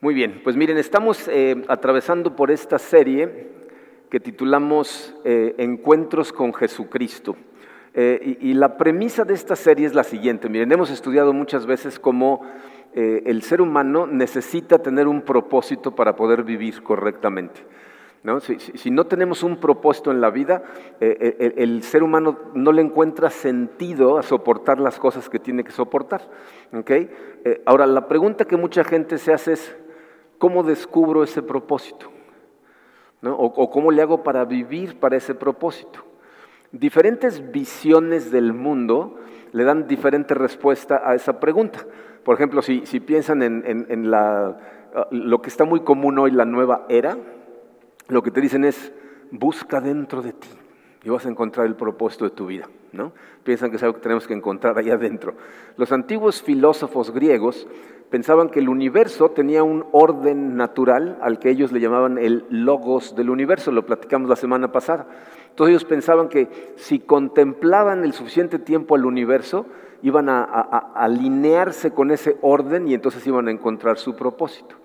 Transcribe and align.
Muy 0.00 0.14
bien, 0.14 0.42
pues 0.44 0.54
miren, 0.54 0.78
estamos 0.78 1.26
eh, 1.26 1.64
atravesando 1.66 2.36
por 2.36 2.52
esta 2.52 2.78
serie 2.78 3.48
que 4.08 4.20
titulamos 4.20 5.16
eh, 5.24 5.56
Encuentros 5.58 6.32
con 6.32 6.54
Jesucristo. 6.54 7.34
Eh, 7.94 8.38
y, 8.40 8.54
la 8.54 8.76
premisa 8.76 9.24
de 9.24 9.34
esta 9.34 9.56
serie 9.56 9.88
es 9.88 9.96
la 9.96 10.04
siguiente. 10.04 10.48
Miren, 10.48 10.70
hemos 10.70 10.90
estudiado 10.90 11.32
muchas 11.32 11.66
veces 11.66 11.98
cómo 11.98 12.46
el 12.94 13.42
ser 13.42 13.60
humano 13.60 14.06
necesita 14.06 14.78
tener 14.78 15.06
un 15.08 15.22
propósito 15.22 15.94
para 15.94 16.16
poder 16.16 16.42
vivir 16.42 16.82
correctamente. 16.82 17.60
Si, 18.74 18.90
no 18.90 19.06
tenemos 19.06 19.42
un 19.42 19.58
propósito 19.58 20.10
en 20.10 20.20
la 20.20 20.30
vida, 20.30 20.62
el, 21.00 21.82
ser 21.82 22.02
humano 22.02 22.38
no 22.54 22.72
le 22.72 22.82
encuentra 22.82 23.30
sentido 23.30 24.18
a 24.18 24.22
soportar 24.22 24.80
las 24.80 24.98
cosas 24.98 25.28
que 25.28 25.38
tiene 25.38 25.62
que 25.64 25.70
soportar. 25.70 26.22
ahora, 27.66 27.86
la 27.86 28.08
pregunta 28.08 28.46
que 28.46 28.56
mucha 28.56 28.82
gente 28.82 29.18
se 29.18 29.32
hace 29.32 29.52
es, 29.52 29.76
¿cómo 30.38 30.62
descubro 30.62 31.22
ese 31.22 31.42
propósito? 31.42 32.10
O, 33.22 33.70
cómo 33.70 33.90
le 33.90 34.00
hago 34.00 34.22
para 34.22 34.44
vivir 34.44 34.98
para 34.98 35.16
ese 35.16 35.34
propósito? 35.34 36.04
Diferentes 36.70 37.50
visiones 37.50 38.30
del 38.30 38.52
mundo 38.52 39.18
le 39.52 39.64
dan 39.64 39.88
diferente 39.88 40.34
respuesta 40.34 41.02
a 41.04 41.14
esa 41.14 41.40
pregunta. 41.40 41.80
Por 42.24 42.34
ejemplo, 42.34 42.62
si, 42.62 42.80
piensan 43.00 43.42
en, 43.42 44.10
lo 44.10 45.42
que 45.42 45.48
está 45.48 45.64
muy 45.64 45.80
común 45.80 46.18
hoy, 46.18 46.30
la 46.30 46.44
nueva 46.44 46.86
era, 46.88 47.16
lo 48.08 48.22
que 48.22 48.30
te 48.30 48.40
dicen 48.40 48.64
es, 48.64 48.92
busca 49.30 49.80
dentro 49.80 50.22
de 50.22 50.32
ti 50.32 50.48
y 51.08 51.10
vas 51.10 51.24
a 51.24 51.30
encontrar 51.30 51.66
el 51.66 51.74
propósito 51.74 52.24
de 52.24 52.30
tu 52.32 52.46
vida. 52.46 52.68
¿no? 52.92 53.12
Piensan 53.42 53.70
que 53.70 53.76
es 53.76 53.82
algo 53.82 53.94
que 53.94 54.02
tenemos 54.02 54.26
que 54.26 54.34
encontrar 54.34 54.76
allá 54.76 54.94
adentro. 54.94 55.32
Los 55.78 55.90
antiguos 55.90 56.42
filósofos 56.42 57.12
griegos 57.12 57.66
pensaban 58.10 58.50
que 58.50 58.60
el 58.60 58.68
universo 58.68 59.30
tenía 59.30 59.62
un 59.62 59.86
orden 59.92 60.54
natural 60.54 61.16
al 61.22 61.38
que 61.38 61.48
ellos 61.48 61.72
le 61.72 61.80
llamaban 61.80 62.18
el 62.18 62.44
logos 62.50 63.16
del 63.16 63.30
universo, 63.30 63.72
lo 63.72 63.86
platicamos 63.86 64.28
la 64.28 64.36
semana 64.36 64.70
pasada. 64.70 65.06
Todos 65.54 65.70
ellos 65.70 65.86
pensaban 65.86 66.28
que 66.28 66.74
si 66.76 66.98
contemplaban 66.98 68.04
el 68.04 68.12
suficiente 68.12 68.58
tiempo 68.58 68.94
al 68.94 69.06
universo, 69.06 69.64
iban 70.02 70.28
a, 70.28 70.42
alinearse 70.94 71.92
con 71.92 72.10
ese 72.10 72.36
orden 72.42 72.86
y 72.86 72.92
entonces 72.92 73.26
iban 73.26 73.48
a 73.48 73.50
encontrar 73.50 73.96
su 73.96 74.14
propósito. 74.14 74.76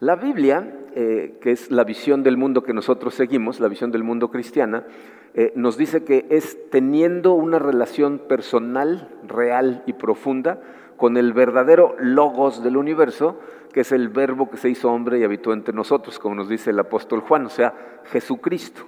La 0.00 0.16
Biblia, 0.16 0.80
eh, 0.94 1.38
que 1.40 1.52
es 1.52 1.70
la 1.70 1.84
visión 1.84 2.22
del 2.22 2.36
mundo 2.36 2.62
que 2.62 2.74
nosotros 2.74 3.14
seguimos, 3.14 3.60
la 3.60 3.68
visión 3.68 3.90
del 3.90 4.04
mundo 4.04 4.30
cristiana, 4.30 4.84
eh, 5.34 5.52
nos 5.56 5.76
dice 5.76 6.04
que 6.04 6.26
es 6.30 6.58
teniendo 6.70 7.32
una 7.32 7.58
relación 7.58 8.18
personal, 8.18 9.08
real 9.26 9.82
y 9.86 9.94
profunda 9.94 10.60
con 10.96 11.16
el 11.16 11.32
verdadero 11.32 11.96
logos 11.98 12.62
del 12.62 12.76
universo, 12.76 13.40
que 13.72 13.80
es 13.80 13.90
el 13.90 14.08
verbo 14.08 14.48
que 14.48 14.56
se 14.56 14.70
hizo 14.70 14.92
hombre 14.92 15.18
y 15.18 15.24
habitó 15.24 15.52
entre 15.52 15.74
nosotros, 15.74 16.20
como 16.20 16.36
nos 16.36 16.48
dice 16.48 16.70
el 16.70 16.78
apóstol 16.78 17.20
Juan, 17.20 17.46
o 17.46 17.50
sea, 17.50 17.74
Jesucristo. 18.04 18.84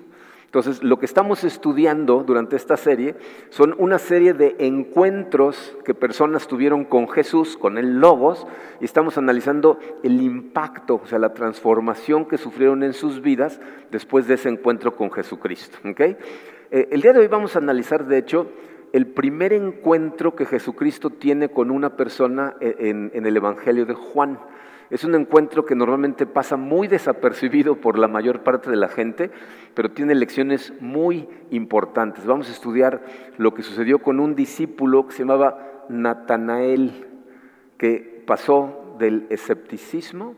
Entonces, 0.56 0.82
lo 0.82 0.98
que 0.98 1.04
estamos 1.04 1.44
estudiando 1.44 2.24
durante 2.24 2.56
esta 2.56 2.78
serie 2.78 3.14
son 3.50 3.74
una 3.76 3.98
serie 3.98 4.32
de 4.32 4.56
encuentros 4.58 5.76
que 5.84 5.92
personas 5.92 6.48
tuvieron 6.48 6.86
con 6.86 7.10
Jesús, 7.10 7.58
con 7.58 7.76
el 7.76 8.00
Logos, 8.00 8.46
y 8.80 8.86
estamos 8.86 9.18
analizando 9.18 9.78
el 10.02 10.22
impacto, 10.22 11.02
o 11.04 11.06
sea, 11.06 11.18
la 11.18 11.34
transformación 11.34 12.24
que 12.24 12.38
sufrieron 12.38 12.82
en 12.84 12.94
sus 12.94 13.20
vidas 13.20 13.60
después 13.90 14.28
de 14.28 14.34
ese 14.36 14.48
encuentro 14.48 14.96
con 14.96 15.12
Jesucristo. 15.12 15.76
¿okay? 15.86 16.16
Eh, 16.70 16.88
el 16.90 17.02
día 17.02 17.12
de 17.12 17.20
hoy 17.20 17.28
vamos 17.28 17.54
a 17.54 17.58
analizar, 17.58 18.06
de 18.06 18.16
hecho, 18.16 18.50
el 18.94 19.08
primer 19.08 19.52
encuentro 19.52 20.34
que 20.34 20.46
Jesucristo 20.46 21.10
tiene 21.10 21.50
con 21.50 21.70
una 21.70 21.96
persona 21.98 22.56
e, 22.62 22.76
en, 22.78 23.26
el 23.26 23.36
Evangelio 23.36 23.84
de 23.84 23.92
Juan. 23.92 24.38
Es 24.90 25.02
un 25.02 25.14
encuentro 25.14 25.64
que 25.64 25.74
normalmente 25.74 26.26
pasa 26.26 26.56
muy 26.56 26.86
desapercibido 26.86 27.76
por 27.76 27.98
la 27.98 28.06
mayor 28.06 28.42
parte 28.42 28.70
de 28.70 28.76
la 28.76 28.88
gente, 28.88 29.30
pero 29.74 29.90
tiene 29.90 30.14
lecciones 30.14 30.72
muy 30.80 31.28
importantes. 31.50 32.24
Vamos 32.24 32.48
a 32.48 32.52
estudiar 32.52 33.04
lo 33.36 33.52
que 33.52 33.62
sucedió 33.62 33.98
con 33.98 34.20
un 34.20 34.36
discípulo 34.36 35.06
que 35.06 35.12
se 35.12 35.20
llamaba 35.20 35.84
Natanael, 35.88 37.06
que 37.78 38.22
pasó 38.26 38.96
del 38.98 39.26
escepticismo 39.30 40.34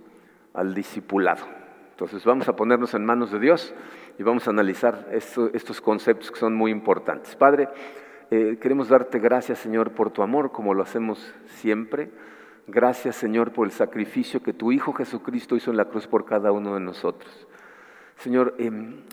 al 0.54 0.74
discipulado. 0.74 1.44
Entonces 1.90 2.24
vamos 2.24 2.48
a 2.48 2.56
ponernos 2.56 2.94
en 2.94 3.04
manos 3.04 3.32
de 3.32 3.40
Dios 3.40 3.74
y 4.18 4.22
vamos 4.22 4.46
a 4.46 4.50
analizar 4.50 5.08
estos 5.12 5.80
conceptos 5.80 6.30
que 6.30 6.38
son 6.38 6.54
muy 6.54 6.70
importantes. 6.70 7.36
Padre, 7.36 7.68
eh, 8.30 8.58
queremos 8.60 8.88
darte 8.88 9.18
gracias, 9.18 9.58
Señor, 9.58 9.92
por 9.92 10.10
tu 10.10 10.22
amor, 10.22 10.52
como 10.52 10.74
lo 10.74 10.82
hacemos 10.82 11.34
siempre. 11.46 12.10
Gracias, 12.70 13.16
Señor, 13.16 13.52
por 13.52 13.66
el 13.66 13.72
sacrificio 13.72 14.42
que 14.42 14.52
tu 14.52 14.72
Hijo 14.72 14.92
Jesucristo 14.92 15.56
hizo 15.56 15.70
en 15.70 15.78
la 15.78 15.86
cruz 15.86 16.06
por 16.06 16.26
cada 16.26 16.52
uno 16.52 16.74
de 16.74 16.80
nosotros. 16.80 17.46
Señor, 18.18 18.54
em, 18.58 19.04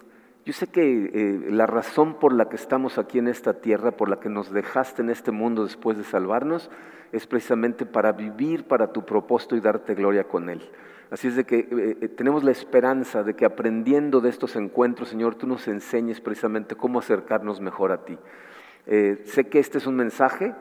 yo 0.44 0.52
sé 0.52 0.68
que 0.68 0.82
eh, 1.14 1.52
la 1.52 1.66
razón 1.66 2.20
por 2.20 2.34
la 2.34 2.50
que 2.50 2.58
estamos 2.58 2.98
aquí 2.98 3.18
en 3.18 3.30
esta 3.30 3.54
tierra, 3.62 3.92
por 3.92 4.10
la 4.10 4.20
que 4.20 4.28
nos 4.28 4.52
dejaste 4.52 5.04
en 5.04 5.10
este 5.10 5.32
mundo 5.32 5.64
después 5.64 5.98
de 5.98 6.04
salvarnos, 6.04 6.70
es 7.14 7.28
precisamente 7.28 7.86
para 7.86 8.12
vivir 8.12 8.66
para 8.66 8.92
tu 8.92 9.06
propósito 9.06 9.56
y 9.56 9.62
darte 9.62 9.96
gloria 9.96 10.26
con 10.26 10.50
Él. 10.50 10.70
Así 11.10 11.30
es 11.30 11.38
de 11.38 11.46
que 11.46 11.66
eh, 11.72 12.10
tenemos 12.10 12.44
la 12.44 12.52
esperanza 12.52 13.24
de 13.24 13.36
que 13.36 13.46
aprendiendo 13.46 14.20
de 14.20 14.32
estos 14.32 14.58
encuentros, 14.58 15.08
Señor, 15.08 15.36
tú 15.36 15.48
nos 15.48 15.66
enseñes 15.70 16.20
precisamente 16.20 16.76
cómo 16.76 17.00
acercarnos 17.00 17.62
mejor 17.62 17.94
a 17.94 18.04
ti. 18.04 18.18
Eh, 18.86 19.22
sé 19.24 19.46
que 19.46 19.60
este 19.60 19.78
es 19.78 19.88
un 19.88 19.96
mensaje 19.96 20.54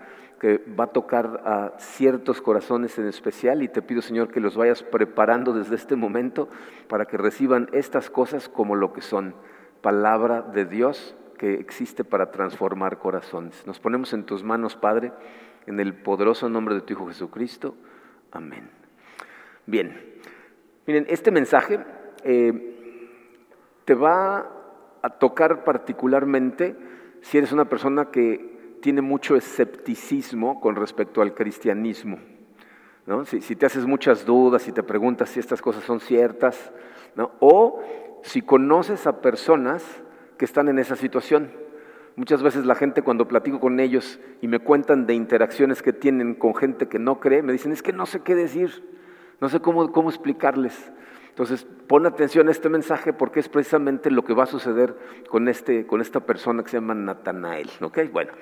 que 0.44 0.62
va 0.78 0.84
a 0.84 0.88
tocar 0.88 1.40
a 1.46 1.72
ciertos 1.78 2.42
corazones 2.42 2.98
en 2.98 3.08
especial 3.08 3.62
y 3.62 3.68
te 3.68 3.80
pido 3.80 4.02
Señor 4.02 4.30
que 4.30 4.40
los 4.40 4.58
vayas 4.58 4.82
preparando 4.82 5.54
desde 5.54 5.74
este 5.74 5.96
momento 5.96 6.50
para 6.86 7.06
que 7.06 7.16
reciban 7.16 7.70
estas 7.72 8.10
cosas 8.10 8.50
como 8.50 8.76
lo 8.76 8.92
que 8.92 9.00
son, 9.00 9.34
palabra 9.80 10.42
de 10.42 10.66
Dios 10.66 11.16
que 11.38 11.54
existe 11.54 12.04
para 12.04 12.30
transformar 12.30 12.98
corazones. 12.98 13.66
Nos 13.66 13.80
ponemos 13.80 14.12
en 14.12 14.24
tus 14.24 14.44
manos, 14.44 14.76
Padre, 14.76 15.12
en 15.66 15.80
el 15.80 15.94
poderoso 15.94 16.50
nombre 16.50 16.74
de 16.74 16.82
tu 16.82 16.92
Hijo 16.92 17.06
Jesucristo. 17.06 17.74
Amén. 18.30 18.68
Bien, 19.64 19.98
miren, 20.86 21.06
este 21.08 21.30
mensaje 21.30 21.80
eh, 22.22 23.08
te 23.86 23.94
va 23.94 24.50
a 25.00 25.08
tocar 25.08 25.64
particularmente 25.64 26.76
si 27.22 27.38
eres 27.38 27.50
una 27.50 27.64
persona 27.64 28.10
que 28.10 28.53
tiene 28.84 29.00
mucho 29.00 29.34
escepticismo 29.34 30.60
con 30.60 30.76
respecto 30.76 31.22
al 31.22 31.32
cristianismo. 31.32 32.18
Si, 33.24 33.56
te 33.56 33.64
haces 33.64 33.86
muchas 33.86 34.26
dudas, 34.26 34.60
si 34.60 34.72
te 34.72 34.82
preguntas 34.82 35.30
si 35.30 35.40
estas 35.40 35.62
cosas 35.62 35.84
son 35.84 36.00
ciertas, 36.00 36.70
o 37.40 37.82
si 38.24 38.42
conoces 38.42 39.06
a 39.06 39.22
personas 39.22 39.82
que 40.36 40.44
están 40.44 40.68
en 40.68 40.78
esa 40.78 40.96
situación. 40.96 41.50
Muchas 42.16 42.42
veces 42.42 42.66
la 42.66 42.74
gente 42.74 43.00
cuando 43.00 43.26
platico 43.26 43.58
con 43.58 43.80
ellos 43.80 44.20
y 44.42 44.48
me 44.48 44.58
cuentan 44.58 45.06
de 45.06 45.14
interacciones 45.14 45.80
que 45.80 45.94
tienen 45.94 46.34
con 46.34 46.54
gente 46.54 46.86
que 46.86 46.98
no 46.98 47.20
cree, 47.20 47.40
me 47.40 47.54
dicen, 47.54 47.72
es 47.72 47.82
que 47.82 47.94
no 47.94 48.04
sé 48.04 48.20
qué 48.20 48.34
decir, 48.34 48.86
no 49.40 49.48
sé 49.48 49.60
cómo, 49.60 49.92
cómo 49.92 50.10
explicarles. 50.10 50.92
Entonces, 51.30 51.66
pon 51.86 52.04
atención 52.04 52.48
a 52.48 52.50
este 52.50 52.68
mensaje 52.68 53.14
porque 53.14 53.40
es 53.40 53.48
precisamente 53.48 54.10
lo 54.10 54.24
que 54.24 54.34
va 54.34 54.42
a 54.42 54.46
suceder 54.46 54.94
con, 55.30 55.48
este, 55.48 55.86
con 55.86 56.02
esta 56.02 56.20
persona 56.20 56.62
que 56.62 56.68
se 56.68 56.76
llama 56.76 56.94
Natanael. 56.94 57.70
Bueno, 58.12 58.32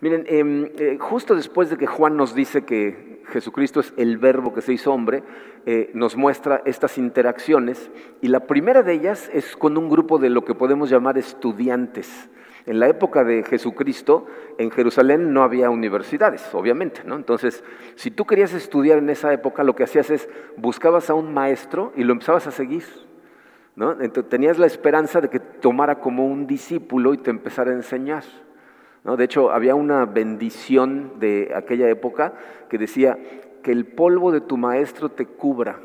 miren, 0.00 0.24
em, 0.28 0.70
eh, 0.78 0.96
justo 1.00 1.34
después 1.34 1.70
de 1.70 1.76
que 1.76 1.86
Juan 1.86 2.16
nos 2.16 2.34
dice 2.34 2.64
que 2.64 3.22
Jesucristo 3.28 3.80
es 3.80 3.92
el 3.96 4.18
verbo 4.18 4.54
que 4.54 4.62
se 4.62 4.72
hizo 4.72 4.92
hombre, 4.92 5.22
eh, 5.66 5.90
nos 5.94 6.16
muestra 6.16 6.62
estas 6.64 6.98
interacciones 6.98 7.90
y 8.20 8.28
la 8.28 8.40
primera 8.40 8.82
de 8.82 8.94
ellas 8.94 9.30
es 9.32 9.56
con 9.56 9.76
un 9.76 9.88
grupo 9.88 10.18
de 10.18 10.30
lo 10.30 10.44
que 10.44 10.54
podemos 10.54 10.90
llamar 10.90 11.18
estudiantes. 11.18 12.30
En 12.66 12.80
la 12.80 12.88
época 12.88 13.24
de 13.24 13.44
Jesucristo, 13.44 14.26
en 14.58 14.70
Jerusalén 14.70 15.32
no 15.32 15.42
había 15.42 15.70
universidades, 15.70 16.54
obviamente, 16.54 17.00
¿no? 17.04 17.16
Entonces, 17.16 17.64
si 17.94 18.10
tú 18.10 18.26
querías 18.26 18.52
estudiar 18.52 18.98
en 18.98 19.08
esa 19.08 19.32
época, 19.32 19.64
lo 19.64 19.74
que 19.74 19.84
hacías 19.84 20.10
es 20.10 20.28
buscabas 20.56 21.08
a 21.08 21.14
un 21.14 21.32
maestro 21.32 21.92
y 21.96 22.04
lo 22.04 22.12
empezabas 22.12 22.46
a 22.46 22.50
seguir. 22.50 22.84
¿no? 23.74 23.92
Entonces, 23.92 24.28
tenías 24.28 24.58
la 24.58 24.66
esperanza 24.66 25.20
de 25.20 25.30
que 25.30 25.38
tomara 25.38 26.00
como 26.00 26.26
un 26.26 26.46
discípulo 26.46 27.14
y 27.14 27.18
te 27.18 27.30
empezara 27.30 27.70
a 27.70 27.74
enseñar. 27.74 28.24
De 29.04 29.24
hecho, 29.24 29.50
había 29.50 29.74
una 29.74 30.04
bendición 30.04 31.18
de 31.18 31.52
aquella 31.54 31.88
época 31.88 32.34
que 32.68 32.78
decía 32.78 33.18
que 33.62 33.72
el 33.72 33.86
polvo 33.86 34.32
de 34.32 34.40
tu 34.40 34.56
maestro 34.56 35.08
te 35.08 35.26
cubra 35.26 35.78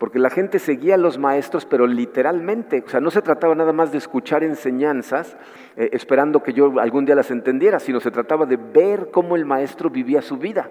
porque 0.00 0.18
la 0.18 0.30
gente 0.30 0.58
seguía 0.58 0.94
a 0.94 0.96
los 0.96 1.18
maestros, 1.18 1.66
pero 1.66 1.86
literalmente, 1.86 2.82
o 2.86 2.88
sea, 2.88 3.00
no 3.00 3.10
se 3.10 3.20
trataba 3.20 3.54
nada 3.54 3.74
más 3.74 3.92
de 3.92 3.98
escuchar 3.98 4.42
enseñanzas 4.42 5.36
eh, 5.76 5.90
esperando 5.92 6.42
que 6.42 6.54
yo 6.54 6.80
algún 6.80 7.04
día 7.04 7.14
las 7.14 7.30
entendiera, 7.30 7.78
sino 7.78 8.00
se 8.00 8.10
trataba 8.10 8.46
de 8.46 8.56
ver 8.56 9.10
cómo 9.10 9.36
el 9.36 9.44
maestro 9.44 9.90
vivía 9.90 10.22
su 10.22 10.38
vida. 10.38 10.70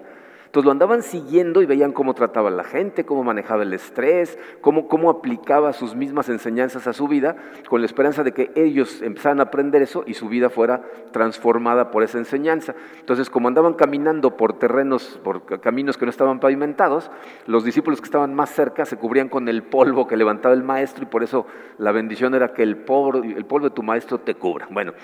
Entonces 0.50 0.64
lo 0.64 0.72
andaban 0.72 1.04
siguiendo 1.04 1.62
y 1.62 1.66
veían 1.66 1.92
cómo 1.92 2.12
trataba 2.12 2.48
a 2.48 2.50
la 2.50 2.64
gente, 2.64 3.04
cómo 3.04 3.22
manejaba 3.22 3.62
el 3.62 3.72
estrés, 3.72 4.36
cómo, 4.60 4.88
cómo 4.88 5.08
aplicaba 5.08 5.72
sus 5.72 5.94
mismas 5.94 6.28
enseñanzas 6.28 6.88
a 6.88 6.92
su 6.92 7.06
vida, 7.06 7.36
con 7.68 7.80
la 7.80 7.86
esperanza 7.86 8.24
de 8.24 8.32
que 8.32 8.50
ellos 8.56 9.00
empezaran 9.00 9.38
a 9.38 9.44
aprender 9.44 9.80
eso 9.80 10.02
y 10.08 10.14
su 10.14 10.28
vida 10.28 10.50
fuera 10.50 10.82
transformada 11.12 11.92
por 11.92 12.02
esa 12.02 12.18
enseñanza. 12.18 12.74
Entonces, 12.98 13.30
como 13.30 13.46
andaban 13.46 13.74
caminando 13.74 14.36
por 14.36 14.58
terrenos, 14.58 15.20
por 15.22 15.60
caminos 15.60 15.96
que 15.96 16.04
no 16.04 16.10
estaban 16.10 16.40
pavimentados, 16.40 17.12
los 17.46 17.62
discípulos 17.62 18.00
que 18.00 18.06
estaban 18.06 18.34
más 18.34 18.50
cerca 18.50 18.84
se 18.86 18.96
cubrían 18.96 19.28
con 19.28 19.48
el 19.48 19.62
polvo 19.62 20.08
que 20.08 20.16
levantaba 20.16 20.52
el 20.52 20.64
maestro 20.64 21.04
y 21.04 21.06
por 21.06 21.22
eso 21.22 21.46
la 21.78 21.92
bendición 21.92 22.34
era 22.34 22.52
que 22.52 22.64
el 22.64 22.76
polvo, 22.76 23.22
el 23.22 23.44
polvo 23.44 23.68
de 23.68 23.74
tu 23.76 23.84
maestro 23.84 24.18
te 24.18 24.34
cubra. 24.34 24.66
Bueno, 24.68 24.94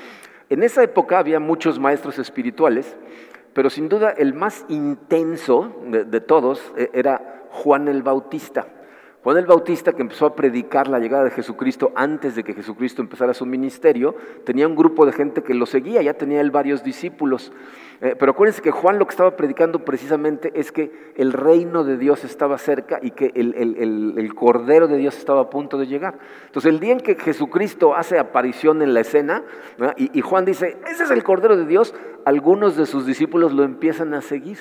en 0.50 0.64
esa 0.64 0.82
época 0.82 1.20
había 1.20 1.38
muchos 1.38 1.78
maestros 1.78 2.19
espirituales 2.19 2.96
pero 3.56 3.70
sin 3.70 3.88
duda 3.88 4.11
el 4.11 4.35
más 4.35 4.67
intenso 4.69 5.73
de, 5.87 6.20
todos 6.20 6.61
eh, 6.76 6.91
era 6.93 7.47
Juan 7.53 7.88
el 7.88 8.03
Bautista. 8.03 8.67
Juan 9.22 9.38
el 9.38 9.46
Bautista, 9.46 9.92
que 9.92 10.02
empezó 10.02 10.26
a 10.26 10.36
predicar 10.36 10.86
la 10.86 11.00
llegada 11.00 11.24
de 11.24 11.30
Jesucristo 11.30 11.90
antes 11.96 12.36
de 12.36 12.44
que 12.44 12.54
Jesucristo 12.54 13.02
empezara 13.02 13.34
su 13.34 13.44
ministerio, 13.44 14.14
tenía 14.44 14.68
un 14.68 14.76
grupo 14.76 15.04
de 15.04 15.12
gente 15.12 15.42
que 15.42 15.52
lo 15.52 15.66
seguía, 15.66 16.00
ya 16.00 16.14
tenía 16.14 16.40
él 16.40 16.52
varios 16.52 16.84
discípulos. 16.84 17.52
Eh, 18.00 18.14
pero 18.16 18.32
acuérdense 18.32 18.62
que 18.62 18.70
Juan 18.70 18.98
lo 18.98 19.06
que 19.06 19.10
estaba 19.10 19.36
predicando 19.36 19.84
precisamente 19.84 20.52
es 20.54 20.70
que 20.70 21.12
el 21.16 21.32
reino 21.32 21.82
de 21.82 21.96
Dios 21.96 22.24
estaba 22.24 22.56
cerca 22.58 23.00
y 23.02 23.10
que 23.10 23.32
el, 23.34 24.32
Cordero 24.34 24.86
de 24.86 24.96
Dios 24.96 25.16
estaba 25.16 25.40
a 25.40 25.50
punto 25.50 25.76
de 25.76 25.86
llegar. 25.86 26.18
Entonces 26.46 26.70
el 26.70 26.78
día 26.78 26.92
en 26.92 27.00
que 27.00 27.16
Jesucristo 27.16 27.96
hace 27.96 28.18
aparición 28.18 28.80
en 28.80 28.94
la 28.94 29.00
escena 29.00 29.42
y, 29.96 30.16
y 30.16 30.20
Juan 30.20 30.44
dice, 30.44 30.76
ese 30.86 31.04
es 31.04 31.10
el 31.10 31.24
Cordero 31.24 31.56
de 31.56 31.66
Dios, 31.66 31.94
algunos 32.24 32.76
de 32.76 32.86
sus 32.86 33.06
discípulos 33.06 33.52
lo 33.52 33.64
empiezan 33.64 34.14
a 34.14 34.20
seguir 34.20 34.58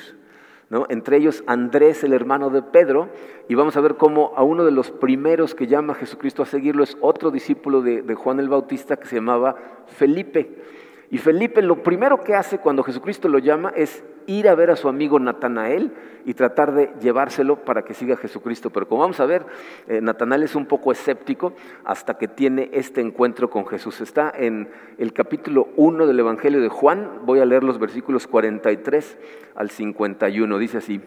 entre 0.89 1.17
ellos 1.17 1.43
Andrés, 1.47 2.03
el 2.03 2.13
hermano 2.13 2.49
de 2.49 2.61
Pedro, 2.61 3.09
y 3.47 3.55
vamos 3.55 3.77
a 3.77 3.81
ver 3.81 3.95
cómo 3.95 4.33
a 4.35 4.43
uno 4.43 4.65
de 4.65 4.71
los 4.71 4.91
primeros 4.91 5.55
que 5.55 5.67
llama 5.67 5.93
a 5.93 5.95
Jesucristo 5.95 6.43
a 6.43 6.45
seguirlo 6.45 6.83
es 6.83 6.97
otro 7.01 7.31
discípulo 7.31 7.81
de, 7.81 8.01
de 8.01 8.15
Juan 8.15 8.39
el 8.39 8.49
Bautista 8.49 8.97
que 8.97 9.07
se 9.07 9.15
llamaba 9.15 9.55
Felipe. 9.87 10.61
Y 11.11 11.19
Felipe 11.19 11.61
lo 11.61 11.83
primero 11.83 12.23
que 12.23 12.33
hace 12.33 12.57
cuando 12.57 12.83
Jesucristo 12.83 13.27
lo 13.29 13.37
llama 13.37 13.71
es 13.75 14.03
ir 14.27 14.47
a 14.47 14.55
ver 14.55 14.71
a 14.71 14.75
su 14.75 14.89
amigo 14.89 15.19
Natanael 15.19 15.93
y 16.25 16.33
tratar 16.33 16.73
de 16.73 16.91
llevárselo 16.99 17.63
para 17.63 17.83
que 17.83 17.93
siga 17.93 18.17
Jesucristo. 18.17 18.71
Pero 18.71 18.87
como 18.87 19.01
vamos 19.01 19.19
a 19.19 19.25
ver, 19.25 19.45
eh, 19.87 20.01
Natanael 20.01 20.43
es 20.43 20.55
un 20.55 20.65
poco 20.65 20.91
escéptico 20.91 21.53
hasta 21.83 22.17
que 22.17 22.27
tiene 22.27 22.69
este 22.73 23.01
encuentro 23.01 23.49
con 23.49 23.67
Jesús. 23.67 24.01
Está 24.01 24.31
en 24.35 24.69
el 24.97 25.13
capítulo 25.13 25.69
1 25.75 26.07
del 26.07 26.19
Evangelio 26.19 26.61
de 26.61 26.69
Juan, 26.69 27.21
voy 27.25 27.39
a 27.39 27.45
leer 27.45 27.63
los 27.63 27.79
versículos 27.79 28.25
43 28.25 29.17
al 29.55 29.69
51, 29.69 30.57
dice 30.57 30.79
así. 30.79 31.01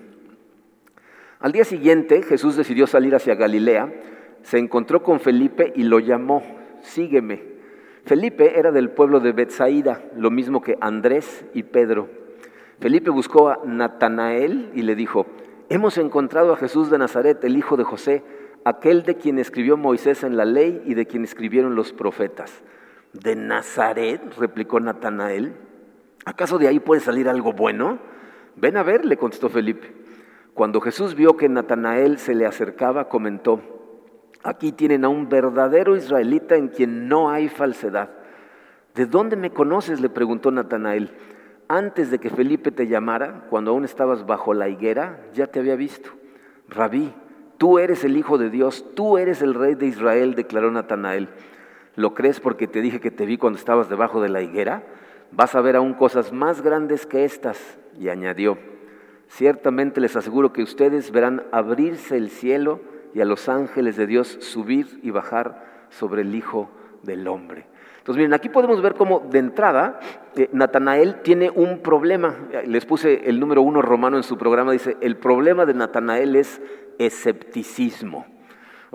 Al 1.41 1.53
día 1.53 1.65
siguiente 1.65 2.23
Jesús 2.23 2.57
decidió 2.57 2.87
salir 2.87 3.15
hacia 3.15 3.35
Galilea, 3.35 3.93
se 4.43 4.59
encontró 4.59 5.03
con 5.03 5.19
Felipe 5.19 5.73
y 5.75 5.83
lo 5.83 5.99
llamó, 5.99 6.43
sígueme. 6.83 7.48
Felipe 8.09 8.59
era 8.59 8.73
del 8.73 8.89
pueblo 8.89 9.21
de 9.21 9.33
Bethsaida, 9.33 10.01
lo 10.17 10.31
mismo 10.31 10.63
que 10.63 10.79
Andrés 10.81 11.45
y 11.53 11.63
Pedro. 11.63 12.09
Felipe 12.81 13.11
buscó 13.11 13.51
a 13.51 13.61
Natanael 13.67 14.71
y 14.73 14.81
le 14.81 14.95
dijo, 14.95 15.27
hemos 15.69 15.99
encontrado 15.99 16.55
a 16.55 16.57
Jesús 16.57 16.89
de 16.89 16.97
Nazaret, 16.97 17.45
el 17.45 17.59
hijo 17.59 17.77
de 17.77 17.85
José, 17.85 18.23
aquel 18.65 19.03
de 19.03 19.17
quien 19.17 19.39
escribió 19.39 19.77
Moisés 19.77 20.25
en 20.25 20.39
la 20.39 20.47
ley 20.47 20.83
y 20.87 20.95
de 20.95 21.05
quien 21.05 21.23
escribieron 21.23 21.75
los 21.75 21.93
profetas. 21.93 22.63
¿De 23.13 23.37
Nazaret? 23.37 24.23
replicó 24.39 24.81
Natanael. 24.81 25.53
¿Acaso 26.25 26.57
de 26.57 26.67
ahí 26.67 26.81
puede 26.81 27.03
salir 27.03 27.29
algo 27.29 27.53
bueno? 27.53 27.99
Ven 28.57 28.79
a 28.79 28.83
ver, 28.85 29.05
le 29.05 29.19
contestó 29.19 29.51
Felipe. 29.51 29.93
Cuando 30.55 30.81
Jesús 30.81 31.15
vio 31.15 31.37
que 31.37 31.51
Natanael 31.51 32.17
se 32.17 32.35
le 32.35 32.47
acercaba, 32.47 33.11
comentó, 33.11 33.61
Aquí 34.43 34.73
tienen 34.73 35.05
a 35.05 35.09
un 35.09 35.29
verdadero 35.29 35.97
israelita 35.97 36.57
en 36.57 36.69
quien 36.69 37.09
no 37.09 37.31
hay 37.31 37.49
falsedad. 37.49 38.11
¿De 38.95 39.07
dónde 39.07 39.37
me 39.37 39.51
conoces? 39.51 40.01
le 40.01 40.09
preguntó 40.09 40.51
Natanael. 40.51 41.11
Antes 41.69 42.11
de 42.11 42.19
que 42.19 42.31
Felipe 42.31 42.71
te 42.71 42.87
llamara, 42.87 43.47
cuando 43.51 43.73
aún 43.73 43.85
estabas 43.85 44.27
bajo 44.27 44.55
la 44.55 44.69
higuera, 44.69 45.21
ya 45.35 45.49
te 45.49 45.59
había 45.59 45.77
visto. 45.77 46.11
Rabí, 46.69 47.13
tú 47.59 47.79
eres 47.79 48.05
el 48.05 48.17
Hijo 48.17 48.39
de 48.39 48.49
Dios, 48.49 48.85
tú 48.95 49.19
eres 49.19 49.43
el 49.43 49.55
Rey 49.55 49.75
de 49.75 49.87
Israel, 49.87 50.35
declaró 50.35 50.71
Natanael. 50.71 51.29
¿Lo 51.95 52.15
crees 52.15 52.41
porque 52.41 52.69
te 52.69 52.81
dije 52.81 53.01
que 53.01 53.11
te 53.11 53.27
vi 53.27 53.37
cuando 53.39 53.59
estabas 53.59 53.89
debajo 53.89 54.23
de 54.23 54.29
la 54.29 54.41
higuera? 54.41 54.85
Vas 55.33 55.55
a 55.55 55.61
ver 55.61 55.77
aún 55.77 55.95
cosas 55.95 56.33
más 56.33 56.63
grandes 56.63 57.07
que 57.07 57.25
estas. 57.25 57.79
Y 57.99 58.09
añadió, 58.09 58.57
ciertamente 59.27 60.01
les 60.01 60.17
aseguro 60.17 60.53
que 60.53 60.63
ustedes 60.63 61.11
verán 61.11 61.45
abrirse 61.51 62.17
el 62.17 62.31
cielo 62.31 62.81
y 63.15 63.21
a 63.21 63.25
los 63.25 63.49
ángeles 63.49 63.97
de 63.97 64.07
Dios 64.07 64.39
subir 64.41 65.01
y 65.03 65.11
bajar 65.11 65.87
sobre 65.91 66.23
el 66.23 66.35
Hijo 66.35 66.71
del 67.03 67.27
Hombre. 67.29 67.67
Entonces, 67.99 68.21
miren, 68.21 68.35
aquí 68.35 68.49
podemos 68.49 68.81
ver 68.81 68.95
cómo 68.95 69.21
de 69.21 69.39
entrada 69.39 70.01
eh, 70.35 70.49
Natanael 70.53 71.17
tiene 71.23 71.51
un 71.51 71.81
problema. 71.81 72.37
Les 72.67 72.87
puse 72.87 73.29
el 73.29 73.39
número 73.39 73.61
uno 73.61 73.83
romano 73.83 74.17
en 74.17 74.23
su 74.23 74.39
programa, 74.39 74.73
dice, 74.73 74.97
el 75.01 75.17
problema 75.17 75.67
de 75.67 75.75
Natanael 75.75 76.37
es 76.37 76.61
escepticismo. 76.99 78.27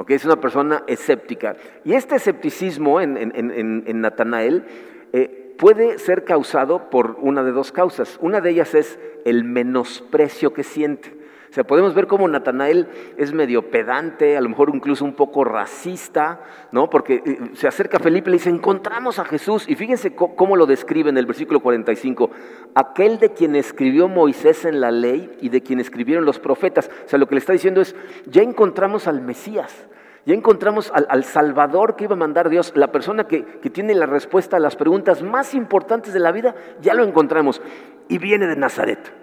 Es 0.07 0.25
una 0.25 0.37
persona 0.37 0.83
escéptica. 0.87 1.55
Y 1.85 1.93
este 1.93 2.15
escepticismo 2.15 2.99
en, 2.99 4.01
Natanael 4.01 4.65
eh, 5.13 5.55
puede 5.59 5.99
ser 5.99 6.23
causado 6.23 6.89
por 6.89 7.17
una 7.21 7.43
de 7.43 7.51
dos 7.51 7.71
causas. 7.71 8.17
Una 8.21 8.41
de 8.41 8.49
ellas 8.49 8.73
es 8.73 8.99
el 9.25 9.43
menosprecio 9.43 10.53
que 10.53 10.63
siente. 10.63 11.22
O 11.53 11.55
sea, 11.55 11.63
podemos 11.65 11.93
ver 11.93 12.07
cómo 12.07 12.27
Natanael 12.27 12.87
es 13.15 13.31
medio 13.31 13.69
pedante, 13.69 14.35
a 14.35 14.41
lo 14.41 14.49
mejor 14.49 14.71
incluso 14.73 15.05
un 15.05 15.13
poco 15.13 15.43
racista, 15.43 16.41
¿no? 16.71 16.89
Porque 16.89 17.21
eh, 17.23 17.51
se 17.53 17.67
acerca 17.67 17.97
a 17.97 17.99
Felipe 17.99 18.27
y 18.27 18.31
le 18.31 18.37
dice, 18.37 18.49
encontramos 18.49 19.19
a 19.19 19.25
Jesús. 19.25 19.69
Y 19.69 19.75
fíjense 19.75 20.15
cómo 20.15 20.55
lo 20.55 20.65
describe 20.65 21.11
en 21.11 21.17
el 21.19 21.27
versículo 21.27 21.59
45, 21.59 22.31
aquel 22.73 23.19
de 23.19 23.33
quien 23.33 23.55
escribió 23.55 24.07
Moisés 24.07 24.65
en 24.65 24.81
la 24.81 24.89
ley 24.89 25.29
y 25.41 25.49
de 25.49 25.61
quien 25.61 25.79
escribieron 25.79 26.25
los 26.25 26.39
profetas. 26.39 26.89
O 27.05 27.07
sea, 27.07 27.19
lo 27.19 27.27
que 27.27 27.35
le 27.35 27.39
está 27.39 27.53
diciendo 27.53 27.81
es, 27.81 27.95
ya 28.25 28.41
encontramos 28.41 29.07
al 29.07 29.21
Mesías. 29.21 29.87
Ya 30.25 30.33
encontramos 30.33 30.91
al, 30.91 31.23
Salvador 31.23 31.95
que 31.95 32.05
iba 32.05 32.13
a 32.13 32.17
mandar 32.17 32.49
Dios, 32.49 32.73
la 32.75 32.91
persona 32.91 33.25
que, 33.25 33.45
que, 33.45 33.69
tiene 33.69 33.93
la 33.93 34.07
respuesta 34.07 34.57
a 34.57 34.59
las 34.59 34.75
preguntas 34.75 35.21
más 35.21 35.53
importantes 35.53 36.13
de 36.13 36.19
la 36.19 36.31
vida, 36.31 36.55
ya 36.81 36.95
lo 36.95 37.03
encontramos. 37.03 37.61
Y 38.09 38.17
viene 38.17 38.47
de 38.47 38.55
Nazaret. 38.55 39.22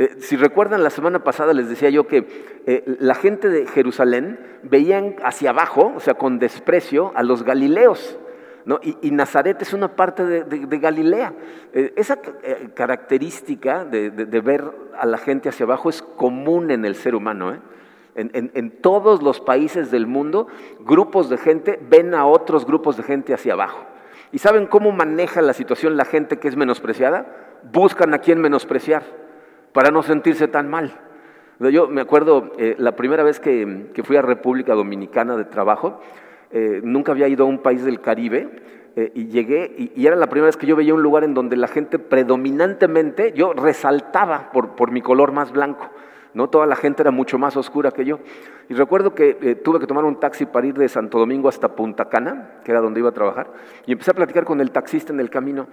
Eh, 0.00 0.16
si 0.18 0.34
recuerdan, 0.36 0.82
la 0.82 0.88
semana 0.88 1.22
pasada 1.22 1.52
les 1.52 1.68
decía 1.68 1.90
yo 1.90 2.06
que 2.06 2.26
eh, 2.66 2.96
la 3.00 3.14
gente 3.14 3.50
de 3.50 3.66
Jerusalén 3.66 4.40
veían 4.62 5.16
hacia 5.22 5.50
abajo, 5.50 5.92
o 5.94 6.00
sea, 6.00 6.14
con 6.14 6.38
desprecio, 6.38 7.12
a 7.14 7.22
los 7.22 7.42
galileos. 7.42 8.18
¿no? 8.64 8.80
Y, 8.82 9.10
Nazaret 9.10 9.60
es 9.60 9.74
una 9.74 9.96
parte 9.96 10.24
de, 10.24 10.78
Galilea. 10.78 11.34
Eh, 11.74 11.92
esa 11.96 12.18
característica 12.72 13.84
de, 13.84 14.08
ver 14.40 14.64
a 14.98 15.04
la 15.04 15.18
gente 15.18 15.50
hacia 15.50 15.64
abajo 15.64 15.90
es 15.90 16.00
común 16.00 16.70
en 16.70 16.86
el 16.86 16.94
ser 16.94 17.14
humano. 17.14 17.58
En, 18.14 18.30
en, 18.32 18.70
todos 18.80 19.22
los 19.22 19.38
países 19.42 19.90
del 19.90 20.06
mundo, 20.06 20.46
grupos 20.80 21.28
de 21.28 21.36
gente 21.36 21.78
ven 21.90 22.14
a 22.14 22.24
otros 22.24 22.64
grupos 22.64 22.96
de 22.96 23.02
gente 23.02 23.34
hacia 23.34 23.52
abajo. 23.52 23.84
¿Y 24.32 24.38
saben 24.38 24.66
cómo 24.66 24.92
maneja 24.92 25.42
la 25.42 25.52
situación 25.52 25.98
la 25.98 26.06
gente 26.06 26.38
que 26.38 26.48
es 26.48 26.56
menospreciada? 26.56 27.60
Buscan 27.70 28.14
a 28.14 28.18
quien 28.18 28.40
menospreciar 28.40 29.02
para 29.72 29.90
no 29.90 30.02
sentirse 30.02 30.48
tan 30.48 30.68
mal. 30.68 30.92
Yo 31.58 31.88
me 31.88 32.00
acuerdo 32.00 32.52
eh, 32.58 32.74
la 32.78 32.96
primera 32.96 33.22
vez 33.22 33.38
que, 33.38 33.90
fui 34.04 34.16
a 34.16 34.22
República 34.22 34.74
Dominicana 34.74 35.36
de 35.36 35.44
trabajo, 35.44 36.00
eh, 36.50 36.80
nunca 36.82 37.12
había 37.12 37.28
ido 37.28 37.44
a 37.44 37.48
un 37.48 37.58
país 37.58 37.84
del 37.84 38.00
Caribe 38.00 38.48
eh, 38.96 39.12
y 39.14 39.26
llegué 39.26 39.92
y, 39.94 40.06
era 40.06 40.16
la 40.16 40.28
primera 40.28 40.46
vez 40.46 40.56
que 40.56 40.66
yo 40.66 40.74
veía 40.74 40.94
un 40.94 41.02
lugar 41.02 41.22
en 41.22 41.34
donde 41.34 41.56
la 41.56 41.68
gente 41.68 41.98
predominantemente, 41.98 43.32
yo 43.36 43.52
resaltaba 43.52 44.50
por 44.52 44.90
mi 44.90 45.02
color 45.02 45.32
más 45.32 45.52
blanco. 45.52 45.90
¿No? 46.34 46.48
Toda 46.48 46.66
la 46.66 46.76
gente 46.76 47.02
era 47.02 47.10
mucho 47.10 47.38
más 47.38 47.56
oscura 47.56 47.90
que 47.90 48.04
yo. 48.04 48.20
Y 48.68 48.74
recuerdo 48.74 49.14
que 49.14 49.38
eh, 49.40 49.54
tuve 49.56 49.80
que 49.80 49.86
tomar 49.86 50.04
un 50.04 50.20
taxi 50.20 50.46
para 50.46 50.66
ir 50.66 50.74
de 50.74 50.88
Santo 50.88 51.18
Domingo 51.18 51.48
hasta 51.48 51.74
Punta 51.74 52.08
Cana, 52.08 52.60
que 52.64 52.70
era 52.70 52.80
donde 52.80 53.00
iba 53.00 53.08
a 53.08 53.12
trabajar, 53.12 53.52
y 53.86 53.92
empecé 53.92 54.12
a 54.12 54.14
platicar 54.14 54.44
con 54.44 54.60
el 54.60 54.70
taxista 54.70 55.12
en 55.12 55.20
el 55.20 55.30
camino. 55.30 55.66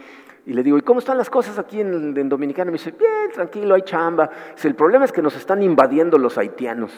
Y 0.46 0.54
le 0.54 0.64
digo, 0.64 0.78
¿y 0.78 0.82
cómo 0.82 1.00
están 1.00 1.18
las 1.18 1.30
cosas 1.30 1.60
aquí 1.60 1.82
en, 1.82 2.18
en 2.18 2.30
Dominicana? 2.30 2.70
Y 2.70 2.74
me 2.74 2.78
dice, 2.78 2.92
bien, 2.92 3.32
tranquilo, 3.34 3.76
hay 3.76 3.84
chamba. 3.84 4.30
Dice, 4.56 4.68
el 4.68 4.76
problema 4.76 5.06
es 5.06 5.12
que 5.12 5.22
nos 5.22 5.36
están 5.36 5.62
invadiendo 5.62 6.18
los 6.18 6.38
haitianos. 6.38 6.92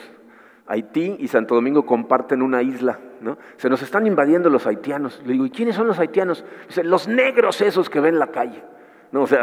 Haití 0.69 1.15
y 1.17 1.27
Santo 1.27 1.55
Domingo 1.55 1.83
comparten 1.83 2.43
una 2.43 2.61
isla, 2.61 2.99
¿no? 3.21 3.39
Se 3.57 3.69
nos 3.69 3.81
están 3.81 4.05
invadiendo 4.05 4.51
los 4.51 4.67
haitianos. 4.67 5.19
Le 5.25 5.33
digo, 5.33 5.45
¿y 5.47 5.49
quiénes 5.49 5.75
son 5.75 5.87
los 5.87 5.97
haitianos? 5.97 6.45
Dice, 6.67 6.83
los 6.83 7.07
negros 7.07 7.59
esos 7.61 7.89
que 7.89 7.99
ven 7.99 8.19
la 8.19 8.27
calle. 8.27 8.63
No, 9.11 9.23
o 9.23 9.27
sea, 9.27 9.41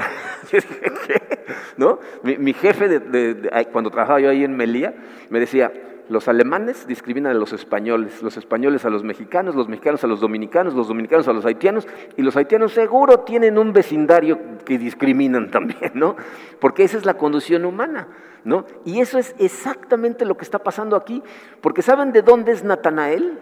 ¿no? 1.76 1.98
Mi, 2.22 2.52
jefe, 2.52 2.88
de, 2.88 3.66
cuando 3.72 3.90
trabajaba 3.90 4.20
yo 4.20 4.30
ahí 4.30 4.44
en 4.44 4.56
Melía, 4.56 4.94
me 5.28 5.40
decía, 5.40 5.72
los 6.08 6.28
alemanes 6.28 6.86
discriminan 6.86 7.32
a 7.32 7.34
los 7.34 7.52
españoles, 7.52 8.22
los 8.22 8.36
españoles 8.36 8.84
a 8.84 8.90
los 8.90 9.02
mexicanos, 9.02 9.56
los 9.56 9.68
mexicanos 9.68 10.04
a 10.04 10.06
los 10.06 10.20
dominicanos, 10.20 10.74
los 10.74 10.88
dominicanos 10.88 11.26
a 11.26 11.32
los 11.32 11.44
haitianos, 11.44 11.88
y 12.16 12.22
los 12.22 12.36
haitianos 12.36 12.72
seguro 12.72 13.20
tienen 13.20 13.58
un 13.58 13.72
vecindario 13.72 14.38
que 14.64 14.78
discriminan 14.78 15.50
también, 15.50 15.92
¿no? 15.94 16.16
Porque 16.60 16.84
esa 16.84 16.96
es 16.96 17.04
la 17.04 17.14
conducción 17.14 17.64
humana, 17.64 18.08
¿no? 18.44 18.66
Y 18.84 19.00
eso 19.00 19.18
es 19.18 19.34
exactamente 19.38 20.24
lo 20.24 20.36
que 20.36 20.44
está 20.44 20.60
pasando 20.60 20.94
aquí, 20.94 21.22
porque 21.60 21.82
¿saben 21.82 22.12
de 22.12 22.22
dónde 22.22 22.52
es 22.52 22.62
Natanael? 22.62 23.40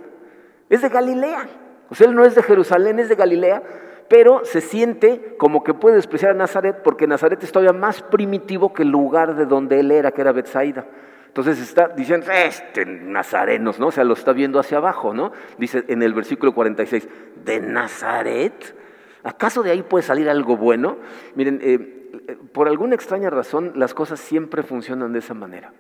Es 0.71 0.81
de 0.81 0.88
Galilea. 0.88 1.47
O 1.90 1.95
sea, 1.95 2.09
él 2.09 2.14
no 2.14 2.25
es 2.25 2.35
de 2.35 2.43
Jerusalén, 2.43 2.99
es 2.99 3.11
de 3.11 3.14
Galilea, 3.14 3.62
pero 4.09 4.45
se 4.45 4.61
siente 4.61 5.35
como 5.39 5.65
que 5.65 5.75
puede 5.75 5.97
despreciar 5.97 6.33
a 6.33 6.35
Nazaret 6.35 6.83
porque 6.83 7.07
Nazaret 7.07 7.43
es 7.43 7.53
todavía 7.53 7.73
más 7.73 8.03
primitivo 8.03 8.73
que 8.73 8.83
el 8.83 8.91
lugar 8.91 9.35
de 9.35 9.47
donde 9.47 9.81
él 9.81 9.91
era, 9.91 10.13
que 10.13 10.21
era 10.21 10.33
Bethsaida. 10.33 10.87
Entonces 11.35 11.59
está 11.59 11.89
diciendo, 11.89 12.27
este 12.31 12.87
nazarenos, 12.87 13.81
¿no? 13.81 13.89
O 13.89 13.91
sea, 13.91 14.05
lo 14.05 14.15
está 14.15 14.33
viendo 14.33 14.61
hacia 14.61 14.79
abajo, 14.79 15.13
¿no? 15.13 15.33
Dice 15.59 15.85
en 15.89 16.03
el 16.05 16.15
versículo 16.15 16.55
46, 16.55 17.09
¿de 17.45 17.59
Nazaret? 17.61 18.77
¿Acaso 19.25 19.65
de 19.65 19.73
ahí 19.73 19.83
puede 19.83 20.05
salir 20.05 20.31
algo 20.31 20.57
bueno? 20.57 20.99
Miren, 21.35 21.59
eh, 21.61 22.05
por 22.53 22.69
alguna 22.69 22.95
extraña 22.95 23.31
razón 23.31 23.73
las 23.75 23.95
cosas 23.95 24.21
siempre 24.21 24.63
funcionan 24.63 25.13
de 25.13 25.19
esa 25.19 25.35
manera. 25.35 25.73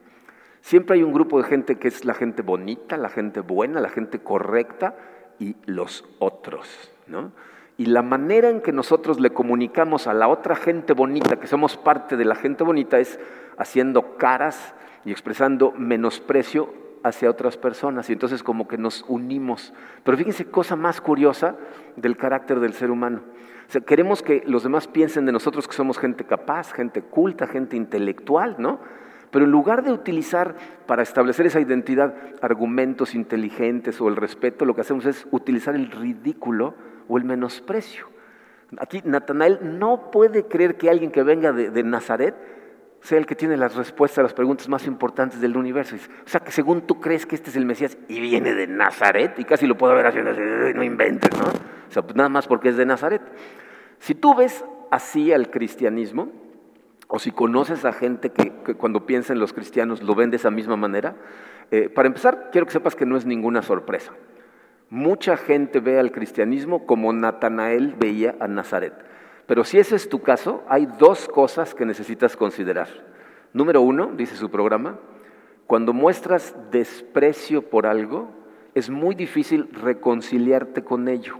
Siempre 0.60 0.96
hay 0.96 1.02
un 1.02 1.12
grupo 1.12 1.40
de 1.40 1.48
gente 1.48 1.76
que 1.76 1.86
es 1.86 2.04
la 2.04 2.14
gente 2.14 2.42
bonita, 2.42 2.96
la 2.96 3.10
gente 3.10 3.40
buena, 3.40 3.80
la 3.80 3.90
gente 3.90 4.18
correcta 4.20 4.96
y 5.38 5.54
los 5.66 6.04
otros, 6.18 6.90
¿no? 7.06 7.30
Y 7.76 7.86
la 7.86 8.02
manera 8.02 8.50
en 8.50 8.60
que 8.60 8.72
nosotros 8.72 9.18
le 9.20 9.30
comunicamos 9.30 10.06
a 10.06 10.14
la 10.14 10.28
otra 10.28 10.54
gente 10.54 10.92
bonita, 10.92 11.40
que 11.40 11.46
somos 11.46 11.76
parte 11.76 12.16
de 12.16 12.24
la 12.24 12.36
gente 12.36 12.62
bonita, 12.62 12.98
es 12.98 13.18
haciendo 13.58 14.16
caras, 14.16 14.74
y 15.04 15.10
expresando 15.10 15.72
menosprecio 15.76 16.72
hacia 17.02 17.30
otras 17.30 17.56
personas. 17.56 18.08
Y 18.08 18.14
entonces 18.14 18.42
como 18.42 18.66
que 18.66 18.78
nos 18.78 19.04
unimos. 19.08 19.74
Pero 20.02 20.16
fíjense, 20.16 20.46
cosa 20.46 20.76
más 20.76 21.00
curiosa 21.00 21.56
del 21.96 22.16
carácter 22.16 22.60
del 22.60 22.72
ser 22.72 22.90
humano. 22.90 23.22
queremos 23.86 24.22
que 24.22 24.42
los 24.46 24.62
demás 24.62 24.88
piensen 24.88 25.26
de 25.26 25.32
nosotros 25.32 25.68
que 25.68 25.74
somos 25.74 25.98
gente 25.98 26.24
capaz, 26.24 26.72
gente 26.72 27.02
culta, 27.02 27.46
gente 27.46 27.76
intelectual, 27.76 28.56
¿no? 28.58 28.80
Pero 29.30 29.46
en 29.46 29.50
lugar 29.50 29.82
de 29.82 29.90
utilizar 29.90 30.54
para 30.86 31.02
establecer 31.02 31.46
esa 31.46 31.60
identidad 31.60 32.14
argumentos 32.40 33.14
inteligentes 33.14 34.00
o 34.00 34.08
el 34.08 34.16
respeto, 34.16 34.64
lo 34.64 34.74
que 34.74 34.82
hacemos 34.82 35.06
es 35.06 35.26
utilizar 35.32 35.74
el 35.74 35.90
ridículo 35.90 36.74
o 37.08 37.18
el 37.18 37.24
menosprecio. 37.24 38.08
Aquí 38.78 39.02
Natanael 39.04 39.78
no 39.78 40.10
puede 40.10 40.46
creer 40.46 40.76
que 40.76 40.90
alguien 40.90 41.10
que 41.10 41.22
venga 41.22 41.52
de 41.52 41.82
Nazaret 41.82 42.34
sea 43.04 43.18
el 43.18 43.26
que 43.26 43.34
tiene 43.34 43.58
las 43.58 43.76
respuestas 43.76 44.20
a 44.20 44.22
las 44.22 44.32
preguntas 44.32 44.66
más 44.66 44.86
importantes 44.86 45.38
del 45.38 45.58
universo. 45.58 45.94
O 45.94 46.28
sea, 46.28 46.40
que 46.40 46.50
según 46.50 46.86
tú 46.86 47.00
crees 47.00 47.26
que 47.26 47.34
este 47.34 47.50
es 47.50 47.56
el 47.56 47.66
Mesías 47.66 47.98
y 48.08 48.18
viene 48.18 48.54
de 48.54 48.66
Nazaret, 48.66 49.38
y 49.38 49.44
casi 49.44 49.66
lo 49.66 49.76
puedo 49.76 49.94
ver 49.94 50.06
así, 50.06 50.18
no 50.74 50.82
inventes, 50.82 51.30
¿no? 51.38 51.44
O 51.44 51.92
sea, 51.92 52.02
pues 52.02 52.16
nada 52.16 52.30
más 52.30 52.46
porque 52.46 52.70
es 52.70 52.78
de 52.78 52.86
Nazaret. 52.86 53.20
Si 53.98 54.14
tú 54.14 54.34
ves 54.34 54.64
así 54.90 55.34
al 55.34 55.50
cristianismo, 55.50 56.32
o 57.06 57.18
si 57.18 57.30
conoces 57.30 57.84
a 57.84 57.92
gente 57.92 58.30
que, 58.30 58.50
cuando 58.74 59.04
piensa 59.04 59.34
en 59.34 59.38
los 59.38 59.52
cristianos 59.52 60.02
lo 60.02 60.14
ven 60.14 60.30
de 60.30 60.36
esa 60.36 60.50
misma 60.50 60.76
manera, 60.76 61.14
eh, 61.70 61.90
para 61.90 62.08
empezar, 62.08 62.48
quiero 62.52 62.66
que 62.66 62.72
sepas 62.72 62.96
que 62.96 63.04
no 63.04 63.18
es 63.18 63.26
ninguna 63.26 63.60
sorpresa. 63.60 64.14
Mucha 64.94 65.36
gente 65.36 65.80
ve 65.80 65.98
al 65.98 66.12
cristianismo 66.12 66.86
como 66.86 67.12
Natanael 67.12 67.96
veía 67.98 68.36
a 68.38 68.46
Nazaret. 68.46 68.92
Pero 69.44 69.64
si 69.64 69.80
ese 69.80 69.96
es 69.96 70.08
tu 70.08 70.22
caso, 70.22 70.62
hay 70.68 70.86
dos 70.86 71.26
cosas 71.26 71.74
que 71.74 71.84
necesitas 71.84 72.36
considerar. 72.36 72.86
Número 73.52 73.80
uno, 73.80 74.12
dice 74.16 74.36
su 74.36 74.52
programa, 74.52 75.00
cuando 75.66 75.92
muestras 75.92 76.54
desprecio 76.70 77.68
por 77.70 77.88
algo, 77.88 78.30
es 78.76 78.88
muy 78.88 79.16
difícil 79.16 79.68
reconciliarte 79.72 80.84
con 80.84 81.08
ello. 81.08 81.38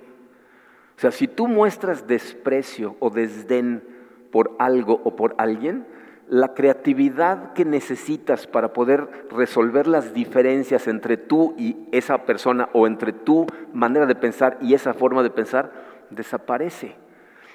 O 0.96 1.00
sea, 1.00 1.12
si 1.12 1.28
tú 1.28 1.46
muestras 1.46 2.08
desprecio 2.08 2.96
o 2.99 3.08
desdén 3.08 3.84
por 4.32 4.56
algo 4.58 5.00
o 5.04 5.14
por 5.14 5.37
alguien, 5.38 5.87
la 6.28 6.54
creatividad 6.54 7.52
que 7.52 7.64
necesitas 7.64 8.47
para 8.47 8.73
poder 8.73 9.09
resolver 9.31 9.87
las 9.87 10.14
diferencias 10.14 10.88
entre 10.88 11.16
tú 11.16 11.54
y 11.59 11.76
esa 11.93 12.25
persona 12.25 12.69
o 12.73 12.87
entre 12.87 13.12
tu 13.12 13.47
manera 13.73 14.07
de 14.07 14.14
pensar 14.14 14.59
y 14.61 14.75
esa 14.75 14.95
forma 14.95 15.23
de 15.23 15.31
pensar 15.31 15.73
desaparece. 16.11 16.97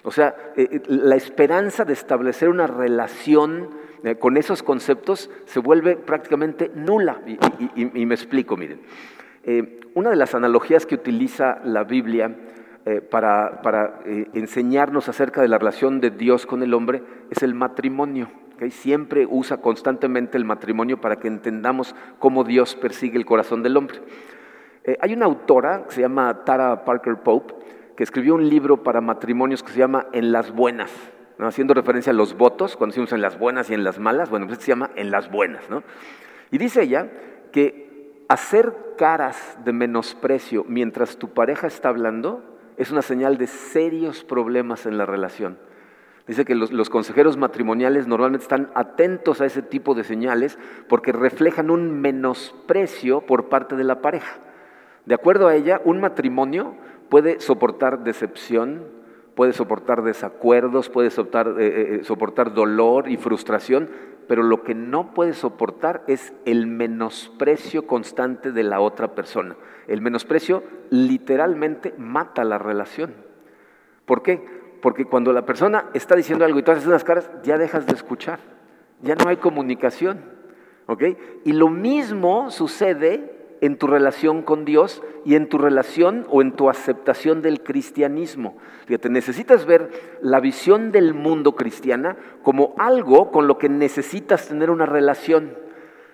O 0.03 0.11
sea, 0.11 0.35
eh, 0.55 0.67
eh, 0.71 0.81
la 0.87 1.15
esperanza 1.15 1.83
de 1.85 1.93
establecer 1.93 2.49
una 2.49 2.67
relación 2.67 3.69
eh, 4.03 4.15
con 4.15 4.37
esos 4.37 4.63
conceptos 4.63 5.29
se 5.45 5.59
vuelve 5.59 5.97
prácticamente 5.97 6.71
nula. 6.73 7.21
Y, 7.75 8.05
me 8.05 8.15
explico, 8.15 8.55
miren. 8.55 8.81
una 9.95 10.09
de 10.09 10.15
las 10.15 10.35
analogías 10.35 10.85
que 10.85 10.95
utiliza 10.95 11.59
la 11.63 11.83
Biblia 11.83 12.35
para, 13.11 13.99
enseñarnos 14.33 15.09
acerca 15.09 15.41
de 15.41 15.47
la 15.47 15.57
relación 15.57 15.99
de 15.99 16.11
Dios 16.11 16.45
con 16.45 16.63
el 16.63 16.73
hombre 16.73 17.03
es 17.29 17.43
el 17.43 17.53
matrimonio. 17.53 18.29
Siempre 18.69 19.27
usa 19.29 19.57
constantemente 19.57 20.37
el 20.37 20.45
matrimonio 20.45 20.99
para 20.99 21.17
que 21.17 21.27
entendamos 21.27 21.95
cómo 22.19 22.43
Dios 22.43 22.75
persigue 22.75 23.17
el 23.17 23.25
corazón 23.25 23.63
del 23.63 23.77
hombre. 23.77 23.99
hay 25.01 25.13
una 25.13 25.25
autora 25.25 25.85
que 25.85 25.95
se 25.95 26.01
llama 26.01 26.43
Tara 26.45 26.83
Parker 26.83 27.17
Pope, 27.23 27.53
que 27.95 28.03
escribió 28.03 28.35
un 28.35 28.47
libro 28.49 28.83
para 28.83 29.01
matrimonios 29.01 29.61
que 29.61 29.71
se 29.71 29.79
llama 29.79 30.07
En 30.13 30.31
las 30.31 30.51
Buenas, 30.51 30.91
haciendo 31.37 31.73
referencia 31.73 32.11
a 32.11 32.15
los 32.15 32.35
votos, 32.37 32.75
cuando 32.75 32.93
decimos 32.93 33.11
en 33.13 33.21
las 33.21 33.37
buenas 33.37 33.69
y 33.69 33.73
en 33.73 33.83
las 33.83 33.99
malas, 33.99 34.29
bueno, 34.29 34.45
pues 34.45 34.57
este 34.57 34.65
se 34.65 34.71
llama 34.71 34.91
En 34.95 35.11
las 35.11 35.29
Buenas. 35.31 35.69
¿no? 35.69 35.83
Y 36.51 36.57
dice 36.57 36.83
ella 36.83 37.09
que 37.51 38.23
hacer 38.29 38.73
caras 38.97 39.57
de 39.63 39.73
menosprecio 39.73 40.65
mientras 40.67 41.17
tu 41.17 41.33
pareja 41.33 41.67
está 41.67 41.89
hablando 41.89 42.43
es 42.77 42.91
una 42.91 43.01
señal 43.01 43.37
de 43.37 43.47
serios 43.47 44.23
problemas 44.23 44.85
en 44.85 44.97
la 44.97 45.05
relación. 45.05 45.57
Dice 46.29 46.45
que 46.45 46.53
los, 46.53 46.91
consejeros 46.91 47.37
matrimoniales 47.37 48.05
normalmente 48.05 48.43
están 48.43 48.69
atentos 48.75 49.41
a 49.41 49.47
ese 49.47 49.63
tipo 49.63 49.95
de 49.95 50.03
señales 50.03 50.59
porque 50.87 51.11
reflejan 51.11 51.71
un 51.71 52.01
menosprecio 52.01 53.21
por 53.21 53.49
parte 53.49 53.75
de 53.75 53.83
la 53.83 54.03
pareja. 54.03 54.37
De 55.07 55.15
acuerdo 55.15 55.47
a 55.47 55.55
ella, 55.55 55.81
un 55.85 55.99
matrimonio 55.99 56.75
puede 57.09 57.39
soportar 57.39 58.03
decepción, 58.03 58.83
puede 59.33 59.53
soportar 59.53 60.03
desacuerdos, 60.03 60.87
puede 60.89 61.09
soportar, 61.09 61.47
eh, 61.57 61.65
eh, 61.65 61.95
eh, 61.95 62.03
soportar, 62.03 62.53
dolor 62.53 63.09
y 63.09 63.17
frustración, 63.17 63.89
pero 64.27 64.43
lo 64.43 64.61
que 64.61 64.75
no 64.75 65.15
puede 65.15 65.33
soportar 65.33 66.03
es 66.05 66.31
el 66.45 66.67
menosprecio 66.67 67.87
constante 67.87 68.51
de 68.51 68.61
la 68.61 68.81
otra 68.81 69.15
persona. 69.15 69.55
El 69.87 70.01
menosprecio 70.01 70.61
literalmente 70.91 71.95
mata 71.97 72.43
la 72.43 72.59
relación. 72.59 73.15
¿Por 74.05 74.21
qué? 74.21 74.58
Porque 74.81 75.05
cuando 75.05 75.33
la 75.33 75.45
persona 75.45 75.89
está 75.93 76.15
diciendo 76.15 76.45
algo 76.45 76.59
y 76.59 76.63
tú 76.63 76.71
haces 76.71 76.87
unas 76.87 77.03
caras, 77.03 77.29
ya 77.43 77.57
dejas 77.57 77.85
de 77.85 77.93
escuchar, 77.93 78.39
ya 79.01 79.15
no 79.15 79.29
hay 79.29 79.37
comunicación. 79.37 80.39
¿ok? 80.89 81.03
Y 81.45 81.53
lo 81.53 81.69
mismo 81.69 82.49
sucede 82.49 83.37
en 83.61 83.77
tu 83.77 83.85
relación 83.85 84.41
con 84.41 84.65
Dios 84.65 85.03
y 85.23 85.35
en 85.35 85.47
tu 85.47 85.59
relación 85.59 86.25
o 86.29 86.41
en 86.41 86.53
tu 86.53 86.67
aceptación 86.67 87.43
del 87.43 87.61
cristianismo. 87.61 88.57
Fíjate, 88.87 89.09
necesitas 89.09 89.65
ver 89.65 89.91
la 90.21 90.39
visión 90.39 90.91
del 90.91 91.13
mundo 91.13 91.55
cristiana 91.55 92.17
como 92.41 92.73
algo 92.77 93.31
con 93.31 93.47
lo 93.47 93.59
que 93.59 93.69
necesitas 93.69 94.47
tener 94.47 94.71
una 94.71 94.87
relación. 94.87 95.57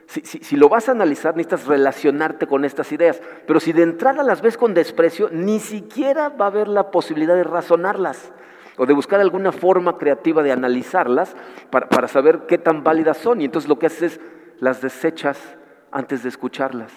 Si, 0.08 0.56
lo 0.56 0.70
vas 0.70 0.90
a 0.90 0.92
analizar, 0.92 1.36
necesitas 1.36 1.68
relacionarte 1.68 2.46
con 2.46 2.66
estas 2.66 2.92
ideas. 2.92 3.22
Pero 3.48 3.60
si 3.60 3.74
de 3.74 3.84
entrada 3.84 4.24
las 4.24 4.42
ves 4.42 4.58
con 4.58 4.74
desprecio, 4.74 5.30
ni 5.32 5.60
siquiera 5.60 6.30
va 6.30 6.46
a 6.46 6.50
haber 6.50 6.68
la 6.68 6.92
posibilidad 6.92 7.36
de 7.36 7.44
razonarlas 7.44 8.34
o 8.78 8.86
de 8.86 8.94
buscar 8.94 9.20
alguna 9.20 9.52
forma 9.52 9.98
creativa 9.98 10.44
de 10.44 10.52
analizarlas 10.52 11.36
para, 11.70 11.90
para 11.90 12.08
saber 12.08 12.46
qué 12.48 12.58
tan 12.58 12.84
válidas 12.84 13.18
son. 13.18 13.42
Y 13.42 13.46
entonces 13.46 13.70
lo 13.70 13.80
que 13.80 13.88
haces 13.88 14.14
es 14.14 14.22
las 14.60 14.82
desechas 14.82 15.58
antes 15.92 16.24
de 16.24 16.30
escucharlas. 16.30 16.92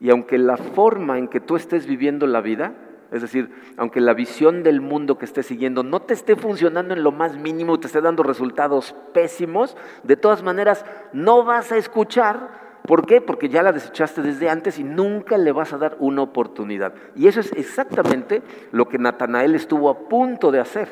Y 0.00 0.10
aunque 0.10 0.38
la 0.38 0.56
forma 0.56 1.18
en 1.18 1.28
que 1.28 1.40
tú 1.40 1.56
estés 1.56 1.86
viviendo 1.86 2.26
la 2.26 2.40
vida, 2.40 2.74
es 3.10 3.22
decir, 3.22 3.50
aunque 3.76 4.00
la 4.00 4.12
visión 4.12 4.62
del 4.62 4.80
mundo 4.80 5.18
que 5.18 5.24
estés 5.24 5.46
siguiendo 5.46 5.82
no 5.82 6.02
te 6.02 6.14
esté 6.14 6.36
funcionando 6.36 6.94
en 6.94 7.04
lo 7.04 7.12
más 7.12 7.36
mínimo, 7.36 7.78
te 7.78 7.86
esté 7.86 8.00
dando 8.00 8.22
resultados 8.22 8.94
pésimos, 9.12 9.76
de 10.02 10.16
todas 10.16 10.42
maneras 10.42 10.84
no 11.12 11.44
vas 11.44 11.70
a 11.70 11.76
escuchar. 11.76 12.63
¿Por 12.86 13.06
qué? 13.06 13.22
Porque 13.22 13.48
ya 13.48 13.62
la 13.62 13.72
desechaste 13.72 14.20
desde 14.20 14.50
antes 14.50 14.78
y 14.78 14.84
nunca 14.84 15.38
le 15.38 15.52
vas 15.52 15.72
a 15.72 15.78
dar 15.78 15.96
una 16.00 16.20
oportunidad. 16.20 16.92
Y 17.14 17.28
eso 17.28 17.40
es 17.40 17.50
exactamente 17.52 18.42
lo 18.72 18.88
que 18.88 18.98
Natanael 18.98 19.54
estuvo 19.54 19.88
a 19.88 20.06
punto 20.06 20.50
de 20.50 20.60
hacer, 20.60 20.88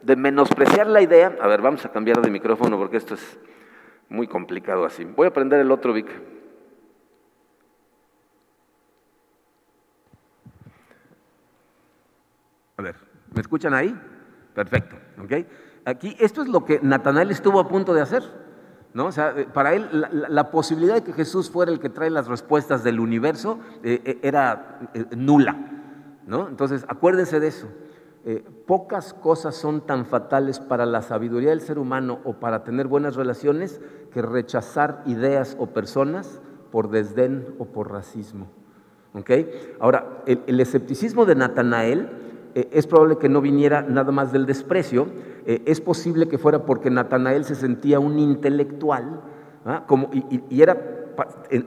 de 0.00 0.16
menospreciar 0.16 0.86
la 0.86 1.02
idea. 1.02 1.36
A 1.42 1.46
ver, 1.46 1.60
vamos 1.60 1.84
a 1.84 1.92
cambiar 1.92 2.22
de 2.22 2.30
micrófono 2.30 2.78
porque 2.78 2.96
esto 2.96 3.12
es 3.12 3.38
muy 4.08 4.26
complicado 4.26 4.86
así. 4.86 5.04
Voy 5.04 5.26
a 5.26 5.32
prender 5.34 5.60
el 5.60 5.70
otro, 5.70 5.92
Vic. 5.92 6.08
A 12.78 12.82
ver, 12.82 12.96
¿me 13.34 13.42
escuchan 13.42 13.74
ahí? 13.74 13.94
Perfecto, 14.54 14.96
¿ok? 15.22 15.32
Aquí, 15.84 16.16
esto 16.18 16.40
es 16.40 16.48
lo 16.48 16.64
que 16.64 16.80
Natanael 16.82 17.30
estuvo 17.30 17.60
a 17.60 17.68
punto 17.68 17.92
de 17.92 18.00
hacer. 18.00 18.43
¿No? 18.94 19.06
O 19.06 19.12
sea, 19.12 19.34
eh, 19.36 19.46
para 19.52 19.74
él 19.74 19.88
la, 20.28 20.50
posibilidad 20.50 20.94
de 20.94 21.02
que 21.02 21.12
Jesús 21.12 21.50
fuera 21.50 21.70
el 21.70 21.80
que 21.80 21.90
trae 21.90 22.10
las 22.10 22.28
respuestas 22.28 22.84
del 22.84 23.00
universo 23.00 23.58
eh, 23.82 24.00
eh, 24.04 24.18
era 24.22 24.78
nula. 25.14 25.56
¿no? 26.26 26.48
Entonces, 26.48 26.86
acuérdense 26.88 27.40
de 27.40 27.48
eso. 27.48 27.68
pocas 28.66 29.12
cosas 29.12 29.54
son 29.54 29.82
tan 29.82 30.06
fatales 30.06 30.58
para 30.58 30.86
la 30.86 31.02
sabiduría 31.02 31.50
del 31.50 31.60
ser 31.60 31.78
humano 31.78 32.20
o 32.24 32.34
para 32.34 32.64
tener 32.64 32.86
buenas 32.86 33.16
relaciones 33.16 33.82
que 34.12 34.22
rechazar 34.22 35.02
ideas 35.04 35.56
o 35.58 35.66
personas 35.66 36.40
por 36.70 36.88
desdén 36.88 37.54
o 37.58 37.66
por 37.66 37.92
racismo. 37.92 38.48
Ahora, 39.80 40.22
el, 40.26 40.58
escepticismo 40.60 41.26
de 41.26 41.34
Natanael 41.34 42.08
es 42.54 42.86
probable 42.86 43.18
que 43.18 43.28
no 43.28 43.40
viniera 43.40 43.82
nada 43.82 44.12
más 44.12 44.32
del 44.32 44.46
desprecio, 44.46 45.08
eh, 45.46 45.62
es 45.66 45.80
posible 45.80 46.28
que 46.28 46.38
fuera 46.38 46.64
porque 46.64 46.90
Natanael 46.90 47.44
se 47.44 47.54
sentía 47.54 47.98
un 47.98 48.18
intelectual 48.18 49.20
¿ah? 49.64 49.84
Como, 49.86 50.10
y, 50.12 50.62
era 50.62 50.76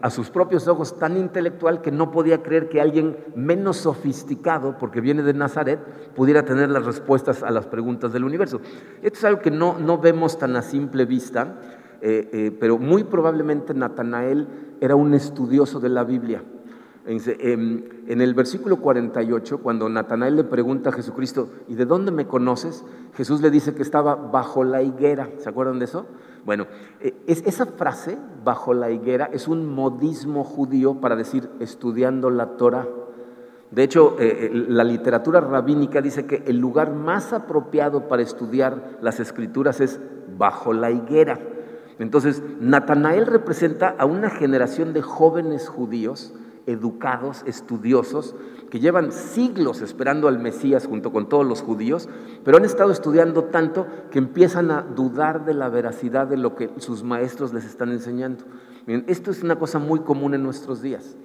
a 0.02 0.10
sus 0.10 0.30
propios 0.30 0.68
ojos 0.68 1.00
tan 1.00 1.16
intelectual 1.16 1.82
que 1.82 1.90
no 1.92 2.12
podía 2.12 2.44
creer 2.44 2.68
que 2.68 2.82
alguien 2.82 3.18
menos 3.34 3.78
sofisticado, 3.78 4.78
porque 4.78 5.00
viene 5.00 5.24
de 5.24 5.34
Nazaret, 5.34 5.80
pudiera 6.16 6.44
tener 6.44 6.70
las 6.70 6.86
respuestas 6.86 7.44
a 7.44 7.52
las 7.52 7.66
preguntas 7.66 8.12
del 8.12 8.26
universo. 8.26 8.60
Esto 9.02 9.20
es 9.20 9.24
algo 9.24 9.42
que 9.42 9.52
no, 9.52 9.80
no 9.80 10.00
vemos 10.00 10.38
tan 10.38 10.58
a 10.58 10.62
simple 10.62 11.06
vista, 11.06 11.56
eh, 12.02 12.30
eh, 12.34 12.58
pero 12.60 12.78
muy 12.78 13.06
probablemente 13.06 13.74
Natanael 13.74 14.48
era 14.82 14.96
un 14.96 15.14
estudioso 15.14 15.80
de 15.80 15.90
la 15.90 16.04
Biblia. 16.04 16.44
Em, 17.10 17.86
en 18.08 18.20
el 18.20 18.34
versículo 18.34 18.82
48, 18.82 19.60
cuando 19.60 19.88
Natanael 19.88 20.36
le 20.36 20.44
pregunta 20.44 20.90
a 20.90 20.94
Jesucristo, 20.94 21.50
¿y 21.70 21.76
de 21.76 21.86
dónde 21.86 22.12
me 22.12 22.28
conoces? 22.28 22.84
Jesús 23.16 23.40
le 23.40 23.50
dice 23.50 23.74
que 23.74 23.82
estaba 23.82 24.16
bajo 24.16 24.66
la 24.66 24.82
higuera. 24.82 25.30
¿Se 25.38 25.48
acuerdan 25.48 25.80
de 25.80 25.86
eso? 25.86 26.06
Bueno, 26.46 26.68
eh, 27.00 27.16
esa 27.26 27.66
frase, 27.66 28.18
bajo 28.44 28.74
la 28.74 28.92
higuera, 28.92 29.30
es 29.32 29.48
un 29.48 29.74
modismo 29.74 30.44
judío 30.44 31.00
para 31.00 31.16
decir 31.16 31.50
estudiando 31.62 32.30
la 32.30 32.58
Torah. 32.58 32.86
De 33.72 33.84
hecho, 33.84 34.18
eh, 34.20 34.50
eh, 34.52 34.66
la 34.68 34.84
literatura 34.84 35.40
rabínica 35.40 36.02
dice 36.02 36.26
que 36.26 36.44
el 36.46 36.58
lugar 36.58 36.94
más 36.94 37.32
apropiado 37.32 38.10
para 38.10 38.22
estudiar 38.22 38.98
las 39.02 39.22
escrituras 39.22 39.80
es 39.80 40.02
bajo 40.38 40.74
la 40.74 40.92
higuera. 40.92 41.40
Entonces, 42.00 42.44
Natanael 42.60 43.28
representa 43.28 43.96
a 43.98 44.06
una 44.06 44.30
generación 44.30 44.92
de 44.92 45.02
jóvenes 45.02 45.70
judíos 45.70 46.34
educados, 46.68 47.44
estudiosos, 47.48 48.36
que 48.70 48.80
llevan 48.80 49.12
siglos 49.12 49.82
esperando 49.82 50.28
al 50.28 50.38
Mesías 50.38 50.86
junto 50.86 51.12
con 51.12 51.30
todos 51.30 51.46
los 51.46 51.62
judíos, 51.62 52.10
pero 52.44 52.58
han 52.58 52.66
estado 52.66 52.92
estudiando 52.92 53.46
tanto 53.46 53.88
que 54.12 54.20
empiezan 54.20 54.70
a 54.70 54.82
dudar 54.82 55.46
de 55.46 55.54
la 55.54 55.70
veracidad 55.70 56.28
de 56.28 56.38
lo 56.38 56.56
que 56.56 56.70
sus 56.78 57.04
maestros 57.04 57.54
les 57.54 57.66
están 57.66 57.92
enseñando. 57.92 58.44
Miren, 58.86 59.06
esto 59.08 59.32
es 59.32 59.42
una 59.42 59.58
cosa 59.58 59.80
muy 59.80 60.02
común 60.02 60.34
en 60.34 60.44
nuestros 60.44 60.82
días. 60.82 61.16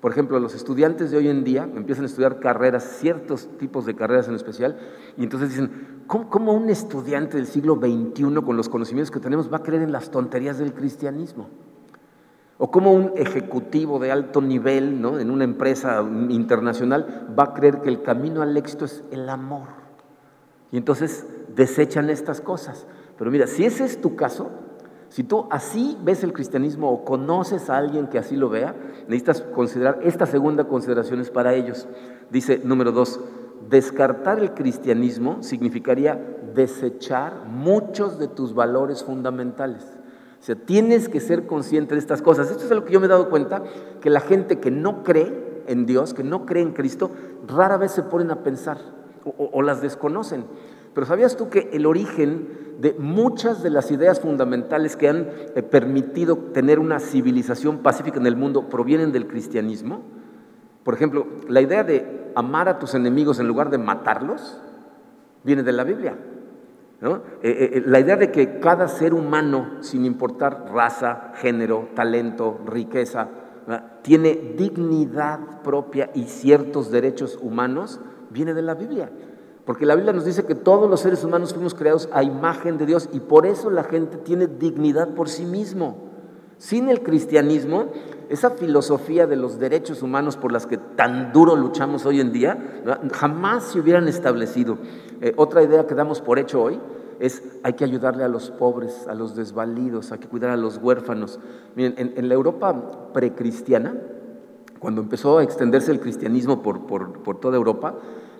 Por 0.00 0.12
ejemplo, 0.12 0.38
los 0.38 0.54
estudiantes 0.54 1.10
de 1.10 1.16
hoy 1.16 1.28
en 1.28 1.44
día 1.44 1.68
empiezan 1.74 2.04
a 2.04 2.08
estudiar 2.08 2.38
carreras, 2.38 2.84
ciertos 3.00 3.48
tipos 3.58 3.86
de 3.86 3.96
carreras 3.96 4.28
en 4.28 4.34
especial, 4.34 4.78
y 5.16 5.24
entonces 5.24 5.48
dicen, 5.48 6.02
¿cómo, 6.06 6.28
cómo 6.28 6.52
un 6.52 6.70
estudiante 6.70 7.38
del 7.38 7.46
siglo 7.46 7.76
XXI 7.76 8.42
con 8.44 8.56
los 8.56 8.68
conocimientos 8.68 9.10
que 9.10 9.20
tenemos 9.20 9.52
va 9.52 9.56
a 9.56 9.62
creer 9.62 9.82
en 9.82 9.92
las 9.92 10.10
tonterías 10.10 10.58
del 10.58 10.74
cristianismo? 10.74 11.48
O 12.64 12.70
como 12.70 12.94
un 12.94 13.12
ejecutivo 13.16 13.98
de 13.98 14.10
alto 14.10 14.40
nivel 14.40 15.02
¿no? 15.02 15.18
en 15.18 15.30
una 15.30 15.44
empresa 15.44 16.02
internacional 16.30 17.28
va 17.38 17.44
a 17.44 17.52
creer 17.52 17.82
que 17.82 17.90
el 17.90 18.00
camino 18.00 18.40
al 18.40 18.56
éxito 18.56 18.86
es 18.86 19.04
el 19.10 19.28
amor. 19.28 19.68
Y 20.72 20.78
entonces 20.78 21.26
desechan 21.54 22.08
estas 22.08 22.40
cosas. 22.40 22.86
Pero 23.18 23.30
mira, 23.30 23.46
si 23.48 23.66
ese 23.66 23.84
es 23.84 24.00
tu 24.00 24.16
caso, 24.16 24.48
si 25.10 25.24
tú 25.24 25.46
así 25.50 25.98
ves 26.02 26.24
el 26.24 26.32
cristianismo 26.32 26.90
o 26.90 27.04
conoces 27.04 27.68
a 27.68 27.76
alguien 27.76 28.06
que 28.06 28.16
así 28.16 28.34
lo 28.34 28.48
vea, 28.48 28.74
necesitas 29.08 29.42
considerar 29.42 29.98
esta 30.02 30.24
segunda 30.24 30.64
consideración 30.64 31.20
es 31.20 31.28
para 31.28 31.52
ellos. 31.52 31.86
Dice 32.30 32.62
número 32.64 32.92
dos, 32.92 33.20
descartar 33.68 34.38
el 34.38 34.54
cristianismo 34.54 35.42
significaría 35.42 36.14
desechar 36.54 37.44
muchos 37.46 38.18
de 38.18 38.28
tus 38.28 38.54
valores 38.54 39.04
fundamentales. 39.04 39.93
O 40.44 40.46
sea, 40.46 40.56
tienes 40.56 41.08
que 41.08 41.20
ser 41.20 41.46
consciente 41.46 41.94
de 41.94 41.98
estas 41.98 42.20
cosas. 42.20 42.50
Esto 42.50 42.64
es 42.64 42.70
lo 42.70 42.84
que 42.84 42.92
yo 42.92 43.00
me 43.00 43.06
he 43.06 43.08
dado 43.08 43.30
cuenta, 43.30 43.62
que 44.02 44.10
la 44.10 44.20
gente 44.20 44.60
que 44.60 44.70
no 44.70 45.02
cree 45.02 45.62
en 45.66 45.86
Dios, 45.86 46.12
que 46.12 46.22
no 46.22 46.44
cree 46.44 46.62
en 46.62 46.72
Cristo, 46.72 47.10
rara 47.48 47.78
vez 47.78 47.92
se 47.92 48.02
ponen 48.02 48.30
a 48.30 48.42
pensar 48.42 48.76
o, 49.24 49.62
las 49.62 49.80
desconocen. 49.80 50.44
Pero 50.92 51.06
¿sabías 51.06 51.38
tú 51.38 51.48
que 51.48 51.70
el 51.72 51.86
origen 51.86 52.76
de 52.78 52.92
muchas 52.98 53.62
de 53.62 53.70
las 53.70 53.90
ideas 53.90 54.20
fundamentales 54.20 54.96
que 54.96 55.08
han 55.08 55.30
eh, 55.54 55.62
permitido 55.62 56.36
tener 56.36 56.78
una 56.78 57.00
civilización 57.00 57.78
pacífica 57.78 58.20
en 58.20 58.26
el 58.26 58.36
mundo 58.36 58.68
provienen 58.68 59.12
del 59.12 59.26
cristianismo? 59.26 60.02
Por 60.82 60.92
ejemplo, 60.92 61.26
la 61.48 61.62
idea 61.62 61.84
de 61.84 62.32
amar 62.34 62.68
a 62.68 62.78
tus 62.78 62.92
enemigos 62.92 63.40
en 63.40 63.48
lugar 63.48 63.70
de 63.70 63.78
matarlos 63.78 64.60
viene 65.42 65.62
de 65.62 65.72
la 65.72 65.84
Biblia. 65.84 66.18
Eh, 67.04 67.20
eh, 67.42 67.70
eh, 67.74 67.82
la 67.84 68.00
idea 68.00 68.16
de 68.16 68.30
que 68.30 68.60
cada 68.60 68.88
ser 68.88 69.12
humano, 69.12 69.82
sin 69.82 70.06
importar 70.06 70.70
raza, 70.72 71.32
género, 71.36 71.88
talento, 71.94 72.60
riqueza, 72.66 73.28
tiene 74.02 74.54
dignidad 74.56 75.62
propia 75.62 76.10
y 76.14 76.24
ciertos 76.24 76.90
derechos 76.90 77.38
humanos, 77.40 78.00
viene 78.30 78.52
de 78.52 78.62
la 78.62 78.74
Biblia. 78.74 79.10
Porque 79.64 79.86
la 79.86 79.94
Biblia 79.94 80.12
nos 80.12 80.26
dice 80.26 80.44
que 80.44 80.54
todos 80.54 80.88
los 80.88 81.00
seres 81.00 81.24
humanos 81.24 81.54
fuimos 81.54 81.74
creados 81.74 82.08
a 82.12 82.22
imagen 82.22 82.76
de 82.76 82.84
Dios 82.84 83.08
y 83.12 83.20
por 83.20 83.46
eso 83.46 83.70
la 83.70 83.84
gente 83.84 84.18
tiene 84.18 84.46
dignidad 84.46 85.14
por 85.14 85.30
sí 85.30 85.46
mismo. 85.46 86.10
Sin 86.58 86.90
el 86.90 87.02
cristianismo, 87.02 87.86
esa 88.28 88.50
filosofía 88.50 89.26
de 89.26 89.36
los 89.36 89.58
derechos 89.58 90.02
humanos 90.02 90.36
por 90.36 90.52
las 90.52 90.66
que 90.66 90.78
tan 90.78 91.32
duro 91.32 91.56
luchamos 91.56 92.06
hoy 92.06 92.20
en 92.20 92.32
día, 92.32 92.82
jamás 93.12 93.64
se 93.64 93.80
hubieran 93.80 94.08
establecido. 94.08 94.78
Eh, 95.20 95.32
otra 95.36 95.62
idea 95.62 95.86
que 95.86 95.94
damos 95.94 96.20
por 96.20 96.38
hecho 96.38 96.62
hoy 96.62 96.80
es 97.20 97.42
hay 97.62 97.74
que 97.74 97.84
ayudarle 97.84 98.24
a 98.24 98.28
los 98.28 98.50
pobres, 98.50 99.06
a 99.08 99.14
los 99.14 99.36
desvalidos, 99.36 100.12
hay 100.12 100.18
que 100.18 100.28
cuidar 100.28 100.50
a 100.50 100.56
los 100.56 100.78
huérfanos. 100.78 101.38
Miren, 101.76 101.94
en, 101.96 102.28
la 102.28 102.34
Europa 102.34 103.12
precristiana, 103.12 103.94
cuando 104.78 105.00
empezó 105.00 105.38
a 105.38 105.42
extenderse 105.42 105.92
el 105.92 106.00
cristianismo 106.00 106.62
por, 106.62 106.86
por 106.86 107.40
toda 107.40 107.56
Europa, 107.56 107.94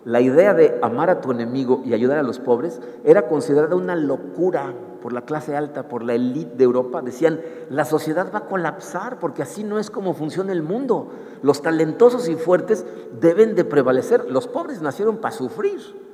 la 0.05 0.21
idea 0.21 0.53
de 0.53 0.77
amar 0.83 1.09
a 1.09 1.19
tu 1.19 1.31
enemigo 1.31 1.81
y 1.83 1.93
ayudar 1.95 2.19
a 2.19 2.23
los 2.23 2.39
pobres 2.39 2.79
era 3.03 3.27
considerada 3.27 3.75
una 3.75 3.95
locura 3.95 4.71
por 5.01 5.13
la 5.13 5.23
clase 5.23 5.55
alta, 5.55 5.87
por 5.87 6.03
la 6.03 6.13
élite 6.13 6.55
de 6.57 6.63
Europa. 6.63 7.01
Decían, 7.01 7.41
la 7.69 7.85
sociedad 7.85 8.31
va 8.33 8.39
a 8.39 8.45
colapsar 8.45 9.19
porque 9.19 9.41
así 9.41 9.63
no 9.63 9.79
es 9.79 9.89
como 9.89 10.13
funciona 10.13 10.51
el 10.51 10.61
mundo. 10.61 11.09
Los 11.41 11.63
talentosos 11.63 12.29
y 12.29 12.35
fuertes 12.35 12.85
deben 13.19 13.55
de 13.55 13.65
prevalecer. 13.65 14.29
Los 14.29 14.47
pobres 14.47 14.81
nacieron 14.81 15.17
para 15.17 15.35
sufrir. 15.35 16.04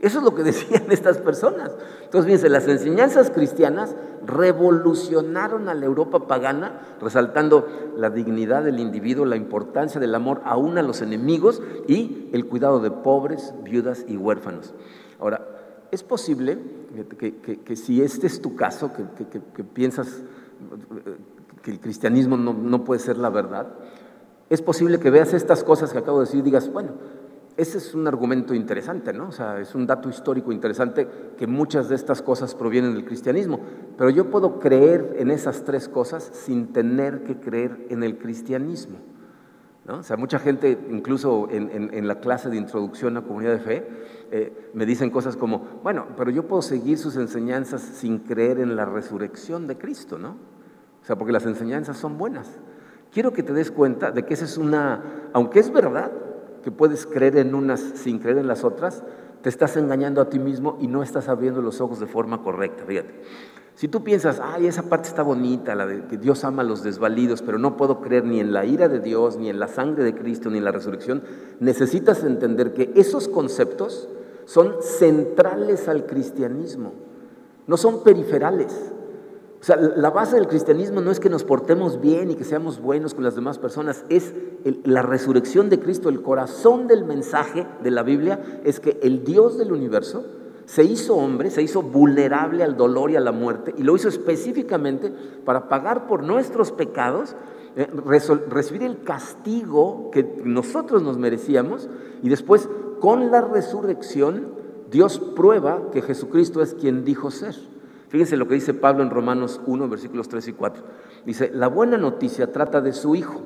Eso 0.00 0.18
es 0.18 0.24
lo 0.24 0.34
que 0.34 0.42
decían 0.44 0.84
estas 0.90 1.18
personas. 1.18 1.72
Entonces, 2.04 2.26
fíjense, 2.26 2.48
las 2.48 2.68
enseñanzas 2.68 3.30
cristianas 3.30 3.94
revolucionaron 4.24 5.68
a 5.68 5.74
la 5.74 5.86
Europa 5.86 6.26
pagana, 6.26 6.80
resaltando 7.00 7.66
la 7.96 8.10
dignidad 8.10 8.64
del 8.64 8.80
individuo, 8.80 9.24
la 9.24 9.36
importancia 9.36 10.00
del 10.00 10.14
amor 10.14 10.40
aún 10.44 10.78
a 10.78 10.82
los 10.82 11.02
enemigos 11.02 11.62
y 11.86 12.28
el 12.32 12.46
cuidado 12.46 12.80
de 12.80 12.90
pobres, 12.90 13.54
viudas 13.62 14.04
y 14.06 14.16
huérfanos. 14.16 14.74
Ahora, 15.18 15.46
es 15.90 16.02
posible 16.02 16.58
que, 17.18 17.76
si 17.76 18.02
este 18.02 18.26
es 18.26 18.42
tu 18.42 18.54
caso, 18.54 18.92
que, 18.92 19.64
piensas 19.64 20.22
que 21.62 21.70
el 21.70 21.80
cristianismo 21.80 22.36
no, 22.36 22.52
no 22.52 22.84
puede 22.84 23.00
ser 23.00 23.16
la 23.16 23.30
verdad, 23.30 23.68
es 24.50 24.62
posible 24.62 24.98
que 24.98 25.10
veas 25.10 25.34
estas 25.34 25.64
cosas 25.64 25.92
que 25.92 25.98
acabo 25.98 26.18
de 26.18 26.26
decir 26.26 26.40
y 26.40 26.42
digas, 26.42 26.72
bueno, 26.72 26.92
ese 27.58 27.78
es 27.78 27.92
un 27.92 28.06
argumento 28.06 28.54
interesante, 28.54 29.12
¿no? 29.12 29.30
O 29.30 29.32
sea, 29.32 29.58
es 29.58 29.74
un 29.74 29.84
dato 29.84 30.08
histórico 30.08 30.52
interesante 30.52 31.08
que 31.36 31.48
muchas 31.48 31.88
de 31.88 31.96
estas 31.96 32.22
cosas 32.22 32.54
provienen 32.54 32.94
del 32.94 33.04
cristianismo. 33.04 33.58
Pero 33.96 34.10
yo 34.10 34.30
puedo 34.30 34.60
creer 34.60 35.16
en 35.18 35.32
esas 35.32 35.64
tres 35.64 35.88
cosas 35.88 36.22
sin 36.22 36.72
tener 36.72 37.24
que 37.24 37.40
creer 37.40 37.86
en 37.90 38.04
el 38.04 38.16
cristianismo. 38.16 38.98
¿no? 39.86 39.98
O 39.98 40.02
sea, 40.04 40.16
mucha 40.16 40.38
gente, 40.38 40.78
incluso 40.88 41.48
en, 41.50 42.06
la 42.06 42.20
clase 42.20 42.48
de 42.48 42.56
introducción 42.58 43.16
a 43.16 43.22
comunidad 43.22 43.54
de 43.54 43.58
fe, 43.58 43.88
eh, 44.30 44.70
me 44.72 44.86
dicen 44.86 45.10
cosas 45.10 45.36
como, 45.36 45.80
bueno, 45.82 46.06
pero 46.16 46.30
yo 46.30 46.46
puedo 46.46 46.62
seguir 46.62 46.96
sus 46.96 47.16
enseñanzas 47.16 47.80
sin 47.82 48.20
creer 48.20 48.60
en 48.60 48.76
la 48.76 48.84
resurrección 48.84 49.66
de 49.66 49.76
Cristo, 49.76 50.16
¿no? 50.16 50.36
O 51.02 51.04
sea, 51.04 51.16
porque 51.16 51.32
las 51.32 51.44
enseñanzas 51.44 51.96
son 51.96 52.18
buenas. 52.18 52.60
Quiero 53.10 53.32
que 53.32 53.42
te 53.42 53.52
des 53.52 53.72
cuenta 53.72 54.12
de 54.12 54.24
que 54.24 54.34
esa 54.34 54.44
es 54.44 54.58
una, 54.58 55.30
aunque 55.32 55.58
es 55.58 55.72
verdad, 55.72 56.12
que 56.62 56.70
puedes 56.70 57.06
creer 57.06 57.36
en 57.36 57.54
unas 57.54 57.80
sin 57.80 58.18
creer 58.18 58.38
en 58.38 58.48
las 58.48 58.64
otras, 58.64 59.02
te 59.42 59.48
estás 59.48 59.76
engañando 59.76 60.20
a 60.20 60.28
ti 60.28 60.38
mismo 60.38 60.76
y 60.80 60.88
no 60.88 61.02
estás 61.02 61.28
abriendo 61.28 61.62
los 61.62 61.80
ojos 61.80 62.00
de 62.00 62.06
forma 62.06 62.42
correcta. 62.42 62.84
Fíjate. 62.86 63.14
Si 63.74 63.86
tú 63.86 64.02
piensas, 64.02 64.40
ay, 64.42 64.66
esa 64.66 64.82
parte 64.82 65.06
está 65.06 65.22
bonita, 65.22 65.76
la 65.76 65.86
de 65.86 66.04
que 66.06 66.16
Dios 66.16 66.42
ama 66.42 66.62
a 66.62 66.64
los 66.64 66.82
desvalidos, 66.82 67.42
pero 67.42 67.58
no 67.58 67.76
puedo 67.76 68.00
creer 68.00 68.24
ni 68.24 68.40
en 68.40 68.52
la 68.52 68.64
ira 68.64 68.88
de 68.88 68.98
Dios, 68.98 69.36
ni 69.36 69.48
en 69.48 69.60
la 69.60 69.68
sangre 69.68 70.02
de 70.02 70.16
Cristo, 70.16 70.50
ni 70.50 70.58
en 70.58 70.64
la 70.64 70.72
resurrección, 70.72 71.22
necesitas 71.60 72.24
entender 72.24 72.74
que 72.74 72.90
esos 72.96 73.28
conceptos 73.28 74.08
son 74.46 74.74
centrales 74.80 75.86
al 75.86 76.06
cristianismo. 76.06 76.92
no 77.68 77.76
son 77.76 78.02
periferales. 78.02 78.92
O 79.60 79.64
sea, 79.64 79.76
la 79.76 80.10
base 80.10 80.36
del 80.36 80.46
cristianismo 80.46 81.00
no 81.00 81.10
es 81.10 81.18
que 81.18 81.30
nos 81.30 81.42
portemos 81.42 82.00
bien 82.00 82.30
y 82.30 82.36
que 82.36 82.44
seamos 82.44 82.80
buenos 82.80 83.14
con 83.14 83.24
las 83.24 83.34
demás 83.34 83.58
personas, 83.58 84.04
es 84.08 84.32
la 84.84 85.02
resurrección 85.02 85.68
de 85.68 85.80
Cristo. 85.80 86.08
El 86.08 86.22
corazón 86.22 86.86
del 86.86 87.04
mensaje 87.04 87.66
de 87.82 87.90
la 87.90 88.04
Biblia 88.04 88.60
es 88.64 88.78
que 88.78 89.00
el 89.02 89.24
Dios 89.24 89.58
del 89.58 89.72
universo 89.72 90.24
se 90.64 90.84
hizo 90.84 91.16
hombre, 91.16 91.50
se 91.50 91.62
hizo 91.62 91.82
vulnerable 91.82 92.62
al 92.62 92.76
dolor 92.76 93.10
y 93.10 93.16
a 93.16 93.20
la 93.20 93.32
muerte, 93.32 93.74
y 93.76 93.82
lo 93.82 93.96
hizo 93.96 94.08
específicamente 94.08 95.10
para 95.44 95.68
pagar 95.68 96.06
por 96.06 96.22
nuestros 96.22 96.72
pecados, 96.72 97.34
eh, 97.74 97.88
recibir 98.50 98.82
el 98.82 99.02
castigo 99.02 100.10
que 100.12 100.42
nosotros 100.44 101.02
nos 101.02 101.16
merecíamos, 101.16 101.88
y 102.22 102.28
después 102.28 102.68
con 103.00 103.30
la 103.30 103.40
resurrección 103.40 104.52
Dios 104.90 105.18
prueba 105.18 105.90
que 105.90 106.02
Jesucristo 106.02 106.62
es 106.62 106.74
quien 106.74 107.04
dijo 107.04 107.30
ser. 107.30 107.56
Fíjense 108.08 108.36
lo 108.36 108.48
que 108.48 108.54
dice 108.54 108.74
Pablo 108.74 109.02
en 109.02 109.10
Romanos 109.10 109.60
1, 109.66 109.88
versículos 109.88 110.28
3 110.28 110.48
y 110.48 110.52
4. 110.52 110.82
Dice, 111.26 111.50
la 111.52 111.68
buena 111.68 111.98
noticia 111.98 112.52
trata 112.52 112.80
de 112.80 112.92
su 112.92 113.14
Hijo. 113.14 113.42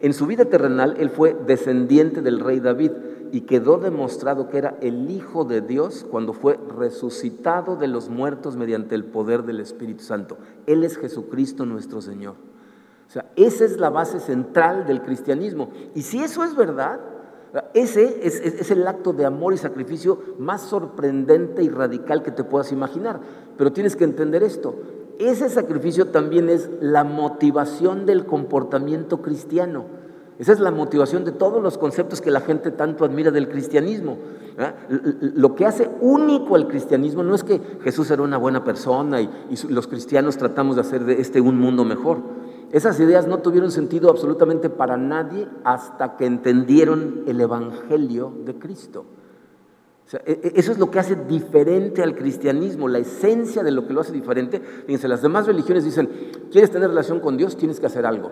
En 0.00 0.12
su 0.12 0.26
vida 0.26 0.44
terrenal 0.44 0.96
él 0.98 1.10
fue 1.10 1.34
descendiente 1.46 2.22
del 2.22 2.40
rey 2.40 2.60
David 2.60 2.92
y 3.32 3.42
quedó 3.42 3.78
demostrado 3.78 4.48
que 4.48 4.58
era 4.58 4.76
el 4.80 5.10
Hijo 5.10 5.44
de 5.44 5.60
Dios 5.60 6.06
cuando 6.08 6.32
fue 6.32 6.58
resucitado 6.78 7.76
de 7.76 7.88
los 7.88 8.08
muertos 8.08 8.56
mediante 8.56 8.94
el 8.94 9.04
poder 9.04 9.42
del 9.42 9.60
Espíritu 9.60 10.04
Santo. 10.04 10.36
Él 10.66 10.84
es 10.84 10.96
Jesucristo 10.98 11.66
nuestro 11.66 12.00
Señor. 12.00 12.34
O 13.08 13.10
sea, 13.10 13.26
esa 13.36 13.64
es 13.64 13.78
la 13.78 13.90
base 13.90 14.20
central 14.20 14.86
del 14.86 15.02
cristianismo. 15.02 15.70
Y 15.94 16.02
si 16.02 16.22
eso 16.22 16.44
es 16.44 16.54
verdad, 16.54 17.00
ese 17.74 18.26
es, 18.26 18.70
el 18.70 18.86
acto 18.86 19.12
de 19.12 19.24
amor 19.24 19.54
y 19.54 19.56
sacrificio 19.56 20.20
más 20.38 20.62
sorprendente 20.62 21.62
y 21.62 21.68
radical 21.68 22.22
que 22.22 22.30
te 22.30 22.44
puedas 22.44 22.72
imaginar. 22.72 23.20
Pero 23.56 23.72
tienes 23.72 23.96
que 23.96 24.04
entender 24.04 24.42
esto. 24.42 24.74
Ese 25.18 25.48
sacrificio 25.48 26.08
también 26.08 26.48
es 26.48 26.68
la 26.80 27.04
motivación 27.04 28.04
del 28.04 28.26
comportamiento 28.26 29.22
cristiano. 29.22 29.84
Esa 30.38 30.52
es 30.52 30.60
la 30.60 30.70
motivación 30.70 31.24
de 31.24 31.32
todos 31.32 31.62
los 31.62 31.78
conceptos 31.78 32.20
que 32.20 32.30
la 32.30 32.40
gente 32.40 32.70
tanto 32.70 33.06
admira 33.06 33.30
del 33.30 33.48
cristianismo. 33.48 34.18
Lo 35.20 35.54
que 35.54 35.64
hace 35.64 35.90
único 36.00 36.56
al 36.56 36.68
cristianismo 36.68 37.22
no 37.22 37.34
es 37.34 37.42
que 37.42 37.60
Jesús 37.82 38.10
era 38.10 38.22
una 38.22 38.36
buena 38.36 38.62
persona 38.62 39.22
y 39.22 39.30
los 39.70 39.86
cristianos 39.86 40.36
tratamos 40.36 40.76
de 40.76 40.82
hacer 40.82 41.04
de 41.04 41.20
este 41.20 41.40
un 41.40 41.58
mundo 41.58 41.84
mejor. 41.84 42.18
Esas 42.72 42.98
ideas 42.98 43.26
no 43.26 43.38
tuvieron 43.38 43.70
sentido 43.70 44.10
absolutamente 44.10 44.70
para 44.70 44.96
nadie 44.96 45.48
hasta 45.64 46.16
que 46.16 46.26
entendieron 46.26 47.22
el 47.26 47.40
Evangelio 47.40 48.32
de 48.44 48.58
Cristo. 48.58 49.04
E, 50.12 50.32
e, 50.32 50.52
eso 50.54 50.72
es 50.72 50.78
lo 50.78 50.90
que 50.90 50.98
hace 50.98 51.16
diferente 51.16 52.02
al 52.02 52.14
cristianismo, 52.14 52.88
la 52.88 52.98
esencia 52.98 53.62
de 53.62 53.70
lo 53.70 53.86
que 53.86 53.92
lo 53.92 54.00
hace 54.00 54.12
diferente. 54.12 54.60
Fíjense, 54.60 55.08
las 55.08 55.22
demás 55.22 55.46
religiones 55.46 55.84
dicen, 55.84 56.08
¿quieres 56.50 56.70
tener 56.70 56.88
relación 56.88 57.20
con 57.20 57.36
Dios? 57.36 57.56
Tienes 57.56 57.80
que 57.80 57.86
hacer 57.86 58.06
algo. 58.06 58.30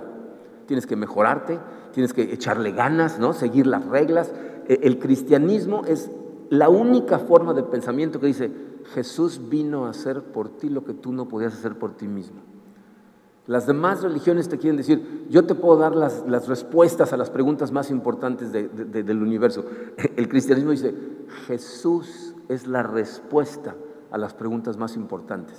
Tienes 0.66 0.86
que 0.86 0.96
mejorarte, 0.96 1.58
tienes 1.92 2.12
que 2.12 2.22
echarle 2.22 2.72
ganas, 2.72 3.18
¿no? 3.18 3.32
seguir 3.32 3.66
las 3.66 3.86
reglas. 3.86 4.32
E, 4.68 4.80
el 4.82 4.98
cristianismo 4.98 5.82
es 5.86 6.10
la 6.50 6.68
única 6.68 7.18
forma 7.18 7.54
de 7.54 7.62
pensamiento 7.62 8.20
que 8.20 8.26
dice, 8.26 8.50
Jesús 8.94 9.48
vino 9.48 9.86
a 9.86 9.90
hacer 9.90 10.22
por 10.22 10.56
ti 10.56 10.68
lo 10.68 10.84
que 10.84 10.94
tú 10.94 11.12
no 11.12 11.28
podías 11.28 11.54
hacer 11.54 11.78
por 11.78 11.96
ti 11.96 12.06
mismo. 12.06 12.53
Las 13.46 13.66
demás 13.66 14.02
religiones 14.02 14.48
te 14.48 14.56
quieren 14.56 14.78
decir, 14.78 15.26
yo 15.28 15.44
te 15.44 15.54
puedo 15.54 15.76
dar 15.76 15.94
las, 15.94 16.48
respuestas 16.48 17.12
a 17.12 17.18
las 17.18 17.28
preguntas 17.28 17.72
más 17.72 17.90
importantes 17.90 18.52
del 18.52 19.22
universo. 19.22 19.66
El 20.16 20.28
cristianismo 20.28 20.70
dice, 20.70 20.94
Jesús 21.46 22.34
es 22.48 22.66
la 22.66 22.82
respuesta 22.82 23.74
a 24.10 24.16
las 24.16 24.32
preguntas 24.32 24.78
más 24.78 24.96
importantes. 24.96 25.58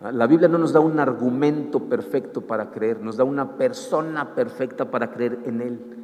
¿Ah? 0.00 0.12
La 0.12 0.28
Biblia 0.28 0.48
no 0.48 0.58
nos 0.58 0.72
da 0.72 0.78
un 0.78 1.00
argumento 1.00 1.80
perfecto 1.84 2.42
para 2.42 2.70
creer, 2.70 3.00
nos 3.00 3.16
da 3.16 3.24
una 3.24 3.56
persona 3.56 4.34
perfecta 4.34 4.90
para 4.90 5.10
creer 5.10 5.40
en 5.46 5.60
Él. 5.62 5.95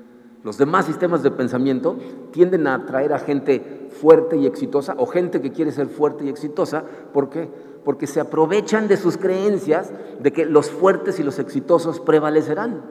Los 0.45 0.59
demás 0.59 0.87
sistemas 0.87 1.23
de 1.23 1.31
pensamiento 1.31 1.97
tienden 2.33 2.67
a 2.67 2.75
atraer 2.75 3.13
a 3.13 3.19
gente 3.19 3.89
fuerte 3.91 4.37
y 4.37 4.47
exitosa 4.47 4.95
o 4.99 5.07
gente 5.07 5.41
que 5.41 5.53
quiere 5.53 5.71
ser 5.71 5.87
fuerte 5.87 6.25
y 6.25 6.29
exitosa. 6.29 6.85
¿Por 7.13 7.31
qué? 7.31 7.49
porque 7.85 8.07
se 8.07 8.21
aprovechan 8.21 8.89
de 8.89 8.97
sus 8.97 9.17
creencias 9.17 9.93
de 10.21 10.33
que 10.33 10.47
los 10.47 10.71
fuertes 10.71 11.19
y 11.19 11.23
los 11.23 11.39
exitosos 11.39 12.01
prevalecerán. 12.01 12.83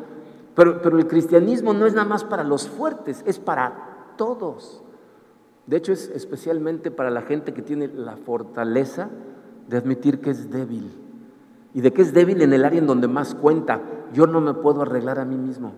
Pero, 0.55 0.97
el 0.97 1.07
cristianismo 1.07 1.73
no 1.73 1.85
es 1.85 1.93
nada 1.93 2.07
más 2.07 2.23
para 2.23 2.43
los 2.43 2.67
fuertes, 2.67 3.23
es 3.25 3.39
para 3.39 4.13
todos. 4.17 4.83
De 5.65 5.77
hecho, 5.77 5.93
es 5.93 6.09
especialmente 6.13 6.91
para 6.91 7.09
la 7.09 7.21
gente 7.21 7.53
que 7.53 7.61
tiene 7.61 7.87
la 7.87 8.17
fortaleza 8.17 9.09
de 9.69 9.77
admitir 9.77 10.19
que 10.19 10.31
es 10.31 10.51
débil. 10.51 10.91
Y 11.73 11.79
de 11.79 11.93
que 11.93 12.01
es 12.01 12.13
débil 12.13 12.41
en 12.41 12.51
el 12.51 12.65
área 12.65 12.79
en 12.79 12.87
donde 12.87 13.07
más 13.07 13.33
cuenta. 13.33 13.81
Yo 14.11 14.27
no 14.27 14.41
me 14.41 14.53
puedo 14.53 14.81
arreglar 14.81 15.19
a 15.19 15.25
mí 15.25 15.37
mismo. 15.37 15.71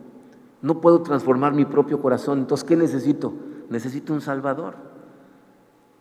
No 0.63 0.79
puedo 0.79 1.01
transformar 1.01 1.53
mi 1.53 1.65
propio 1.65 2.01
corazón. 2.01 2.39
Entonces, 2.39 2.63
¿qué 2.63 2.77
necesito? 2.77 3.33
Necesito 3.69 4.13
un 4.13 4.21
Salvador. 4.21 4.75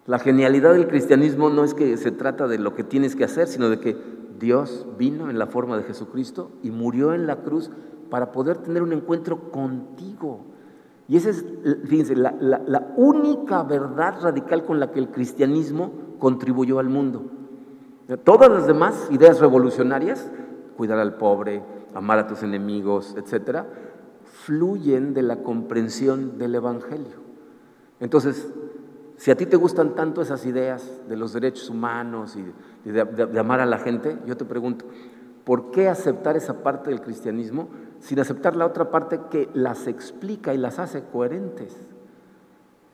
La 0.06 0.20
genialidad 0.20 0.72
del 0.72 0.86
cristianismo 0.86 1.50
no 1.50 1.64
es 1.64 1.74
que 1.74 1.96
se 1.96 2.12
trata 2.12 2.46
de 2.46 2.58
lo 2.58 2.72
que 2.74 2.84
tienes 2.84 3.16
que 3.16 3.24
hacer, 3.24 3.48
sino 3.48 3.68
de 3.68 3.80
que 3.80 3.96
Dios 4.38 4.86
vino 4.96 5.30
en 5.30 5.38
la 5.38 5.48
forma 5.48 5.76
de 5.76 5.82
Jesucristo 5.82 6.52
y 6.62 6.70
murió 6.70 7.12
en 7.12 7.26
la 7.26 7.36
cruz 7.36 7.70
para 8.08 8.30
poder 8.30 8.58
tener 8.58 8.82
un 8.82 8.92
encuentro 8.92 9.50
contigo. 9.50 10.44
Y 11.08 11.16
esa 11.16 11.30
es, 11.30 11.44
fíjense, 11.86 12.14
la, 12.14 12.92
única 12.96 13.64
verdad 13.64 14.20
radical 14.22 14.64
con 14.64 14.78
la 14.78 14.92
que 14.92 15.00
el 15.00 15.10
cristianismo 15.10 15.92
contribuyó 16.20 16.78
al 16.78 16.88
mundo. 16.88 17.24
Todas 18.22 18.48
las 18.48 18.68
demás 18.68 19.08
ideas 19.10 19.40
revolucionarias, 19.40 20.30
cuidar 20.76 21.00
al 21.00 21.16
pobre, 21.16 21.64
amar 21.94 22.20
a 22.20 22.26
tus 22.28 22.42
enemigos, 22.42 23.16
etcétera, 23.16 23.66
fluyen 24.44 25.14
de 25.14 25.22
la 25.22 25.42
comprensión 25.42 26.38
del 26.38 26.54
Evangelio. 26.54 27.22
Entonces, 28.00 28.48
si 29.16 29.30
a 29.30 29.36
ti 29.36 29.46
te 29.46 29.56
gustan 29.56 29.94
tanto 29.94 30.20
esas 30.20 30.44
ideas 30.46 31.00
de 31.08 31.16
los 31.16 31.32
derechos 31.32 31.70
humanos 31.70 32.36
y 32.36 32.90
de, 32.90 33.38
amar 33.38 33.60
a 33.60 33.66
la 33.66 33.78
gente, 33.78 34.18
yo 34.26 34.36
te 34.36 34.44
pregunto, 34.44 34.84
¿por 35.44 35.70
qué 35.70 35.88
aceptar 35.88 36.36
esa 36.36 36.62
parte 36.62 36.90
del 36.90 37.00
cristianismo 37.00 37.68
sin 38.00 38.18
aceptar 38.18 38.56
la 38.56 38.66
otra 38.66 38.90
parte 38.90 39.20
que 39.30 39.48
las 39.54 39.86
explica 39.86 40.52
y 40.54 40.58
las 40.58 40.80
hace 40.80 41.04
coherentes? 41.04 41.76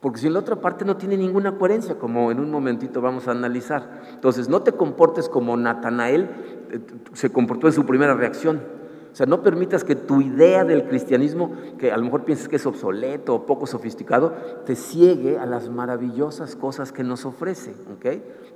Porque 0.01 0.21
si 0.21 0.29
la 0.29 0.39
otra 0.39 0.57
parte 0.57 0.85
no 0.85 0.97
tiene 0.97 1.17
ninguna 1.17 1.57
coherencia, 1.57 1.99
como 1.99 2.31
en 2.31 2.39
un 2.39 2.51
momentito 2.51 3.01
vamos 3.01 3.27
a 3.27 3.33
analizar. 3.33 4.03
Entonces, 4.13 4.49
no 4.49 4.63
te 4.63 4.73
comportes 4.73 5.29
como 5.29 5.57
Natanael 5.57 6.29
eh, 6.71 6.81
se 7.15 7.31
comportó 7.31 7.67
en 7.67 7.73
su 7.73 7.87
primera 7.87 8.15
reacción. 8.15 8.78
Sea, 9.19 9.27
no 9.27 9.43
permitas 9.43 9.83
que 9.83 9.97
tu 9.97 10.21
idea 10.21 10.65
del 10.65 10.87
cristianismo, 10.87 11.51
que 11.77 11.91
a 11.91 11.97
lo 11.97 12.05
mejor 12.05 12.25
pienses 12.25 12.47
que 12.47 12.55
es 12.55 12.67
obsoleto 12.67 13.35
o 13.35 13.47
poco 13.47 13.67
sofisticado, 13.67 14.33
te 14.65 14.77
ciegue 14.77 15.39
a 15.39 15.45
las 15.45 15.69
maravillosas 15.69 16.55
cosas 16.55 16.93
que 16.93 17.03
nos 17.03 17.25
ofrece. 17.25 17.75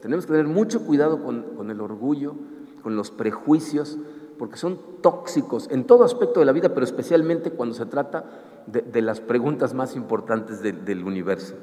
Tenemos 0.00 0.24
que 0.24 0.30
tener 0.30 0.46
mucho 0.46 0.86
cuidado 0.86 1.20
con, 1.24 1.68
el 1.68 1.80
orgullo, 1.80 2.36
con 2.80 2.94
los 2.94 3.10
prejuicios, 3.10 3.98
porque 4.38 4.56
son 4.56 4.78
tóxicos 5.00 5.68
en 5.68 5.82
todo 5.82 6.04
aspecto 6.04 6.38
de 6.38 6.46
la 6.46 6.52
vida, 6.52 6.68
pero 6.68 6.84
especialmente 6.84 7.50
cuando 7.50 7.74
se 7.74 7.86
trata 7.86 8.24
de, 8.68 9.02
las 9.02 9.20
preguntas 9.20 9.74
más 9.74 9.96
importantes 9.96 10.62
del 10.62 11.02
universo. 11.02 11.56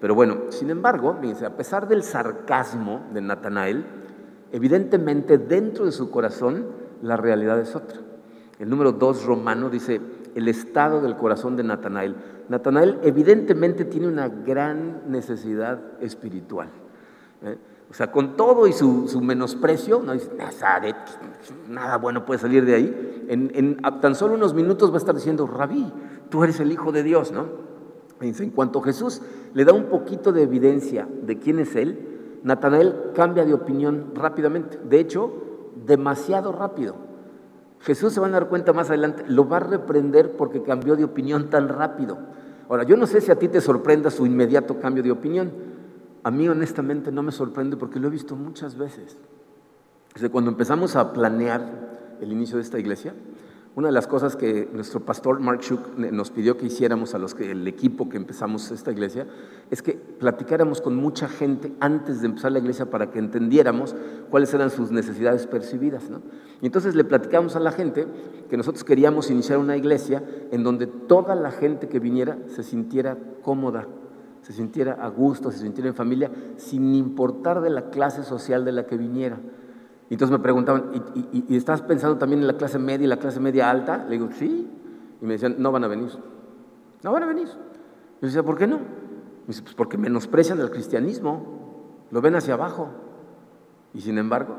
Pero 0.00 0.14
bueno, 0.14 0.42
sin 0.50 0.70
embargo, 0.70 1.18
a 1.44 1.56
pesar 1.56 1.88
del 1.88 2.04
sarcasmo 2.04 3.08
de 3.12 3.22
Natanael, 3.22 3.84
evidentemente 4.52 5.36
dentro 5.36 5.84
de 5.84 5.90
su 5.90 6.12
corazón, 6.12 6.83
la 7.04 7.16
realidad 7.16 7.60
es 7.60 7.76
otra. 7.76 8.00
El 8.58 8.70
número 8.70 8.92
dos 8.92 9.26
romano 9.26 9.68
dice 9.68 10.00
el 10.34 10.48
estado 10.48 11.00
del 11.00 11.16
corazón 11.16 11.54
de 11.54 11.62
Natanael. 11.62 12.16
Natanael 12.48 12.98
evidentemente 13.02 13.84
tiene 13.84 14.08
una 14.08 14.28
gran 14.28 15.02
necesidad 15.10 15.80
espiritual. 16.00 16.68
¿eh? 17.42 17.58
O 17.90 17.94
sea, 17.94 18.10
con 18.10 18.36
todo 18.36 18.66
y 18.66 18.72
su, 18.72 19.20
menosprecio, 19.22 20.02
no 20.02 20.14
dice, 20.14 20.30
Nazaret, 20.36 20.96
nada 21.68 21.98
bueno 21.98 22.24
puede 22.24 22.40
salir 22.40 22.64
de 22.64 22.74
ahí. 22.74 23.26
En, 23.28 23.76
tan 24.00 24.14
solo 24.14 24.34
unos 24.34 24.54
minutos 24.54 24.90
va 24.90 24.94
a 24.94 24.98
estar 24.98 25.14
diciendo, 25.14 25.46
Rabí, 25.46 25.92
tú 26.30 26.42
eres 26.42 26.58
el 26.60 26.72
Hijo 26.72 26.90
de 26.90 27.02
Dios, 27.02 27.32
¿no? 27.32 27.46
En 28.20 28.50
cuanto 28.50 28.80
Jesús 28.80 29.20
le 29.52 29.64
da 29.64 29.74
un 29.74 29.84
poquito 29.84 30.32
de 30.32 30.42
evidencia 30.42 31.06
de 31.22 31.38
quién 31.38 31.58
es 31.58 31.76
Él, 31.76 32.40
Natanael 32.42 33.10
cambia 33.14 33.44
de 33.44 33.52
opinión 33.52 34.12
rápidamente. 34.14 34.78
De 34.88 34.98
hecho, 35.00 35.43
demasiado 35.86 36.52
rápido. 36.52 36.94
Jesús 37.80 38.12
se 38.12 38.20
van 38.20 38.30
a 38.30 38.40
dar 38.40 38.48
cuenta 38.48 38.72
más 38.72 38.88
adelante, 38.88 39.24
lo 39.28 39.48
va 39.48 39.58
a 39.58 39.60
reprender 39.60 40.36
porque 40.36 40.62
cambió 40.62 40.96
de 40.96 41.04
opinión 41.04 41.50
tan 41.50 41.68
rápido. 41.68 42.18
Ahora, 42.68 42.84
yo 42.84 42.96
no 42.96 43.06
sé 43.06 43.20
si 43.20 43.30
a 43.30 43.38
ti 43.38 43.48
te 43.48 43.60
sorprenda 43.60 44.10
su 44.10 44.24
inmediato 44.24 44.80
cambio 44.80 45.02
de 45.02 45.10
opinión. 45.10 45.52
A 46.22 46.30
mí 46.30 46.48
honestamente 46.48 47.12
no 47.12 47.22
me 47.22 47.30
sorprende 47.30 47.76
porque 47.76 48.00
lo 48.00 48.08
he 48.08 48.10
visto 48.10 48.36
muchas 48.36 48.76
veces. 48.76 49.18
Desde 50.14 50.30
cuando 50.30 50.50
empezamos 50.50 50.96
a 50.96 51.12
planear 51.12 52.16
el 52.20 52.32
inicio 52.32 52.56
de 52.56 52.62
esta 52.62 52.78
iglesia, 52.78 53.14
una 53.76 53.88
de 53.88 53.92
las 53.92 54.06
cosas 54.06 54.36
que 54.36 54.68
nuestro 54.72 55.00
pastor 55.00 55.40
Mark 55.40 55.62
Schuck 55.62 55.96
nos 55.98 56.30
pidió 56.30 56.56
que 56.56 56.66
hiciéramos 56.66 57.14
a 57.14 57.18
los 57.18 57.34
que 57.34 57.50
el 57.50 57.66
equipo 57.66 58.08
que 58.08 58.16
empezamos 58.16 58.70
esta 58.70 58.92
iglesia 58.92 59.26
es 59.68 59.82
que 59.82 59.94
platicáramos 59.94 60.80
con 60.80 60.94
mucha 60.94 61.26
gente 61.28 61.72
antes 61.80 62.20
de 62.20 62.26
empezar 62.26 62.52
la 62.52 62.60
iglesia 62.60 62.86
para 62.86 63.10
que 63.10 63.18
entendiéramos 63.18 63.96
cuáles 64.30 64.54
eran 64.54 64.70
sus 64.70 64.92
necesidades 64.92 65.48
percibidas. 65.48 66.04
Y 66.62 66.66
entonces 66.66 66.94
le 66.94 67.02
platicamos 67.02 67.56
a 67.56 67.60
la 67.60 67.72
gente 67.72 68.06
que 68.48 68.56
nosotros 68.56 68.84
queríamos 68.84 69.28
iniciar 69.30 69.58
una 69.58 69.76
iglesia 69.76 70.22
en 70.52 70.62
donde 70.62 70.86
toda 70.86 71.34
la 71.34 71.50
gente 71.50 71.88
que 71.88 71.98
viniera 71.98 72.38
se 72.46 72.62
sintiera 72.62 73.18
cómoda, 73.42 73.88
se 74.42 74.52
sintiera 74.52 74.92
a 74.92 75.08
gusto, 75.08 75.50
se 75.50 75.58
sintiera 75.58 75.88
en 75.88 75.96
familia, 75.96 76.30
sin 76.58 76.94
importar 76.94 77.60
de 77.60 77.70
la 77.70 77.90
clase 77.90 78.22
social 78.22 78.64
de 78.64 78.70
la 78.70 78.86
que 78.86 78.96
viniera. 78.96 79.40
Y 80.10 80.14
entonces 80.14 80.36
me 80.36 80.42
preguntaban, 80.42 80.90
¿Y, 81.32 81.56
estás 81.56 81.82
pensando 81.82 82.18
también 82.18 82.40
en 82.40 82.46
la 82.46 82.56
clase 82.56 82.78
media 82.78 83.04
y 83.04 83.08
la 83.08 83.16
clase 83.16 83.40
media 83.40 83.70
alta? 83.70 84.04
Le 84.04 84.18
digo, 84.18 84.28
sí. 84.32 84.70
Y 85.20 85.24
me 85.24 85.34
decían, 85.34 85.56
no 85.58 85.72
van 85.72 85.84
a 85.84 85.88
venir. 85.88 86.10
No 87.02 87.12
van 87.12 87.22
a 87.22 87.26
venir. 87.26 87.48
Yo 87.48 88.26
decía, 88.26 88.42
¿por 88.42 88.58
qué 88.58 88.66
no? 88.66 88.76
Me 88.76 89.48
dice, 89.48 89.62
pues 89.62 89.74
porque 89.74 89.96
menosprecian 89.96 90.60
el 90.60 90.70
cristianismo, 90.70 92.06
lo 92.10 92.20
ven 92.20 92.34
hacia 92.34 92.54
abajo. 92.54 92.88
Y 93.94 94.00
sin 94.00 94.18
embargo, 94.18 94.56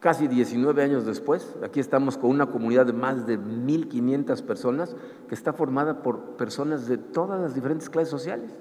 casi 0.00 0.28
19 0.28 0.82
años 0.82 1.06
después, 1.06 1.56
aquí 1.62 1.80
estamos 1.80 2.18
con 2.18 2.30
una 2.30 2.46
comunidad 2.46 2.86
de 2.86 2.92
más 2.92 3.26
de 3.26 3.38
1.500 3.38 4.42
personas 4.42 4.96
que 5.28 5.34
está 5.34 5.52
formada 5.52 6.02
por 6.02 6.36
personas 6.36 6.86
de 6.88 6.98
todas 6.98 7.40
las 7.40 7.54
diferentes 7.54 7.88
clases 7.88 8.10
sociales 8.10 8.52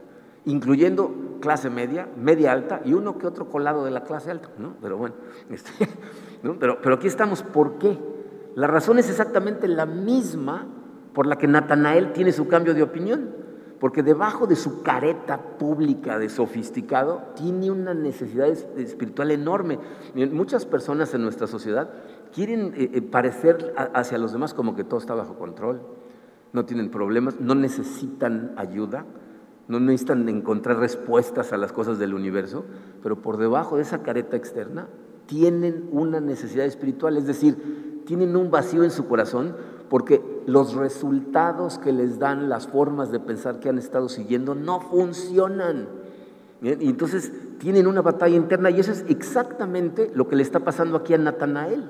incluyendo 0.45 1.37
clase 1.41 1.69
media, 1.69 2.07
media 2.17 2.51
alta 2.51 2.81
y 2.85 2.93
uno 2.93 3.17
que 3.17 3.27
otro 3.27 3.49
colado 3.49 3.83
de 3.83 3.91
la 3.91 4.03
clase 4.03 4.31
alta, 4.31 4.49
¿no? 4.57 4.75
Pero 4.81 4.97
bueno, 4.97 5.15
este, 5.49 5.87
pero, 6.59 6.95
aquí 6.95 7.07
estamos, 7.07 7.43
¿por 7.43 7.77
qué? 7.77 7.97
La 8.55 8.67
razón 8.67 8.99
es 8.99 9.09
exactamente 9.09 9.67
la 9.67 9.85
misma 9.85 10.67
por 11.13 11.25
la 11.25 11.37
que 11.37 11.47
Natanael 11.47 12.13
tiene 12.13 12.31
su 12.31 12.47
cambio 12.47 12.73
de 12.73 12.83
opinión, 12.83 13.41
porque 13.79 14.03
debajo 14.03 14.45
de 14.47 14.55
su 14.55 14.83
careta 14.83 15.57
pública 15.57 16.19
de 16.19 16.29
sofisticado 16.29 17.23
tiene 17.35 17.71
una 17.71 17.93
necesidad 17.93 18.47
espiritual 18.47 19.31
enorme. 19.31 19.79
Muchas 20.31 20.65
personas 20.65 21.13
en 21.13 21.23
nuestra 21.23 21.47
sociedad 21.47 21.89
quieren 22.31 22.73
eh, 22.75 22.91
eh, 22.93 23.01
parecer 23.01 23.73
hacia 23.93 24.17
los 24.17 24.31
demás 24.31 24.53
como 24.53 24.75
que 24.75 24.83
todo 24.83 24.99
está 24.99 25.15
bajo 25.15 25.37
control, 25.37 25.81
no 26.53 26.65
tienen 26.65 26.91
problemas, 26.91 27.39
no 27.39 27.55
necesitan 27.55 28.53
ayuda, 28.57 29.05
no 29.67 29.79
necesitan 29.79 30.27
encontrar 30.27 30.77
respuestas 30.77 31.53
a 31.53 31.57
las 31.57 31.71
cosas 31.71 31.99
del 31.99 32.13
universo, 32.13 32.65
pero 33.01 33.21
por 33.21 33.37
debajo 33.37 33.77
de 33.77 33.83
esa 33.83 34.03
careta 34.03 34.35
externa 34.35 34.87
tienen 35.25 35.87
una 35.91 36.19
necesidad 36.19 36.65
espiritual, 36.65 37.17
es 37.17 37.25
decir, 37.25 38.03
tienen 38.05 38.35
un 38.35 38.51
vacío 38.51 38.83
en 38.83 38.91
su 38.91 39.07
corazón 39.07 39.55
porque 39.89 40.21
los 40.45 40.73
resultados 40.73 41.77
que 41.77 41.91
les 41.91 42.19
dan 42.19 42.49
las 42.49 42.67
formas 42.67 43.11
de 43.11 43.19
pensar 43.19 43.59
que 43.59 43.69
han 43.69 43.77
estado 43.77 44.09
siguiendo 44.09 44.55
no 44.55 44.79
funcionan. 44.79 45.87
Y 46.61 46.89
entonces 46.89 47.31
tienen 47.59 47.87
una 47.87 48.01
batalla 48.01 48.35
interna 48.35 48.69
y 48.69 48.79
eso 48.79 48.91
es 48.91 49.03
exactamente 49.09 50.11
lo 50.13 50.27
que 50.27 50.35
le 50.35 50.43
está 50.43 50.59
pasando 50.61 50.97
aquí 50.97 51.13
a 51.13 51.17
Natanael. 51.17 51.89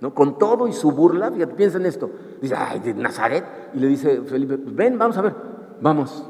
¿no? 0.00 0.14
Con 0.14 0.38
todo 0.38 0.68
y 0.68 0.72
su 0.72 0.92
burla, 0.92 1.30
fíjate, 1.30 1.54
piensa 1.54 1.78
en 1.78 1.86
esto. 1.86 2.10
Dice, 2.40 2.54
ay, 2.56 2.80
de 2.80 2.94
Nazaret. 2.94 3.44
Y 3.74 3.78
le 3.78 3.86
dice 3.86 4.22
Felipe, 4.22 4.56
ven, 4.56 4.98
vamos 4.98 5.16
a 5.16 5.22
ver, 5.22 5.34
vamos. 5.80 6.24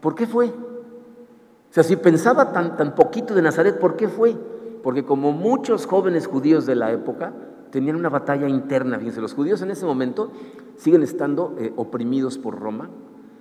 ¿Por 0.00 0.14
qué 0.14 0.26
fue? 0.26 0.46
O 0.48 1.72
sea, 1.72 1.82
si 1.82 1.96
pensaba 1.96 2.52
tan, 2.52 2.76
tan 2.76 2.94
poquito 2.94 3.34
de 3.34 3.42
Nazaret, 3.42 3.78
¿por 3.78 3.96
qué 3.96 4.08
fue? 4.08 4.36
Porque 4.82 5.04
como 5.04 5.32
muchos 5.32 5.86
jóvenes 5.86 6.26
judíos 6.26 6.66
de 6.66 6.76
la 6.76 6.92
época, 6.92 7.32
tenían 7.70 7.96
una 7.96 8.08
batalla 8.08 8.48
interna. 8.48 8.98
Fíjense, 8.98 9.20
los 9.20 9.34
judíos 9.34 9.60
en 9.62 9.70
ese 9.70 9.84
momento 9.84 10.30
siguen 10.76 11.02
estando 11.02 11.54
eh, 11.58 11.72
oprimidos 11.76 12.38
por 12.38 12.58
Roma. 12.58 12.88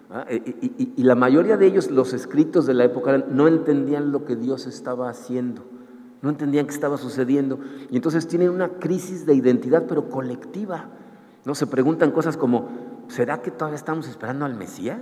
¿ah? 0.10 0.26
E, 0.28 0.36
y, 0.62 0.93
y, 0.98 1.04
la 1.04 1.15
mayoría 1.15 1.58
de 1.58 1.67
ellos, 1.67 1.89
los 1.89 2.13
escritos 2.13 2.65
de 2.65 2.74
la 2.74 2.84
época, 2.84 3.17
no 3.30 3.48
entendían 3.48 4.12
lo 4.12 4.26
que 4.26 4.36
Dios 4.36 4.67
estaba 4.67 5.10
haciendo. 5.10 5.63
No 6.22 6.30
entendían 6.30 6.65
qué 6.65 6.74
estaba 6.74 6.98
sucediendo. 6.98 7.60
Y 7.89 7.96
entonces 7.96 8.28
tienen 8.28 8.50
una 8.50 8.70
crisis 8.80 9.26
de 9.26 9.36
identidad, 9.36 9.86
pero 9.88 10.10
colectiva. 10.10 10.89
¿no? 11.46 11.56
Se 11.56 11.67
preguntan 11.67 12.12
cosas 12.12 12.36
como, 12.36 12.70
¿será 13.08 13.41
que 13.41 13.52
todavía 13.52 13.78
estamos 13.78 14.08
esperando 14.08 14.43
al 14.43 14.56
Mesías? 14.56 15.00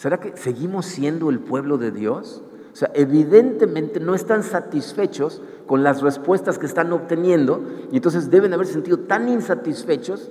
¿Será 0.00 0.18
que 0.18 0.34
seguimos 0.34 0.86
siendo 0.86 1.28
el 1.28 1.40
pueblo 1.40 1.76
de 1.76 1.90
Dios? 1.90 2.42
O 2.72 2.74
sea, 2.74 2.90
evidentemente 2.94 4.00
no 4.00 4.14
están 4.14 4.42
satisfechos 4.42 5.42
con 5.66 5.82
las 5.82 6.00
respuestas 6.00 6.58
que 6.58 6.64
están 6.64 6.90
obteniendo 6.94 7.62
y 7.92 7.96
entonces 7.96 8.30
deben 8.30 8.54
haber 8.54 8.66
sentido 8.66 9.00
tan 9.00 9.28
insatisfechos, 9.28 10.30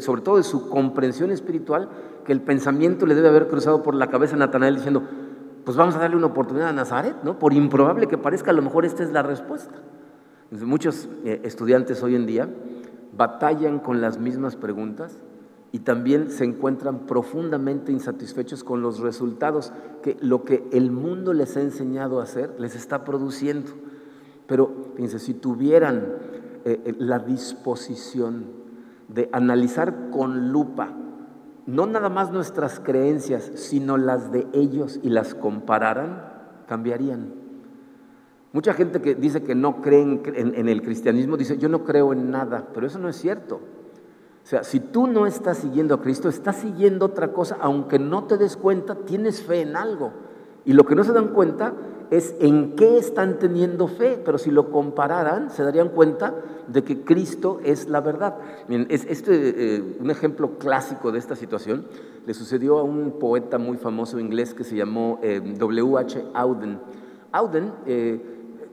sobre 0.00 0.22
todo 0.22 0.38
de 0.38 0.42
su 0.42 0.68
comprensión 0.68 1.30
espiritual, 1.30 1.88
que 2.24 2.32
el 2.32 2.40
pensamiento 2.40 3.06
le 3.06 3.14
debe 3.14 3.28
haber 3.28 3.46
cruzado 3.46 3.84
por 3.84 3.94
la 3.94 4.08
cabeza 4.08 4.34
a 4.34 4.40
Natanael 4.40 4.74
diciendo, 4.74 5.04
pues 5.64 5.76
vamos 5.76 5.94
a 5.94 6.00
darle 6.00 6.16
una 6.16 6.26
oportunidad 6.26 6.70
a 6.70 6.72
Nazaret, 6.72 7.14
¿no? 7.22 7.38
Por 7.38 7.52
improbable 7.52 8.08
que 8.08 8.18
parezca, 8.18 8.50
a 8.50 8.54
lo 8.54 8.62
mejor 8.62 8.84
esta 8.84 9.04
es 9.04 9.12
la 9.12 9.22
respuesta. 9.22 9.76
muchos 10.50 11.08
eh, 11.24 11.40
estudiantes 11.44 12.02
hoy 12.02 12.16
en 12.16 12.26
día 12.26 12.48
batallan 13.16 13.78
con 13.78 14.00
las 14.00 14.18
mismas 14.18 14.56
preguntas 14.56 15.22
y 15.72 15.80
también 15.80 16.30
se 16.30 16.44
encuentran 16.44 17.06
profundamente 17.06 17.92
insatisfechos 17.92 18.64
con 18.64 18.82
los 18.82 18.98
resultados 19.00 19.72
que 20.02 20.16
lo 20.20 20.44
que 20.44 20.66
el 20.72 20.90
mundo 20.90 21.32
les 21.32 21.56
ha 21.56 21.60
enseñado 21.60 22.20
a 22.20 22.24
hacer 22.24 22.54
les 22.58 22.74
está 22.74 23.04
produciendo. 23.04 23.70
Pero 24.46 24.92
fíjense, 24.96 25.20
si 25.20 25.34
tuvieran 25.34 26.14
eh, 26.64 26.80
eh, 26.84 26.94
la 26.98 27.20
disposición 27.20 28.46
de 29.08 29.28
analizar 29.32 30.10
con 30.10 30.50
lupa 30.50 30.96
no 31.66 31.86
nada 31.86 32.08
más 32.08 32.32
nuestras 32.32 32.80
creencias, 32.80 33.52
sino 33.54 33.96
las 33.96 34.32
de 34.32 34.48
ellos 34.52 34.98
y 35.04 35.10
las 35.10 35.34
compararan, 35.36 36.24
cambiarían. 36.66 37.32
Mucha 38.52 38.74
gente 38.74 39.00
que 39.00 39.14
dice 39.14 39.44
que 39.44 39.54
no 39.54 39.80
cree 39.80 40.02
en 40.02 40.68
el 40.68 40.82
cristianismo 40.82 41.36
dice, 41.36 41.58
yo 41.58 41.68
no 41.68 41.84
creo 41.84 42.12
en 42.12 42.32
nada, 42.32 42.70
pero 42.74 42.88
eso 42.88 42.98
no 42.98 43.08
es 43.08 43.14
cierto. 43.14 43.60
Sea, 44.50 44.64
si 44.64 44.80
tú 44.80 45.06
no 45.06 45.26
estás 45.28 45.58
siguiendo 45.58 45.94
a 45.94 46.00
Cristo, 46.00 46.28
estás 46.28 46.56
siguiendo 46.56 47.06
otra 47.06 47.32
cosa, 47.32 47.58
aunque 47.60 48.00
no 48.00 48.24
te 48.24 48.36
des 48.36 48.56
cuenta, 48.56 48.96
tienes 48.96 49.42
fe 49.42 49.60
en 49.60 49.76
algo. 49.76 50.10
Y 50.64 50.72
lo 50.72 50.84
que 50.84 50.96
no 50.96 51.04
se 51.04 51.12
dan 51.12 51.28
cuenta 51.28 51.72
es 52.10 52.34
en 52.40 52.74
qué 52.74 52.98
están 52.98 53.38
teniendo 53.38 53.86
fe, 53.86 54.20
pero 54.24 54.38
si 54.38 54.50
lo 54.50 54.72
compararan, 54.72 55.50
se 55.50 55.62
darían 55.62 55.90
cuenta 55.90 56.34
de 56.66 56.82
que 56.82 57.02
Cristo 57.04 57.60
es 57.62 57.88
la 57.88 58.00
verdad. 58.00 58.38
Miren, 58.66 58.88
es, 58.90 59.06
este, 59.08 59.76
eh, 59.76 59.96
un 60.00 60.10
ejemplo 60.10 60.58
clásico 60.58 61.12
de 61.12 61.20
esta 61.20 61.36
situación 61.36 61.86
le 62.26 62.34
sucedió 62.34 62.80
a 62.80 62.82
un 62.82 63.20
poeta 63.20 63.56
muy 63.56 63.76
famoso 63.76 64.18
inglés 64.18 64.52
que 64.52 64.64
se 64.64 64.74
llamó 64.74 65.20
eh, 65.22 65.40
W.H. 65.40 66.24
Auden. 66.34 66.80
Auden, 67.30 67.72
eh, 67.86 68.20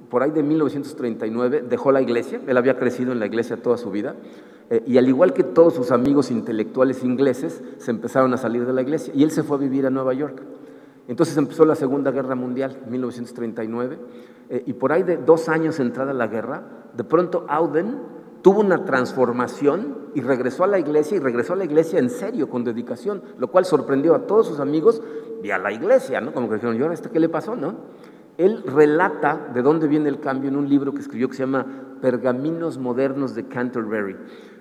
por 0.10 0.24
ahí 0.24 0.32
de 0.32 0.42
1939, 0.42 1.66
dejó 1.70 1.92
la 1.92 2.02
iglesia, 2.02 2.42
él 2.48 2.58
había 2.58 2.80
crecido 2.80 3.12
en 3.12 3.20
la 3.20 3.28
iglesia 3.28 3.62
toda 3.62 3.78
su 3.78 3.92
vida, 3.92 4.16
eh, 4.70 4.84
y 4.86 4.98
al 4.98 5.08
igual 5.08 5.34
que 5.34 5.44
todos 5.44 5.74
sus 5.74 5.92
amigos 5.92 6.32
intelectuales 6.32 7.04
ingleses, 7.04 7.64
se 7.78 7.92
empezaron 7.92 8.34
a 8.34 8.38
salir 8.38 8.66
de 8.66 8.74
la 8.74 8.82
iglesia 8.82 9.14
y 9.16 9.24
él 9.24 9.32
se 9.32 9.44
fue 9.44 9.58
a 9.58 9.60
vivir 9.60 9.86
a 9.86 9.90
Nueva 9.90 10.14
York. 10.14 10.42
Entonces 11.08 11.38
empezó 11.38 11.66
la 11.66 11.76
Segunda 11.76 12.12
Guerra 12.12 12.36
Mundial, 12.36 12.78
1939, 12.90 13.98
eh, 14.50 14.64
y 14.66 14.74
por 14.74 14.92
ahí 14.92 15.04
de 15.04 15.18
dos 15.18 15.48
años 15.48 15.80
entrada 15.80 16.14
la 16.14 16.28
guerra, 16.28 16.64
de 16.96 17.04
pronto 17.04 17.46
Auden 17.48 18.18
tuvo 18.42 18.62
una 18.62 18.86
transformación 18.86 20.10
y 20.16 20.22
regresó 20.22 20.64
a 20.64 20.68
la 20.68 20.80
iglesia 20.80 21.18
y 21.18 21.20
regresó 21.20 21.54
a 21.54 21.58
la 21.58 21.66
iglesia 21.66 22.00
en 22.00 22.10
serio, 22.10 22.50
con 22.50 22.64
dedicación, 22.64 23.22
lo 23.38 23.50
cual 23.50 23.66
sorprendió 23.66 24.16
a 24.16 24.28
todos 24.28 24.48
sus 24.48 24.60
amigos 24.60 25.02
y 25.44 25.52
a 25.52 25.58
la 25.58 25.72
iglesia, 25.72 26.22
¿no? 26.22 26.34
Como 26.34 26.48
que 26.50 26.56
dijeron, 26.56 26.76
¿y 26.78 26.82
ahora 26.82 26.94
esto 26.94 27.12
qué 27.12 27.20
le 27.20 27.30
pasó, 27.30 27.56
no? 27.56 27.76
Él 28.38 28.64
relata 28.66 29.50
de 29.54 29.62
dónde 29.62 29.88
viene 29.88 30.10
el 30.10 30.20
cambio 30.20 30.50
en 30.50 30.56
un 30.56 30.70
libro 30.70 30.94
que 30.94 31.00
escribió 31.00 31.28
que 31.28 31.36
se 31.36 31.44
llama 31.44 31.66
Pergaminos 32.02 32.78
Modernos 32.78 33.34
de 33.34 33.48
Canterbury. 33.48 34.16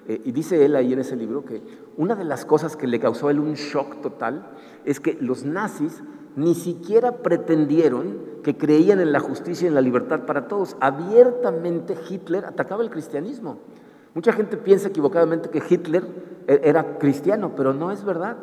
Eh, 0.09 0.21
y 0.25 0.33
dice 0.33 0.65
él 0.65 0.77
ahí 0.77 0.93
en 0.93 1.01
ese 1.01 1.17
libro 1.17 1.45
que 1.45 1.63
una 1.97 2.15
de 2.15 2.25
las 2.25 2.45
cosas 2.45 2.77
que 2.77 2.87
le 2.87 3.01
causó 3.01 3.29
a 3.29 3.31
él 3.33 3.41
un 3.41 3.55
shock 3.55 4.01
total 4.03 4.47
es 4.85 5.01
que 5.01 5.17
los 5.21 5.45
nazis 5.45 6.03
ni 6.37 6.55
siquiera 6.55 7.19
pretendieron 7.19 8.19
que 8.45 8.57
creían 8.57 9.01
en 9.01 9.11
la 9.11 9.21
justicia 9.21 9.65
y 9.65 9.69
en 9.69 9.75
la 9.75 9.81
libertad 9.81 10.21
para 10.27 10.47
todos. 10.47 10.77
Abiertamente 10.81 11.97
Hitler 12.09 12.45
atacaba 12.45 12.85
el 12.85 12.91
cristianismo. 12.91 13.59
Mucha 14.15 14.33
gente 14.33 14.57
piensa 14.57 14.89
equivocadamente 14.89 15.49
que 15.51 15.63
Hitler 15.69 16.05
e, 16.47 16.61
era 16.63 16.99
cristiano, 16.99 17.53
pero 17.57 17.73
no 17.73 17.91
es 17.91 18.05
verdad. 18.05 18.37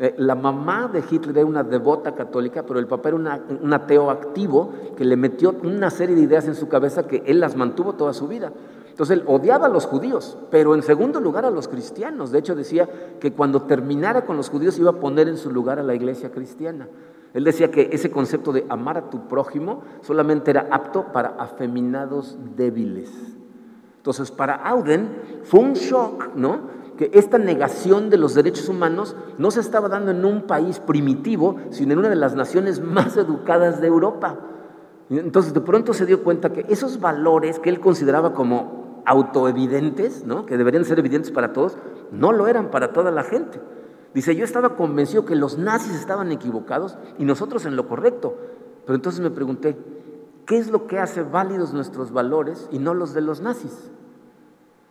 Eh, 0.00 0.14
la 0.18 0.34
mamá 0.34 0.90
de 0.92 1.04
Hitler 1.08 1.38
era 1.38 1.46
una 1.46 1.62
devota 1.62 2.14
católica, 2.14 2.64
pero 2.66 2.80
el 2.80 2.88
papá 2.88 3.10
era 3.10 3.16
un 3.16 3.72
ateo 3.72 4.10
activo 4.10 4.72
que 4.96 5.04
le 5.04 5.16
metió 5.16 5.54
una 5.62 5.90
serie 5.90 6.16
de 6.16 6.22
ideas 6.22 6.48
en 6.48 6.56
su 6.56 6.68
cabeza 6.68 7.06
que 7.06 7.22
él 7.26 7.38
las 7.38 7.54
mantuvo 7.54 7.92
toda 7.92 8.12
su 8.12 8.26
vida. 8.26 8.52
Entonces 8.94 9.18
él 9.18 9.24
odiaba 9.26 9.66
a 9.66 9.68
los 9.68 9.86
judíos, 9.86 10.38
pero 10.52 10.76
en 10.76 10.84
segundo 10.84 11.18
lugar 11.18 11.44
a 11.44 11.50
los 11.50 11.66
cristianos. 11.66 12.30
De 12.30 12.38
hecho 12.38 12.54
decía 12.54 12.88
que 13.18 13.32
cuando 13.32 13.62
terminara 13.62 14.24
con 14.24 14.36
los 14.36 14.50
judíos 14.50 14.78
iba 14.78 14.90
a 14.90 15.00
poner 15.00 15.26
en 15.26 15.36
su 15.36 15.50
lugar 15.50 15.80
a 15.80 15.82
la 15.82 15.96
iglesia 15.96 16.30
cristiana. 16.30 16.86
Él 17.32 17.42
decía 17.42 17.72
que 17.72 17.88
ese 17.90 18.12
concepto 18.12 18.52
de 18.52 18.64
amar 18.68 18.96
a 18.96 19.10
tu 19.10 19.26
prójimo 19.26 19.82
solamente 20.00 20.52
era 20.52 20.68
apto 20.70 21.06
para 21.12 21.30
afeminados 21.30 22.38
débiles. 22.54 23.10
Entonces 23.96 24.30
para 24.30 24.54
Auden 24.54 25.08
fue 25.42 25.58
un 25.58 25.72
shock, 25.72 26.28
¿no? 26.36 26.60
que 26.96 27.10
esta 27.14 27.36
negación 27.36 28.10
de 28.10 28.18
los 28.18 28.34
derechos 28.34 28.68
humanos 28.68 29.16
no 29.38 29.50
se 29.50 29.58
estaba 29.58 29.88
dando 29.88 30.12
en 30.12 30.24
un 30.24 30.42
país 30.42 30.78
primitivo, 30.78 31.56
sino 31.70 31.94
en 31.94 31.98
una 31.98 32.10
de 32.10 32.14
las 32.14 32.36
naciones 32.36 32.80
más 32.80 33.16
educadas 33.16 33.80
de 33.80 33.88
Europa. 33.88 34.38
Entonces 35.10 35.52
de 35.52 35.60
pronto 35.62 35.94
se 35.94 36.06
dio 36.06 36.22
cuenta 36.22 36.52
que 36.52 36.64
esos 36.68 37.00
valores 37.00 37.58
que 37.58 37.70
él 37.70 37.80
consideraba 37.80 38.34
como 38.34 38.83
autoevidentes, 39.06 40.24
¿no? 40.24 40.46
que 40.46 40.56
deberían 40.56 40.84
ser 40.84 40.98
evidentes 40.98 41.30
para 41.30 41.52
todos, 41.52 41.76
no 42.10 42.32
lo 42.32 42.48
eran 42.48 42.70
para 42.70 42.92
toda 42.92 43.10
la 43.10 43.22
gente. 43.22 43.60
Dice, 44.14 44.36
yo 44.36 44.44
estaba 44.44 44.76
convencido 44.76 45.24
que 45.24 45.34
los 45.34 45.58
nazis 45.58 45.94
estaban 45.94 46.30
equivocados 46.30 46.96
y 47.18 47.24
nosotros 47.24 47.66
en 47.66 47.74
lo 47.74 47.88
correcto. 47.88 48.36
Pero 48.86 48.94
entonces 48.94 49.20
me 49.20 49.30
pregunté, 49.30 49.76
¿qué 50.46 50.58
es 50.58 50.70
lo 50.70 50.86
que 50.86 51.00
hace 51.00 51.22
válidos 51.22 51.72
nuestros 51.72 52.12
valores 52.12 52.68
y 52.70 52.78
no 52.78 52.94
los 52.94 53.12
de 53.12 53.22
los 53.22 53.40
nazis? 53.40 53.90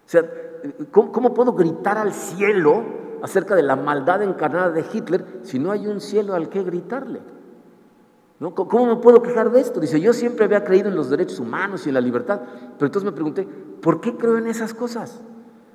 O 0.06 0.10
sea, 0.10 0.30
¿cómo, 0.92 1.34
puedo 1.34 1.54
gritar 1.54 1.98
al 1.98 2.14
cielo 2.14 2.84
acerca 3.22 3.56
de 3.56 3.64
la 3.64 3.78
maldad 3.78 4.22
encarnada 4.22 4.72
de 4.72 4.86
Hitler 4.92 5.26
si 5.44 5.58
no 5.58 5.72
hay 5.72 5.88
un 5.88 6.02
cielo 6.02 6.34
al 6.34 6.50
que 6.50 6.64
gritarle? 6.64 7.22
¿Cómo 8.52 8.88
me 8.88 8.96
puedo 8.98 9.22
quejar 9.22 9.52
de 9.52 9.62
esto? 9.62 9.80
Dice, 9.80 10.02
yo 10.02 10.12
siempre 10.12 10.46
había 10.46 10.64
creído 10.64 10.90
en 10.90 10.96
los 10.96 11.10
derechos 11.10 11.40
humanos 11.40 11.86
y 11.86 11.90
en 11.90 11.96
la 11.96 12.02
libertad, 12.02 12.42
pero 12.78 12.88
entonces 12.88 13.06
me 13.06 13.12
pregunté, 13.12 13.48
¿por 13.82 14.02
qué 14.02 14.16
creo 14.18 14.38
en 14.38 14.48
esas 14.48 14.74
cosas? 14.74 15.22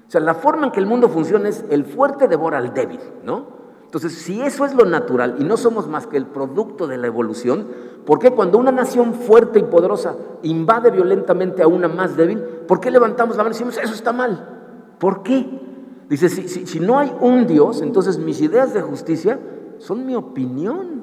O 0.06 0.10
sea, 0.10 0.20
la 0.20 0.34
forma 0.34 0.66
en 0.66 0.72
que 0.72 0.80
el 0.80 0.86
mundo 0.86 1.08
funciona 1.08 1.48
es 1.48 1.64
el 1.70 1.84
fuerte 1.84 2.28
devora 2.28 2.58
al 2.58 2.74
débil, 2.74 3.00
¿no? 3.24 3.58
Entonces, 3.84 4.12
si 4.12 4.42
eso 4.42 4.66
es 4.66 4.74
lo 4.74 4.84
natural 4.84 5.36
y 5.38 5.44
no 5.44 5.56
somos 5.56 5.88
más 5.88 6.06
que 6.06 6.18
el 6.18 6.26
producto 6.26 6.86
de 6.86 6.98
la 6.98 7.06
evolución, 7.06 7.68
¿por 8.04 8.18
qué 8.18 8.32
cuando 8.32 8.58
una 8.58 8.70
nación 8.70 9.14
fuerte 9.14 9.58
y 9.58 9.62
poderosa 9.62 10.14
invade 10.42 10.90
violentamente 10.90 11.62
a 11.62 11.68
una 11.68 11.88
más 11.88 12.16
débil, 12.16 12.38
¿por 12.38 12.80
qué 12.80 12.90
levantamos 12.90 13.36
la 13.36 13.44
mano 13.44 13.54
y 13.54 13.58
decimos, 13.58 13.78
eso 13.78 13.94
está 13.94 14.12
mal? 14.12 14.94
¿Por 14.98 15.22
qué? 15.22 16.04
Dice, 16.08 16.28
si 16.28 16.80
no 16.80 16.98
hay 16.98 17.14
un 17.20 17.46
Dios, 17.46 17.80
entonces 17.80 18.18
mis 18.18 18.42
ideas 18.42 18.74
de 18.74 18.82
justicia 18.82 19.38
son 19.78 20.04
mi 20.04 20.14
opinión. 20.14 20.97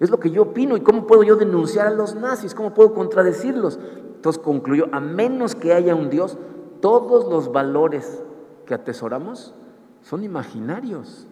Es 0.00 0.10
lo 0.10 0.20
que 0.20 0.30
yo 0.30 0.42
opino 0.42 0.76
y 0.76 0.80
cómo 0.80 1.06
puedo 1.06 1.22
yo 1.22 1.36
denunciar 1.36 1.86
a 1.86 1.90
los 1.90 2.14
nazis, 2.14 2.54
cómo 2.54 2.74
puedo 2.74 2.94
contradecirlos. 2.94 3.78
Entonces 4.16 4.42
concluyó, 4.42 4.86
a 4.92 5.00
menos 5.00 5.54
que 5.54 5.72
haya 5.72 5.94
un 5.94 6.10
Dios, 6.10 6.38
todos 6.80 7.30
los 7.30 7.52
valores 7.52 8.22
que 8.66 8.74
atesoramos 8.74 9.54
son 10.02 10.22
imaginarios 10.22 11.26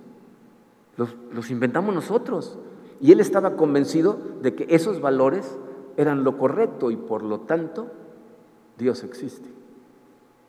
los, 0.97 1.51
inventamos 1.51 1.95
nosotros. 1.95 2.59
Y 3.01 3.13
él 3.13 3.21
estaba 3.21 3.57
convencido 3.57 4.19
de 4.43 4.55
que 4.55 4.67
esos 4.71 5.01
valores 5.01 5.59
eran 5.97 6.25
lo 6.25 6.39
correcto 6.39 6.91
y 6.91 6.97
por 6.97 7.23
lo 7.23 7.41
tanto 7.41 7.89
Dios 8.79 9.05
existe. 9.05 9.49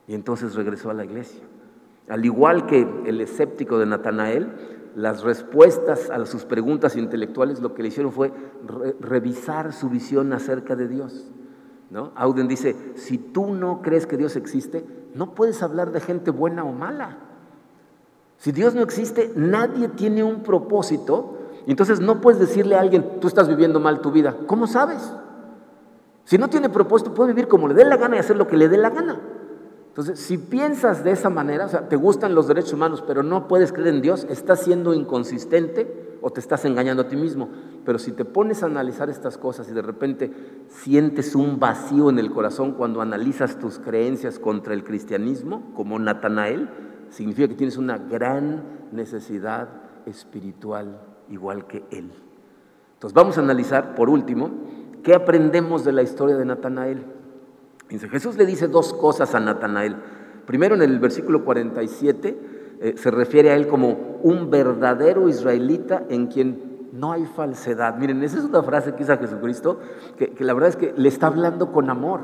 Y 0.07 0.13
entonces 0.13 0.55
regresó 0.55 0.89
a 0.89 0.93
la 0.93 1.03
iglesia. 1.03 1.41
Al 2.07 2.23
igual 2.23 2.65
que 2.65 2.87
el 3.05 3.19
escéptico 3.19 3.77
de 3.77 3.85
Natanael, 3.85 4.76
las 4.97 5.21
respuestas 5.21 6.09
a 6.09 6.25
sus 6.25 6.43
preguntas 6.43 6.95
intelectuales 6.95 7.61
lo 7.61 7.75
que 7.75 7.83
le 7.83 7.89
hicieron 7.89 8.11
fue 8.11 8.33
revisar 8.99 9.71
su 9.71 9.91
visión 9.91 10.33
acerca 10.33 10.75
de 10.75 10.87
Dios. 10.87 11.29
¿no? 11.91 12.11
Auden 12.15 12.47
dice, 12.47 12.75
si 12.95 13.19
tú 13.19 13.53
no 13.53 13.83
crees 13.83 14.07
que 14.07 14.17
Dios 14.17 14.35
existe, 14.35 14.83
no 15.13 15.35
puedes 15.35 15.61
hablar 15.61 15.91
de 15.91 15.99
gente 15.99 16.31
buena 16.31 16.63
o 16.63 16.71
mala. 16.71 17.19
Si 18.37 18.51
Dios 18.51 18.73
no 18.73 18.81
existe, 18.81 19.31
nadie 19.35 19.87
tiene 19.89 20.23
un 20.23 20.41
propósito. 20.41 21.37
Entonces 21.67 21.99
no 21.99 22.19
puedes 22.19 22.39
decirle 22.39 22.75
a 22.75 22.81
alguien, 22.81 23.19
tú 23.19 23.27
estás 23.27 23.47
viviendo 23.47 23.79
mal 23.79 24.01
tu 24.01 24.09
vida. 24.11 24.35
¿Cómo 24.47 24.65
sabes? 24.65 25.13
Si 26.23 26.39
no 26.39 26.47
tiene 26.49 26.69
propósito, 26.69 27.13
puede 27.13 27.33
vivir 27.33 27.47
como 27.47 27.67
le 27.67 27.75
dé 27.75 27.85
la 27.85 27.97
gana 27.97 28.15
y 28.15 28.19
hacer 28.19 28.35
lo 28.35 28.47
que 28.47 28.57
le 28.57 28.67
dé 28.67 28.77
la 28.77 28.89
gana. 28.89 29.21
Entonces, 29.97 30.19
si 30.19 30.37
piensas 30.37 31.03
de 31.03 31.09
esa 31.09 31.31
manera, 31.31 31.65
o 31.65 31.69
sea, 31.69 31.89
te 31.89 31.95
gustan 31.95 32.35
los 32.35 32.47
derechos 32.47 32.73
humanos, 32.73 33.03
pero 33.07 33.23
no 33.23 33.47
puedes 33.47 33.73
creer 33.73 33.95
en 33.95 34.03
Dios, 34.03 34.27
estás 34.29 34.61
siendo 34.61 34.93
inconsistente 34.93 36.19
o 36.21 36.29
te 36.29 36.39
estás 36.39 36.65
engañando 36.65 37.01
a 37.01 37.07
ti 37.07 37.15
mismo. 37.15 37.49
Pero 37.83 37.97
si 37.97 38.11
te 38.11 38.23
pones 38.23 38.61
a 38.61 38.67
analizar 38.67 39.09
estas 39.09 39.39
cosas 39.39 39.67
y 39.69 39.73
de 39.73 39.81
repente 39.81 40.31
sientes 40.67 41.33
un 41.33 41.59
vacío 41.59 42.11
en 42.11 42.19
el 42.19 42.31
corazón 42.31 42.73
cuando 42.73 43.01
analizas 43.01 43.57
tus 43.57 43.79
creencias 43.79 44.37
contra 44.37 44.75
el 44.75 44.83
cristianismo, 44.83 45.73
como 45.73 45.97
Natanael, 45.97 46.69
significa 47.09 47.47
que 47.47 47.55
tienes 47.55 47.77
una 47.77 47.97
gran 47.97 48.65
necesidad 48.91 49.67
espiritual 50.05 51.01
igual 51.27 51.65
que 51.65 51.85
Él. 51.89 52.11
Entonces 52.93 53.15
vamos 53.15 53.39
a 53.39 53.41
analizar, 53.41 53.95
por 53.95 54.11
último, 54.11 54.51
qué 55.01 55.15
aprendemos 55.15 55.83
de 55.83 55.93
la 55.93 56.03
historia 56.03 56.37
de 56.37 56.45
Natanael. 56.45 57.17
Jesús 57.89 58.37
le 58.37 58.45
dice 58.45 58.67
dos 58.67 58.93
cosas 58.93 59.33
a 59.35 59.39
Natanael. 59.39 59.95
Primero 60.45 60.75
en 60.75 60.81
el 60.81 60.99
versículo 60.99 61.43
47 61.43 62.39
eh, 62.79 62.93
se 62.97 63.11
refiere 63.11 63.51
a 63.51 63.55
él 63.55 63.67
como 63.67 64.19
un 64.23 64.49
verdadero 64.49 65.29
israelita 65.29 66.03
en 66.09 66.27
quien 66.27 66.89
no 66.93 67.11
hay 67.11 67.25
falsedad. 67.25 67.97
Miren, 67.97 68.23
esa 68.23 68.39
es 68.39 68.45
una 68.45 68.63
frase 68.63 68.95
que 68.95 69.03
hizo 69.03 69.17
Jesucristo, 69.17 69.79
que 70.17 70.33
la 70.39 70.53
verdad 70.53 70.69
es 70.69 70.75
que 70.75 70.93
le 70.95 71.09
está 71.09 71.27
hablando 71.27 71.71
con 71.71 71.89
amor. 71.89 72.21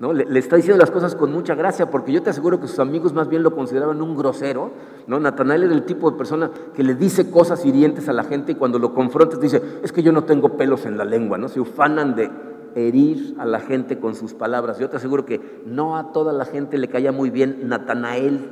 Le, 0.00 0.38
está 0.38 0.54
diciendo 0.54 0.78
las 0.78 0.92
cosas 0.92 1.16
con 1.16 1.32
mucha 1.32 1.56
gracia, 1.56 1.90
porque 1.90 2.12
yo 2.12 2.22
te 2.22 2.30
aseguro 2.30 2.60
que 2.60 2.68
sus 2.68 2.78
amigos 2.78 3.12
más 3.14 3.28
bien 3.28 3.42
lo 3.42 3.52
consideraban 3.52 4.00
un 4.00 4.16
grosero, 4.16 4.70
¿no? 5.08 5.18
Natanael 5.18 5.64
era 5.64 5.74
el 5.74 5.82
tipo 5.82 6.08
de 6.08 6.16
persona 6.16 6.52
que 6.72 6.84
le 6.84 6.94
dice 6.94 7.32
cosas 7.32 7.66
hirientes 7.66 8.08
a 8.08 8.12
la 8.12 8.22
gente 8.22 8.52
y 8.52 8.54
cuando 8.54 8.78
lo 8.78 8.94
confrontas 8.94 9.40
dice, 9.40 9.60
es 9.82 9.90
que 9.90 10.04
yo 10.04 10.12
no 10.12 10.22
tengo 10.22 10.56
pelos 10.56 10.86
en 10.86 10.98
la 10.98 11.04
lengua, 11.04 11.36
¿no? 11.36 11.48
Se 11.48 11.58
ufanan 11.58 12.14
de 12.14 12.30
herir 12.86 13.34
a 13.38 13.44
la 13.44 13.60
gente 13.60 13.98
con 13.98 14.14
sus 14.14 14.34
palabras. 14.34 14.78
Yo 14.78 14.88
te 14.88 14.96
aseguro 14.96 15.24
que 15.24 15.62
no 15.66 15.96
a 15.96 16.12
toda 16.12 16.32
la 16.32 16.44
gente 16.44 16.78
le 16.78 16.88
caía 16.88 17.12
muy 17.12 17.30
bien 17.30 17.68
Natanael, 17.68 18.50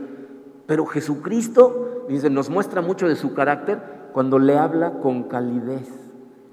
pero 0.67 0.87
Jesucristo, 0.87 2.07
nos 2.31 2.51
muestra 2.51 2.83
mucho 2.83 3.09
de 3.09 3.17
su 3.17 3.35
carácter 3.35 3.81
cuando 4.13 4.39
le 4.39 4.57
habla 4.57 4.99
con 5.01 5.25
calidez 5.25 6.07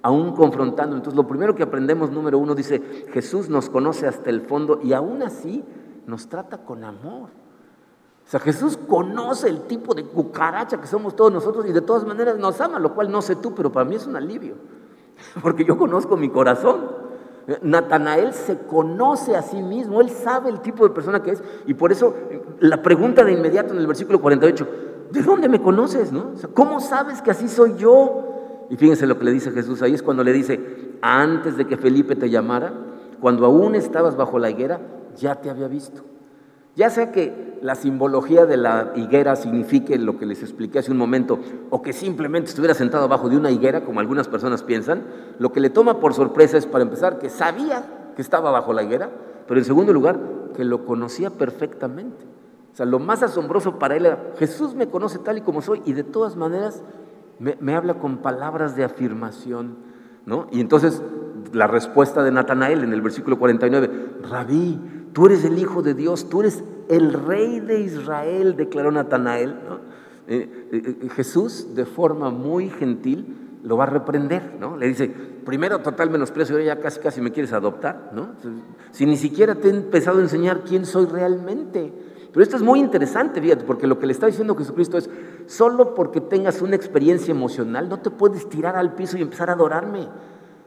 aún 0.03 0.33
confrontando. 0.35 0.95
Entonces, 0.95 1.17
lo 1.17 1.27
primero 1.27 1.55
que 1.55 1.63
aprendemos, 1.63 2.11
número 2.11 2.37
uno, 2.37 2.53
dice, 2.53 2.81
Jesús 3.11 3.49
nos 3.49 3.69
conoce 3.69 4.05
hasta 4.05 4.29
el 4.29 4.41
fondo 4.41 4.79
y 4.83 4.93
aún 4.93 5.23
así 5.23 5.63
nos 6.05 6.27
trata 6.27 6.59
con 6.59 6.83
amor. 6.83 7.29
O 8.25 8.29
sea, 8.29 8.39
Jesús 8.39 8.77
conoce 8.77 9.49
el 9.49 9.61
tipo 9.61 9.95
de 9.95 10.05
cucaracha 10.05 10.79
que 10.79 10.87
somos 10.87 11.15
todos 11.15 11.31
nosotros 11.31 11.65
y 11.67 11.73
de 11.73 11.81
todas 11.81 12.05
maneras 12.05 12.37
nos 12.37 12.59
ama, 12.61 12.79
lo 12.79 12.93
cual 12.93 13.11
no 13.11 13.21
sé 13.21 13.35
tú, 13.37 13.53
pero 13.55 13.71
para 13.71 13.85
mí 13.85 13.95
es 13.95 14.05
un 14.05 14.15
alivio, 14.15 14.55
porque 15.41 15.65
yo 15.65 15.77
conozco 15.77 16.15
mi 16.15 16.29
corazón. 16.29 17.02
Natanael 17.61 18.33
se 18.33 18.57
conoce 18.59 19.35
a 19.35 19.41
sí 19.41 19.61
mismo, 19.61 20.01
él 20.01 20.09
sabe 20.09 20.49
el 20.49 20.61
tipo 20.61 20.87
de 20.87 20.93
persona 20.93 21.21
que 21.21 21.31
es 21.31 21.43
y 21.65 21.73
por 21.73 21.91
eso 21.91 22.15
la 22.59 22.81
pregunta 22.81 23.23
de 23.23 23.33
inmediato 23.33 23.73
en 23.73 23.79
el 23.79 23.87
versículo 23.87 24.21
48, 24.21 24.67
¿de 25.11 25.21
dónde 25.21 25.49
me 25.49 25.61
conoces? 25.61 26.11
No? 26.11 26.31
¿Cómo 26.53 26.79
sabes 26.79 27.21
que 27.21 27.31
así 27.31 27.49
soy 27.49 27.75
yo? 27.77 28.67
Y 28.69 28.77
fíjense 28.77 29.05
lo 29.05 29.19
que 29.19 29.25
le 29.25 29.31
dice 29.31 29.51
Jesús 29.51 29.81
ahí, 29.81 29.93
es 29.93 30.01
cuando 30.01 30.23
le 30.23 30.31
dice, 30.31 30.97
antes 31.01 31.57
de 31.57 31.67
que 31.67 31.75
Felipe 31.77 32.15
te 32.15 32.29
llamara, 32.29 32.73
cuando 33.19 33.45
aún 33.45 33.75
estabas 33.75 34.15
bajo 34.15 34.39
la 34.39 34.49
higuera, 34.49 34.79
ya 35.17 35.35
te 35.35 35.49
había 35.49 35.67
visto. 35.67 36.01
Ya 36.75 36.89
sea 36.89 37.11
que 37.11 37.59
la 37.61 37.75
simbología 37.75 38.45
de 38.45 38.57
la 38.57 38.93
higuera 38.95 39.35
signifique 39.35 39.97
lo 39.97 40.17
que 40.17 40.25
les 40.25 40.41
expliqué 40.41 40.79
hace 40.79 40.91
un 40.91 40.97
momento, 40.97 41.39
o 41.69 41.81
que 41.81 41.93
simplemente 41.93 42.49
estuviera 42.49 42.73
sentado 42.73 43.05
abajo 43.05 43.29
de 43.29 43.37
una 43.37 43.51
higuera, 43.51 43.85
como 43.85 43.99
algunas 43.99 44.27
personas 44.27 44.63
piensan, 44.63 45.03
lo 45.39 45.51
que 45.51 45.59
le 45.59 45.69
toma 45.69 45.99
por 45.99 46.13
sorpresa 46.13 46.57
es, 46.57 46.65
para 46.65 46.83
empezar, 46.83 47.19
que 47.19 47.29
sabía 47.29 47.85
que 48.15 48.21
estaba 48.21 48.51
bajo 48.51 48.73
la 48.73 48.83
higuera, 48.83 49.09
pero 49.47 49.59
en 49.59 49.65
segundo 49.65 49.93
lugar, 49.93 50.19
que 50.55 50.63
lo 50.63 50.85
conocía 50.85 51.29
perfectamente. 51.29 52.25
O 52.73 52.75
sea, 52.75 52.85
lo 52.87 52.99
más 52.99 53.21
asombroso 53.21 53.77
para 53.77 53.95
él 53.95 54.07
era, 54.07 54.33
Jesús 54.37 54.73
me 54.73 54.87
conoce 54.87 55.19
tal 55.19 55.37
y 55.37 55.41
como 55.41 55.61
soy, 55.61 55.81
y 55.85 55.93
de 55.93 56.03
todas 56.03 56.35
maneras 56.35 56.83
me, 57.39 57.75
habla 57.75 57.95
con 57.95 58.17
palabras 58.17 58.75
de 58.75 58.83
afirmación, 58.83 59.75
¿no? 60.25 60.47
Y 60.51 60.59
entonces 60.59 61.01
la 61.51 61.67
respuesta 61.67 62.23
de 62.23 62.31
Natanael 62.31 62.83
en 62.83 62.93
el 62.93 63.01
versículo 63.01 63.37
49, 63.37 63.89
Rabí, 64.29 64.79
tú 65.13 65.27
eres 65.27 65.45
el 65.45 65.57
Hijo 65.57 65.81
de 65.81 65.93
Dios, 65.93 66.29
tú 66.29 66.41
eres 66.41 66.63
el 66.89 67.13
Rey 67.13 67.59
de 67.59 67.81
Israel, 67.81 68.55
declaró 68.55 68.91
Natanael. 68.91 69.55
Eh, 70.27 70.69
eh, 70.71 71.09
Jesús, 71.15 71.75
de 71.75 71.85
forma 71.85 72.29
muy 72.29 72.69
gentil, 72.69 73.59
lo 73.63 73.77
va 73.77 73.85
a 73.85 73.87
reprender, 73.87 74.57
¿no? 74.59 74.77
Le 74.77 74.87
dice, 74.87 75.07
primero 75.45 75.79
total 75.79 76.09
menosprecio, 76.09 76.59
ya 76.59 76.79
casi 76.79 76.99
casi 76.99 77.21
me 77.21 77.31
quieres 77.31 77.53
adoptar, 77.53 78.11
¿no? 78.13 78.31
Si 78.91 79.05
ni 79.05 79.17
siquiera 79.17 79.55
te 79.55 79.69
he 79.69 79.71
empezado 79.71 80.19
a 80.19 80.21
enseñar 80.21 80.63
quién 80.63 80.85
soy 80.85 81.05
realmente. 81.05 81.93
Pero 82.31 82.43
esto 82.43 82.57
es 82.57 82.63
muy 82.63 82.79
interesante, 82.79 83.39
fíjate, 83.39 83.63
porque 83.63 83.85
lo 83.85 83.99
que 83.99 84.07
le 84.07 84.13
está 84.13 84.25
diciendo 84.25 84.55
Jesucristo 84.55 84.97
es, 84.97 85.09
solo 85.45 85.93
porque 85.93 86.19
tengas 86.19 86.61
una 86.61 86.75
experiencia 86.75 87.31
emocional, 87.31 87.87
no 87.87 87.99
te 87.99 88.09
puedes 88.09 88.49
tirar 88.49 88.75
al 88.75 88.95
piso 88.95 89.17
y 89.17 89.21
empezar 89.21 89.49
a 89.49 89.53
adorarme. 89.53 90.07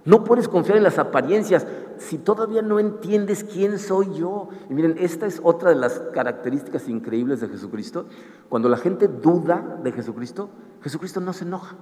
No 0.06 0.22
puedes 0.22 0.48
confiar 0.48 0.78
en 0.78 0.84
las 0.84 0.98
apariencias 0.98 1.66
si 1.98 2.16
todavía 2.16 2.62
no 2.62 2.78
entiendes 2.78 3.42
quién 3.44 3.78
soy 3.78 4.14
yo. 4.14 4.48
Y 4.70 4.74
miren, 4.74 4.94
esta 4.98 5.26
es 5.26 5.40
otra 5.42 5.70
de 5.70 5.76
las 5.76 5.98
características 6.14 6.88
increíbles 6.88 7.40
de 7.40 7.48
Jesucristo. 7.48 8.06
Cuando 8.48 8.68
la 8.68 8.76
gente 8.76 9.08
duda 9.08 9.80
de 9.82 9.90
Jesucristo, 9.90 10.48
Jesucristo 10.80 11.20
no 11.20 11.32
se 11.32 11.44
enoja. 11.44 11.76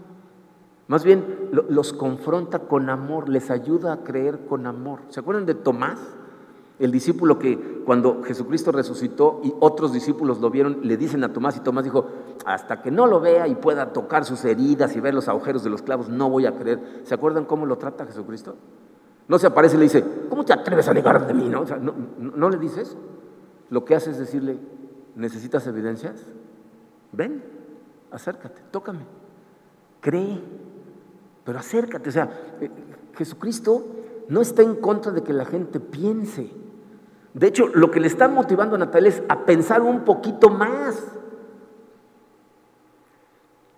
Más 0.89 1.05
bien 1.05 1.51
los 1.69 1.93
confronta 1.93 2.61
con 2.61 2.89
amor, 2.89 3.29
les 3.29 3.51
ayuda 3.51 3.93
a 3.93 4.05
creer 4.05 4.47
con 4.47 4.67
amor. 4.67 5.01
¿Se 5.11 5.21
acuerdan 5.21 5.45
de 5.45 5.55
Tomás? 5.55 6.01
El 6.79 6.91
discípulo 6.91 7.39
que 7.39 7.83
cuando 7.85 8.23
Jesucristo 8.25 8.73
resucitó 8.73 9.41
y 9.45 9.55
otros 9.61 9.93
discípulos 9.93 10.41
lo 10.41 10.51
vieron, 10.51 10.81
le 10.83 10.97
dicen 10.97 11.23
a 11.23 11.33
Tomás 11.33 11.57
y 11.57 11.61
Tomás 11.61 11.85
dijo, 11.85 12.09
hasta 12.45 12.83
que 12.83 12.91
no 12.91 13.07
lo 13.07 13.21
vea 13.21 13.47
y 13.47 13.55
pueda 13.55 13.93
tocar 13.93 14.25
sus 14.25 14.45
heridas 14.45 14.97
y 14.97 15.01
ver 15.01 15.15
los 15.15 15.29
agujeros 15.29 15.63
de 15.63 15.71
los 15.71 15.83
clavos, 15.83 16.09
no 16.09 16.29
voy 16.29 16.47
a 16.47 16.57
creer. 16.57 17.03
¿Se 17.05 17.15
acuerdan 17.15 17.45
cómo 17.45 17.65
lo 17.65 17.79
trata 17.79 18.07
Jesucristo? 18.07 18.57
No 19.29 19.39
se 19.39 19.47
aparece 19.47 19.77
y 19.77 19.79
le 19.79 19.85
dice, 19.85 20.05
¿cómo 20.29 20.45
te 20.45 20.53
atreves 20.53 20.89
a 20.89 20.95
negar 20.95 21.27
de 21.27 21.35
mí? 21.35 21.49
¿No? 21.49 22.51
le 22.51 22.59
dices. 22.59 22.97
Lo 23.71 23.85
que 23.85 23.95
hace 23.95 24.11
es 24.11 24.19
decirle, 24.19 24.59
¿necesitas 25.15 25.67
evidencias? 25.67 26.27
Ven, 27.13 27.43
acércate, 28.11 28.61
tócame, 28.71 29.07
cree, 30.01 30.41
pero 31.45 31.59
acércate. 31.59 32.09
O 32.09 32.13
sea, 32.13 32.29
eh, 32.61 32.71
Jesucristo 33.17 33.87
no 34.29 34.43
está 34.43 34.63
en 34.63 34.77
contra 34.77 35.13
de 35.13 35.23
que 35.23 35.33
la 35.33 35.45
gente 35.45 35.81
piense. 35.81 36.64
De 37.35 37.49
hecho, 37.49 37.67
lo 37.75 37.91
que 37.91 38.01
le 38.01 38.07
está 38.07 38.29
motivando 38.29 38.77
a 38.77 38.79
Natalia 38.79 39.09
es 39.09 39.23
a 39.29 39.45
pensar 39.45 39.83
un 39.83 40.05
poquito 40.05 40.51
más. 40.51 41.05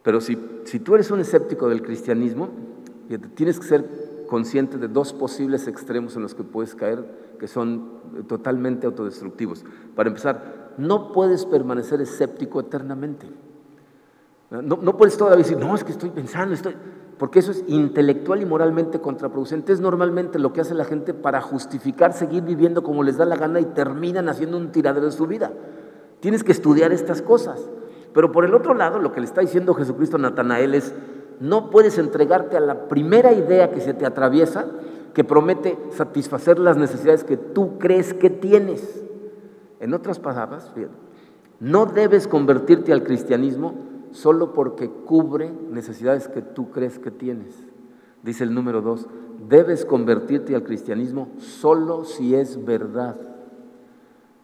Pero 0.02 0.20
si, 0.20 0.38
si 0.64 0.78
tú 0.78 0.94
eres 0.94 1.10
un 1.10 1.20
escéptico 1.20 1.68
del 1.68 1.82
cristianismo, 1.82 2.50
tienes 3.34 3.58
que 3.58 3.66
ser 3.66 4.26
consciente 4.28 4.76
de 4.76 4.88
dos 4.88 5.12
posibles 5.14 5.66
extremos 5.68 6.16
en 6.16 6.22
los 6.22 6.34
que 6.34 6.44
puedes 6.44 6.74
caer, 6.74 7.34
que 7.38 7.48
son 7.48 8.24
totalmente 8.28 8.86
autodestructivos. 8.86 9.64
Para 9.94 10.10
empezar, 10.10 10.74
no 10.76 11.12
puedes 11.12 11.46
permanecer 11.46 12.00
escéptico 12.02 12.60
eternamente. 12.60 13.26
No, 14.50 14.76
no 14.76 14.96
puedes 14.96 15.16
todavía 15.16 15.42
decir, 15.42 15.58
no, 15.58 15.74
es 15.74 15.82
que 15.82 15.92
estoy 15.92 16.10
pensando, 16.10 16.54
estoy 16.54 16.76
porque 17.18 17.38
eso 17.38 17.50
es 17.50 17.64
intelectual 17.66 18.42
y 18.42 18.44
moralmente 18.44 19.00
contraproducente. 19.00 19.72
Es 19.72 19.80
normalmente 19.80 20.38
lo 20.38 20.52
que 20.52 20.60
hace 20.60 20.74
la 20.74 20.84
gente 20.84 21.14
para 21.14 21.40
justificar 21.40 22.12
seguir 22.12 22.42
viviendo 22.42 22.82
como 22.82 23.02
les 23.02 23.16
da 23.16 23.24
la 23.24 23.36
gana 23.36 23.60
y 23.60 23.64
terminan 23.64 24.28
haciendo 24.28 24.58
un 24.58 24.70
tiradero 24.70 25.06
de 25.06 25.12
su 25.12 25.26
vida. 25.26 25.52
Tienes 26.20 26.44
que 26.44 26.52
estudiar 26.52 26.92
estas 26.92 27.22
cosas. 27.22 27.70
Pero 28.12 28.32
por 28.32 28.44
el 28.44 28.54
otro 28.54 28.74
lado, 28.74 28.98
lo 28.98 29.12
que 29.12 29.20
le 29.20 29.26
está 29.26 29.40
diciendo 29.40 29.74
Jesucristo 29.74 30.16
a 30.16 30.20
Natanael 30.20 30.74
es, 30.74 30.94
no 31.40 31.70
puedes 31.70 31.98
entregarte 31.98 32.56
a 32.56 32.60
la 32.60 32.88
primera 32.88 33.32
idea 33.32 33.70
que 33.70 33.80
se 33.80 33.94
te 33.94 34.06
atraviesa 34.06 34.66
que 35.14 35.24
promete 35.24 35.78
satisfacer 35.92 36.58
las 36.58 36.76
necesidades 36.76 37.24
que 37.24 37.38
tú 37.38 37.78
crees 37.78 38.12
que 38.12 38.28
tienes. 38.28 39.02
En 39.80 39.94
otras 39.94 40.18
palabras, 40.18 40.70
no 41.58 41.86
debes 41.86 42.28
convertirte 42.28 42.92
al 42.92 43.02
cristianismo 43.02 43.74
solo 44.12 44.52
porque 44.52 44.90
cubre 44.90 45.52
necesidades 45.70 46.28
que 46.28 46.42
tú 46.42 46.70
crees 46.70 46.98
que 46.98 47.10
tienes. 47.10 47.54
Dice 48.22 48.44
el 48.44 48.54
número 48.54 48.82
dos, 48.82 49.06
debes 49.48 49.84
convertirte 49.84 50.54
al 50.54 50.64
cristianismo 50.64 51.28
solo 51.38 52.04
si 52.04 52.34
es 52.34 52.64
verdad. 52.64 53.16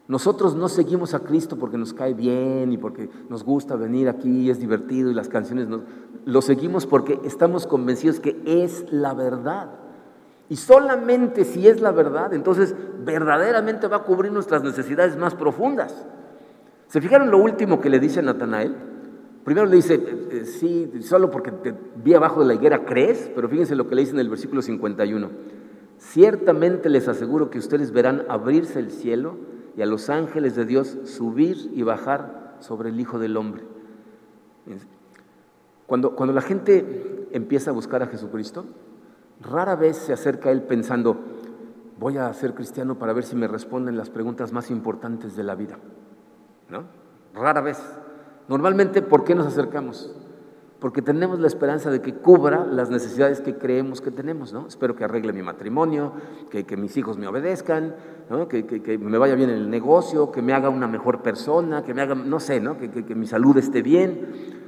Nosotros 0.07 0.55
no 0.55 0.67
seguimos 0.67 1.13
a 1.13 1.19
Cristo 1.19 1.57
porque 1.57 1.77
nos 1.77 1.93
cae 1.93 2.13
bien 2.13 2.71
y 2.71 2.77
porque 2.77 3.09
nos 3.29 3.43
gusta 3.43 3.75
venir 3.75 4.09
aquí 4.09 4.41
y 4.41 4.49
es 4.49 4.59
divertido 4.59 5.09
y 5.09 5.13
las 5.13 5.29
canciones 5.29 5.67
nos... 5.67 5.81
Lo 6.25 6.41
seguimos 6.41 6.85
porque 6.85 7.19
estamos 7.23 7.67
convencidos 7.67 8.19
que 8.19 8.41
es 8.45 8.85
la 8.91 9.13
verdad. 9.13 9.71
Y 10.49 10.57
solamente 10.57 11.45
si 11.45 11.67
es 11.67 11.81
la 11.81 11.91
verdad, 11.91 12.33
entonces 12.33 12.75
verdaderamente 13.03 13.87
va 13.87 13.97
a 13.97 14.03
cubrir 14.03 14.31
nuestras 14.31 14.61
necesidades 14.61 15.17
más 15.17 15.35
profundas. 15.35 16.05
¿Se 16.87 17.01
fijaron 17.01 17.31
lo 17.31 17.39
último 17.39 17.81
que 17.81 17.89
le 17.89 17.99
dice 17.99 18.21
Natanael? 18.21 18.92
Primero 19.43 19.67
le 19.67 19.75
dice, 19.75 19.95
eh, 19.95 20.27
eh, 20.31 20.45
sí, 20.45 20.89
solo 21.01 21.29
porque 21.29 21.51
te 21.51 21.73
vi 21.97 22.13
abajo 22.13 22.41
de 22.41 22.47
la 22.47 22.53
higuera 22.53 22.85
crees, 22.85 23.29
pero 23.35 23.49
fíjense 23.49 23.75
lo 23.75 23.89
que 23.89 23.95
le 23.95 24.01
dice 24.01 24.13
en 24.13 24.19
el 24.19 24.29
versículo 24.29 24.61
51. 24.61 25.29
Ciertamente 25.97 26.89
les 26.89 27.07
aseguro 27.07 27.49
que 27.49 27.59
ustedes 27.59 27.91
verán 27.91 28.25
abrirse 28.29 28.79
el 28.79 28.91
cielo 28.91 29.35
y 29.75 29.81
a 29.81 29.85
los 29.85 30.09
ángeles 30.09 30.55
de 30.55 30.65
Dios 30.65 30.97
subir 31.03 31.71
y 31.73 31.83
bajar 31.83 32.55
sobre 32.59 32.89
el 32.89 32.99
Hijo 32.99 33.19
del 33.19 33.35
Hombre. 33.35 33.63
Cuando, 35.87 36.15
cuando 36.15 36.33
la 36.33 36.41
gente 36.41 37.27
empieza 37.31 37.71
a 37.71 37.73
buscar 37.73 38.01
a 38.01 38.07
Jesucristo, 38.07 38.65
rara 39.41 39.75
vez 39.75 39.97
se 39.97 40.13
acerca 40.13 40.49
a 40.49 40.51
Él 40.53 40.61
pensando, 40.61 41.17
voy 41.99 42.17
a 42.17 42.33
ser 42.33 42.53
cristiano 42.53 42.97
para 42.97 43.11
ver 43.11 43.25
si 43.25 43.35
me 43.35 43.47
responden 43.47 43.97
las 43.97 44.09
preguntas 44.09 44.53
más 44.53 44.71
importantes 44.71 45.35
de 45.35 45.43
la 45.43 45.55
vida. 45.55 45.77
¿No? 46.69 46.83
Rara 47.33 47.61
vez. 47.61 47.81
Normalmente, 48.47 49.01
¿por 49.01 49.23
qué 49.23 49.35
nos 49.35 49.47
acercamos? 49.47 50.15
Porque 50.79 51.01
tenemos 51.01 51.39
la 51.39 51.47
esperanza 51.47 51.89
de 51.91 52.01
que 52.01 52.13
cubra 52.13 52.65
las 52.65 52.89
necesidades 52.89 53.39
que 53.39 53.55
creemos 53.55 54.01
que 54.01 54.11
tenemos, 54.11 54.51
¿no? 54.51 54.67
Espero 54.67 54.95
que 54.95 55.05
arregle 55.05 55.31
mi 55.31 55.41
matrimonio, 55.41 56.11
que, 56.49 56.77
mis 56.77 56.97
hijos 56.97 57.17
me 57.17 57.27
obedezcan, 57.27 57.95
que, 58.49 58.97
me 58.97 59.17
vaya 59.17 59.35
bien 59.35 59.49
en 59.49 59.57
el 59.57 59.69
negocio, 59.69 60.31
que 60.31 60.41
me 60.41 60.53
haga 60.53 60.69
una 60.69 60.87
mejor 60.87 61.21
persona, 61.21 61.83
que 61.83 61.93
me 61.93 62.01
haga, 62.01 62.15
no 62.15 62.39
sé, 62.41 62.59
¿no? 62.59 62.77
que 62.77 63.15
mi 63.15 63.27
salud 63.27 63.57
esté 63.57 63.81
bien. 63.81 64.63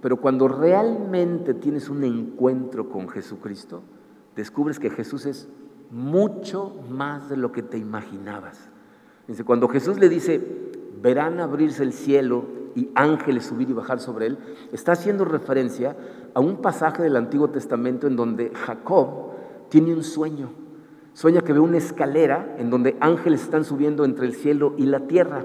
Pero 0.00 0.16
cuando 0.16 0.48
realmente 0.48 1.54
tienes 1.54 1.88
un 1.88 2.02
encuentro 2.04 2.88
con 2.88 3.08
Jesucristo, 3.08 3.82
descubres 4.34 4.78
que 4.78 4.90
Jesús 4.90 5.26
es 5.26 5.48
mucho 5.90 6.74
más 6.88 7.28
de 7.28 7.36
lo 7.36 7.52
que 7.52 7.62
te 7.62 7.76
imaginabas. 7.76 8.70
Dice, 9.28 9.44
cuando 9.44 9.68
Jesús 9.68 9.98
le 9.98 10.08
dice, 10.08 10.40
verán 11.02 11.40
abrirse 11.40 11.82
el 11.82 11.92
cielo 11.92 12.44
y 12.74 12.90
ángeles 12.94 13.46
subir 13.46 13.70
y 13.70 13.72
bajar 13.72 14.00
sobre 14.00 14.26
él, 14.26 14.38
está 14.72 14.92
haciendo 14.92 15.24
referencia 15.24 15.96
a 16.34 16.40
un 16.40 16.58
pasaje 16.58 17.02
del 17.02 17.16
Antiguo 17.16 17.50
Testamento 17.50 18.06
en 18.06 18.16
donde 18.16 18.52
Jacob 18.54 19.30
tiene 19.68 19.94
un 19.94 20.02
sueño. 20.02 20.50
Sueña 21.12 21.42
que 21.42 21.52
ve 21.52 21.60
una 21.60 21.78
escalera 21.78 22.54
en 22.58 22.70
donde 22.70 22.96
ángeles 23.00 23.42
están 23.42 23.64
subiendo 23.64 24.04
entre 24.04 24.26
el 24.26 24.34
cielo 24.34 24.74
y 24.76 24.86
la 24.86 25.00
tierra. 25.00 25.44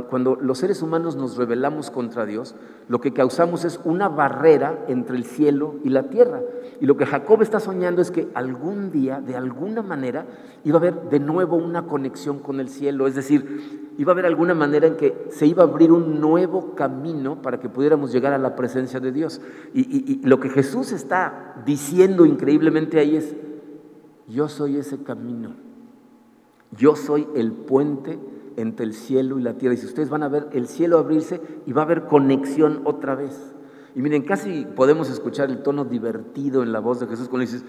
Cuando 0.00 0.36
los 0.36 0.56
seres 0.56 0.80
humanos 0.80 1.16
nos 1.16 1.36
rebelamos 1.36 1.90
contra 1.90 2.24
Dios, 2.24 2.54
lo 2.88 3.02
que 3.02 3.12
causamos 3.12 3.66
es 3.66 3.78
una 3.84 4.08
barrera 4.08 4.86
entre 4.88 5.18
el 5.18 5.24
cielo 5.24 5.74
y 5.84 5.90
la 5.90 6.04
tierra. 6.04 6.40
Y 6.80 6.86
lo 6.86 6.96
que 6.96 7.04
Jacob 7.04 7.42
está 7.42 7.60
soñando 7.60 8.00
es 8.00 8.10
que 8.10 8.28
algún 8.32 8.90
día, 8.90 9.20
de 9.20 9.36
alguna 9.36 9.82
manera, 9.82 10.24
iba 10.64 10.76
a 10.76 10.80
haber 10.80 11.10
de 11.10 11.20
nuevo 11.20 11.56
una 11.56 11.86
conexión 11.86 12.38
con 12.38 12.58
el 12.58 12.70
cielo. 12.70 13.06
Es 13.06 13.14
decir, 13.14 13.90
iba 13.98 14.12
a 14.12 14.14
haber 14.14 14.24
alguna 14.24 14.54
manera 14.54 14.86
en 14.86 14.96
que 14.96 15.26
se 15.28 15.46
iba 15.46 15.62
a 15.62 15.66
abrir 15.66 15.92
un 15.92 16.22
nuevo 16.22 16.74
camino 16.74 17.42
para 17.42 17.60
que 17.60 17.68
pudiéramos 17.68 18.12
llegar 18.12 18.32
a 18.32 18.38
la 18.38 18.56
presencia 18.56 18.98
de 18.98 19.12
Dios. 19.12 19.42
Y, 19.74 20.10
y 20.10 20.26
lo 20.26 20.40
que 20.40 20.48
Jesús 20.48 20.92
está 20.92 21.62
diciendo 21.66 22.24
increíblemente 22.24 22.98
ahí 22.98 23.16
es, 23.16 23.36
yo 24.26 24.48
soy 24.48 24.78
ese 24.78 25.02
camino. 25.02 25.50
Yo 26.78 26.96
soy 26.96 27.28
el 27.34 27.52
puente 27.52 28.18
entre 28.56 28.86
el 28.86 28.94
cielo 28.94 29.38
y 29.38 29.42
la 29.42 29.54
tierra. 29.54 29.74
Y 29.74 29.78
si 29.78 29.86
ustedes 29.86 30.10
van 30.10 30.22
a 30.22 30.28
ver 30.28 30.48
el 30.52 30.68
cielo 30.68 30.98
abrirse 30.98 31.40
y 31.66 31.72
va 31.72 31.82
a 31.82 31.84
haber 31.84 32.04
conexión 32.04 32.82
otra 32.84 33.14
vez. 33.14 33.54
Y 33.94 34.00
miren, 34.00 34.22
casi 34.22 34.64
podemos 34.64 35.10
escuchar 35.10 35.50
el 35.50 35.62
tono 35.62 35.84
divertido 35.84 36.62
en 36.62 36.72
la 36.72 36.80
voz 36.80 37.00
de 37.00 37.06
Jesús 37.06 37.28
cuando 37.28 37.46
dices, 37.46 37.64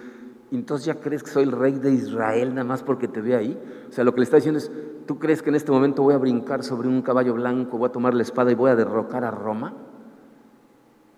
entonces 0.51 0.85
ya 0.85 0.95
crees 0.95 1.23
que 1.23 1.31
soy 1.31 1.43
el 1.43 1.51
rey 1.51 1.73
de 1.73 1.91
Israel 1.91 2.49
nada 2.53 2.63
más 2.63 2.83
porque 2.83 3.07
te 3.07 3.21
ve 3.21 3.35
ahí. 3.35 3.59
O 3.89 3.91
sea, 3.91 4.03
lo 4.03 4.13
que 4.13 4.19
le 4.19 4.25
está 4.25 4.37
diciendo 4.37 4.59
es, 4.59 4.71
¿tú 5.05 5.19
crees 5.19 5.41
que 5.41 5.49
en 5.49 5.55
este 5.55 5.71
momento 5.71 6.03
voy 6.03 6.13
a 6.13 6.19
brincar 6.19 6.63
sobre 6.63 6.87
un 6.87 7.01
caballo 7.01 7.33
blanco, 7.33 7.77
voy 7.77 7.89
a 7.89 7.91
tomar 7.91 8.13
la 8.13 8.21
espada 8.21 8.51
y 8.51 8.55
voy 8.55 8.69
a 8.71 8.75
derrocar 8.75 9.25
a 9.25 9.31
Roma? 9.31 9.73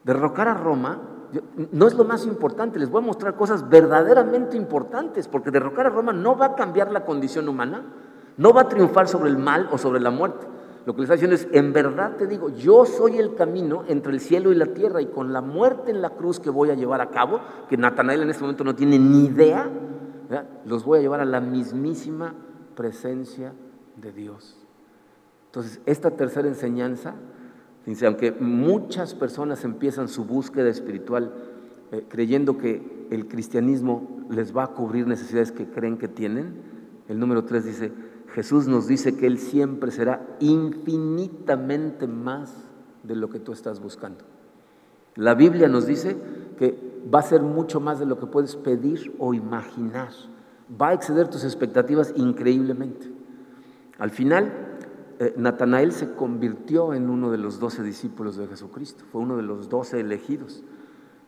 Derrocar 0.04 0.48
a 0.48 0.54
Roma 0.54 1.02
no 1.72 1.88
es 1.88 1.96
lo 1.96 2.06
más 2.06 2.26
importante, 2.26 2.80
les 2.80 2.90
voy 2.90 3.04
a 3.04 3.06
mostrar 3.06 3.36
cosas 3.36 3.68
verdaderamente 3.70 4.58
importantes, 4.58 5.28
porque 5.28 5.52
derrocar 5.52 5.88
a 5.88 5.90
Roma 5.90 6.14
no 6.14 6.38
va 6.38 6.48
a 6.48 6.56
cambiar 6.56 6.92
la 6.92 7.06
condición 7.06 7.50
humana, 7.50 7.84
no 8.38 8.54
va 8.54 8.62
a 8.62 8.70
triunfar 8.70 9.08
sobre 9.08 9.30
el 9.30 9.38
mal 9.38 9.70
o 9.72 9.78
sobre 9.78 10.00
la 10.00 10.12
muerte. 10.12 10.46
Lo 10.86 10.94
que 10.94 11.00
le 11.00 11.04
está 11.06 11.14
diciendo 11.14 11.36
es, 11.36 11.48
en 11.52 11.74
verdad 11.74 12.16
te 12.16 12.28
digo, 12.28 12.50
yo 12.50 12.86
soy 12.86 13.18
el 13.18 13.34
camino 13.34 13.84
entre 13.88 14.14
el 14.14 14.20
cielo 14.20 14.52
y 14.52 14.56
la 14.56 14.68
tierra 14.68 15.02
y 15.02 15.08
con 15.08 15.34
la 15.34 15.42
muerte 15.42 15.90
en 15.90 16.02
la 16.02 16.12
cruz 16.12 16.40
que 16.40 16.52
voy 16.52 16.70
a 16.70 16.76
llevar 16.76 17.02
a 17.02 17.10
cabo, 17.10 17.40
que 17.70 17.76
Natanael 17.76 18.22
en 18.22 18.30
este 18.30 18.42
momento 18.42 18.64
no 18.64 18.76
tiene 18.76 19.00
ni 19.00 19.26
idea, 19.26 19.68
los 20.66 20.86
voy 20.86 21.00
a 21.00 21.02
llevar 21.02 21.22
a 21.22 21.26
la 21.26 21.42
mismísima 21.42 22.36
presencia 22.76 23.54
de 23.96 24.12
Dios. 24.12 24.58
Entonces, 25.48 25.82
esta 25.86 26.12
tercera 26.12 26.48
enseñanza, 26.48 27.16
aunque 28.06 28.32
muchas 28.32 29.16
personas 29.16 29.64
empiezan 29.64 30.08
su 30.08 30.26
búsqueda 30.26 30.70
espiritual 30.70 31.34
eh, 31.92 32.06
creyendo 32.10 32.58
que 32.58 33.08
el 33.10 33.28
cristianismo 33.28 34.26
les 34.30 34.56
va 34.56 34.66
a 34.66 34.68
cubrir 34.68 35.08
necesidades 35.08 35.52
que 35.52 35.68
creen 35.68 35.98
que 35.98 36.08
tienen, 36.08 36.62
el 37.08 37.20
número 37.20 37.46
tres 37.46 37.66
dice, 37.66 37.92
Jesús 38.36 38.68
nos 38.68 38.86
dice 38.86 39.16
que 39.16 39.28
Él 39.28 39.40
siempre 39.40 39.92
será 39.92 40.28
infinitamente 40.42 42.06
más 42.06 42.54
de 43.04 43.16
lo 43.16 43.30
que 43.30 43.40
tú 43.40 43.54
estás 43.54 43.80
buscando. 43.80 44.26
La 45.16 45.36
Biblia 45.36 45.70
nos 45.70 45.88
dice 45.88 46.18
que 46.60 46.78
va 47.14 47.20
a 47.20 47.24
ser 47.24 47.42
mucho 47.42 47.80
más 47.80 47.98
de 47.98 48.06
lo 48.06 48.20
que 48.20 48.26
puedes 48.26 48.58
pedir 48.58 49.16
o 49.20 49.34
imaginar. 49.34 50.10
Va 50.70 50.90
a 50.90 50.94
exceder 50.94 51.30
tus 51.30 51.46
expectativas 51.46 52.12
increíblemente. 52.18 53.10
Al 54.00 54.10
final, 54.10 54.52
eh, 55.20 55.34
Natanael 55.38 55.94
se 55.94 56.12
convirtió 56.12 56.94
en 56.94 57.10
uno 57.10 57.32
de 57.32 57.38
los 57.38 57.62
doce 57.62 57.84
discípulos 57.84 58.36
de 58.36 58.48
Jesucristo, 58.48 59.06
fue 59.14 59.22
uno 59.22 59.38
de 59.38 59.44
los 59.44 59.70
doce 59.70 60.02
elegidos. 60.02 60.62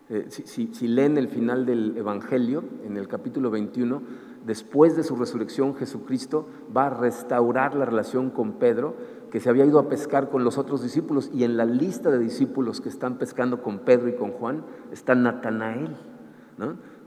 Eh, 0.10 0.28
si, 0.30 0.88
leen 0.90 1.18
el 1.18 1.30
final 1.30 1.66
del 1.66 1.96
Evangelio, 1.96 2.66
en 2.86 2.98
el 2.98 3.08
capítulo 3.08 3.50
21, 3.50 4.02
después 4.48 4.96
de 4.96 5.04
su 5.04 5.18
resurrección, 5.18 5.76
Jesucristo 5.76 6.48
va 6.76 6.88
a 6.88 6.90
restaurar 6.90 7.76
la 7.76 7.86
relación 7.86 8.30
con 8.30 8.54
Pedro, 8.54 8.96
que 9.30 9.42
se 9.42 9.50
había 9.50 9.66
ido 9.66 9.78
a 9.78 9.90
pescar 9.90 10.30
con 10.30 10.46
los 10.46 10.58
otros 10.58 10.82
discípulos, 10.82 11.30
y 11.34 11.44
en 11.44 11.58
la 11.58 11.66
lista 11.66 12.10
de 12.10 12.18
discípulos 12.18 12.80
que 12.80 12.88
están 12.88 13.18
pescando 13.18 13.62
con 13.62 13.80
Pedro 13.80 14.08
y 14.08 14.16
con 14.16 14.32
Juan 14.32 14.64
está 14.92 15.16
Natanael. 15.16 15.98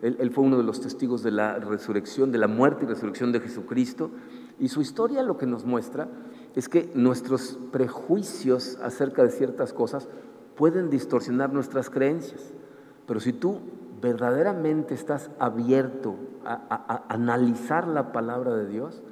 Él, 0.03 0.17
él, 0.21 0.31
fue 0.31 0.45
uno 0.45 0.59
de 0.59 0.63
los 0.63 0.81
testigos 0.83 1.23
de 1.23 1.31
la 1.31 1.59
resurrección, 1.59 2.31
de 2.31 2.39
la 2.39 2.47
muerte 2.47 2.85
y 2.85 2.89
resurrección 2.89 3.33
de 3.33 3.41
Jesucristo, 3.41 4.11
y 4.59 4.69
su 4.69 4.83
historia 4.83 5.23
lo 5.23 5.39
que 5.39 5.47
nos 5.47 5.65
muestra 5.65 6.09
es 6.55 6.69
que 6.69 6.91
nuestros 6.95 7.59
prejuicios 7.73 8.79
acerca 8.83 9.25
de 9.25 9.31
ciertas 9.31 9.73
cosas 9.73 10.09
pueden 10.57 10.91
distorsionar 10.91 11.53
nuestras 11.55 11.89
creencias. 11.89 12.53
Pero 13.07 13.19
si 13.19 13.33
tú 13.33 13.61
verdaderamente 14.01 14.95
estás 14.95 15.31
abierto 15.39 16.17
a, 16.45 17.05
analizar 17.09 17.87
la 17.87 18.13
palabra 18.13 18.55
de 18.55 18.67
Dios, 18.67 19.03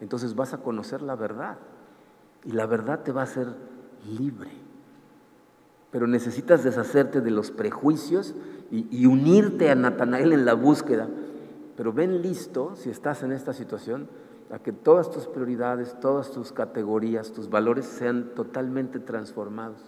entonces 0.00 0.34
vas 0.34 0.52
a 0.54 0.58
conocer 0.58 1.02
la 1.02 1.16
verdad. 1.16 1.58
Y 2.44 2.52
la 2.52 2.66
verdad 2.66 3.00
te 3.00 3.12
va 3.12 3.22
a 3.22 3.24
hacer 3.24 3.48
libre. 4.18 4.50
Pero 5.90 6.06
necesitas 6.06 6.62
deshacerte 6.62 7.20
de 7.20 7.30
los 7.30 7.50
prejuicios 7.50 8.34
y, 8.70 9.06
unirte 9.06 9.70
a 9.70 9.74
Natanael 9.74 10.32
en 10.32 10.44
la 10.44 10.54
búsqueda. 10.54 11.08
Pero 11.76 11.92
ven 11.92 12.20
listo, 12.20 12.76
si 12.76 12.90
estás 12.90 13.22
en 13.22 13.32
esta 13.32 13.52
situación, 13.52 14.08
a 14.50 14.58
que 14.58 14.72
todas 14.72 15.10
tus 15.10 15.26
prioridades, 15.26 15.98
todas 16.00 16.30
tus 16.30 16.52
categorías, 16.52 17.32
tus 17.32 17.48
valores 17.48 17.86
sean 17.86 18.34
totalmente 18.34 18.98
transformados. 18.98 19.80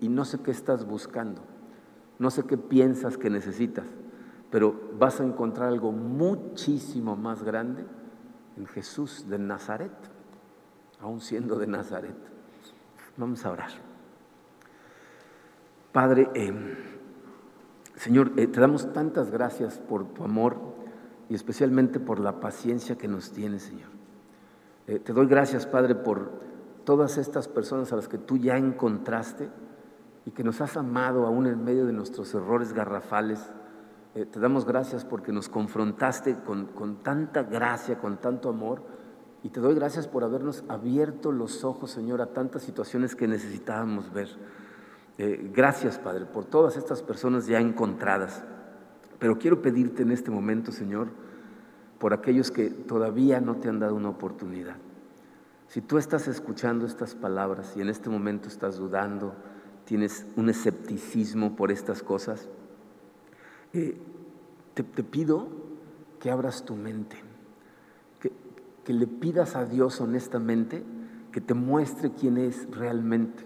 Y 0.00 0.08
no 0.08 0.24
sé 0.24 0.38
qué 0.38 0.50
estás 0.50 0.86
buscando. 0.86 1.42
No 2.18 2.30
sé 2.30 2.44
qué 2.44 2.56
piensas 2.56 3.16
que 3.16 3.30
necesitas, 3.30 3.86
pero 4.50 4.90
vas 4.98 5.20
a 5.20 5.24
encontrar 5.24 5.68
algo 5.68 5.92
muchísimo 5.92 7.16
más 7.16 7.42
grande 7.42 7.84
en 8.56 8.66
Jesús 8.66 9.28
de 9.28 9.38
Nazaret, 9.38 9.92
aún 11.00 11.20
siendo 11.20 11.58
de 11.58 11.66
Nazaret. 11.66 12.16
Vamos 13.16 13.44
a 13.44 13.50
orar. 13.50 13.70
Padre, 15.92 16.30
eh, 16.34 16.52
Señor, 17.94 18.32
eh, 18.36 18.46
te 18.46 18.60
damos 18.60 18.92
tantas 18.92 19.30
gracias 19.30 19.78
por 19.78 20.06
tu 20.12 20.24
amor 20.24 20.56
y 21.28 21.34
especialmente 21.34 22.00
por 22.00 22.20
la 22.20 22.40
paciencia 22.40 22.96
que 22.96 23.08
nos 23.08 23.32
tienes, 23.32 23.62
Señor. 23.62 23.90
Eh, 24.86 24.98
te 24.98 25.12
doy 25.12 25.26
gracias, 25.26 25.66
Padre, 25.66 25.94
por 25.94 26.30
todas 26.84 27.18
estas 27.18 27.48
personas 27.48 27.92
a 27.92 27.96
las 27.96 28.08
que 28.08 28.18
tú 28.18 28.38
ya 28.38 28.56
encontraste 28.56 29.50
y 30.28 30.30
que 30.30 30.44
nos 30.44 30.60
has 30.60 30.76
amado 30.76 31.26
aún 31.26 31.46
en 31.46 31.64
medio 31.64 31.86
de 31.86 31.94
nuestros 31.94 32.34
errores 32.34 32.74
garrafales. 32.74 33.40
Eh, 34.14 34.26
te 34.26 34.38
damos 34.38 34.66
gracias 34.66 35.06
porque 35.06 35.32
nos 35.32 35.48
confrontaste 35.48 36.40
con, 36.40 36.66
con 36.66 36.96
tanta 37.02 37.44
gracia, 37.44 37.98
con 37.98 38.18
tanto 38.18 38.50
amor. 38.50 38.82
Y 39.42 39.48
te 39.48 39.60
doy 39.60 39.74
gracias 39.74 40.06
por 40.06 40.24
habernos 40.24 40.64
abierto 40.68 41.32
los 41.32 41.64
ojos, 41.64 41.92
Señor, 41.92 42.20
a 42.20 42.34
tantas 42.34 42.60
situaciones 42.60 43.16
que 43.16 43.26
necesitábamos 43.26 44.12
ver. 44.12 44.28
Eh, 45.16 45.50
gracias, 45.54 45.98
Padre, 45.98 46.26
por 46.26 46.44
todas 46.44 46.76
estas 46.76 47.02
personas 47.02 47.46
ya 47.46 47.58
encontradas. 47.58 48.44
Pero 49.18 49.38
quiero 49.38 49.62
pedirte 49.62 50.02
en 50.02 50.12
este 50.12 50.30
momento, 50.30 50.72
Señor, 50.72 51.08
por 51.98 52.12
aquellos 52.12 52.50
que 52.50 52.68
todavía 52.68 53.40
no 53.40 53.56
te 53.56 53.70
han 53.70 53.78
dado 53.78 53.94
una 53.94 54.10
oportunidad. 54.10 54.76
Si 55.68 55.80
tú 55.80 55.96
estás 55.96 56.28
escuchando 56.28 56.84
estas 56.84 57.14
palabras 57.14 57.74
y 57.78 57.80
en 57.80 57.88
este 57.88 58.10
momento 58.10 58.48
estás 58.48 58.76
dudando, 58.76 59.34
tienes 59.88 60.26
un 60.36 60.50
escepticismo 60.50 61.56
por 61.56 61.72
estas 61.72 62.02
cosas, 62.02 62.46
eh, 63.72 63.96
te, 64.74 64.84
pido 64.84 65.48
que 66.20 66.30
abras 66.30 66.66
tu 66.66 66.76
mente, 66.76 67.16
que, 68.20 68.92
le 68.92 69.06
pidas 69.06 69.56
a 69.56 69.64
Dios 69.64 70.02
honestamente 70.02 70.82
que 71.32 71.40
te 71.40 71.54
muestre 71.54 72.12
quién 72.12 72.36
es 72.36 72.70
realmente. 72.70 73.42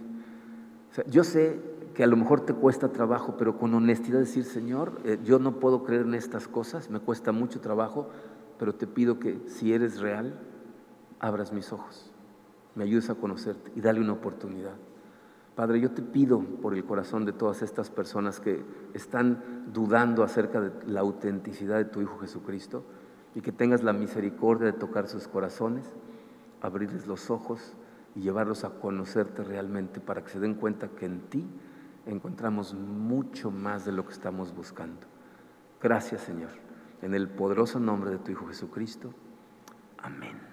yo 1.07 1.23
sé 1.23 1.61
que 1.95 2.03
a 2.03 2.09
lo 2.09 2.17
mejor 2.17 2.41
te 2.41 2.55
cuesta 2.55 2.89
trabajo, 2.89 3.37
pero 3.39 3.57
con 3.57 3.73
honestidad 3.75 4.19
decir, 4.19 4.45
Señor, 4.45 5.01
eh, 5.05 5.21
yo 5.23 5.39
no 5.39 5.61
puedo 5.61 5.85
creer 5.85 6.03
en 6.03 6.15
estas 6.15 6.49
cosas, 6.49 6.91
me 6.91 6.99
cuesta 6.99 7.31
mucho 7.31 7.61
trabajo, 7.61 8.09
pero 8.59 8.75
te 8.75 8.89
pido 8.89 9.21
que 9.21 9.39
si 9.47 9.73
eres 9.73 10.01
real, 10.01 10.41
abras 11.21 11.53
mis 11.53 11.73
ojos, 11.73 12.11
me 12.75 12.83
ayudes 12.83 13.11
a 13.11 13.15
conocerte 13.15 13.71
y 13.77 13.81
dale 13.81 14.01
una 14.01 14.15
oportunidad. 14.15 14.75
Padre, 15.63 15.79
yo 15.79 15.93
te 15.93 16.03
pido 16.03 16.41
por 16.41 16.75
el 16.75 16.85
corazón 16.85 17.25
de 17.25 17.33
todas 17.33 17.63
estas 17.63 17.89
personas 17.89 18.41
que 18.41 18.65
están 18.95 19.71
dudando 19.73 20.25
acerca 20.25 20.61
de 20.61 20.73
la 20.91 20.99
autenticidad 20.99 21.77
de 21.77 21.85
tu 21.85 22.01
Hijo 22.01 22.19
Jesucristo 22.19 22.83
y 23.37 23.43
que 23.43 23.53
tengas 23.53 23.85
la 23.85 23.93
misericordia 23.93 24.67
de 24.67 24.73
tocar 24.73 25.07
sus 25.07 25.29
corazones, 25.29 25.85
abrirles 26.63 27.07
los 27.07 27.31
ojos 27.31 27.77
y 28.17 28.23
llevarlos 28.23 28.65
a 28.65 28.71
conocerte 28.71 29.45
realmente 29.45 30.01
para 30.01 30.25
que 30.25 30.31
se 30.31 30.41
den 30.41 30.55
cuenta 30.55 30.89
que 30.89 31.07
en 31.07 31.21
ti 31.29 31.47
encontramos 32.07 32.75
mucho 32.75 33.53
más 33.53 33.85
de 33.85 33.93
lo 33.93 34.05
que 34.05 34.15
estamos 34.15 34.53
buscando. 34.53 35.07
Gracias 35.81 36.23
Señor, 36.23 36.51
en 37.03 37.15
el 37.15 37.29
poderoso 37.29 37.79
nombre 37.79 38.11
de 38.11 38.19
tu 38.19 38.33
Hijo 38.33 38.49
Jesucristo. 38.49 39.15
Amén. 39.99 40.52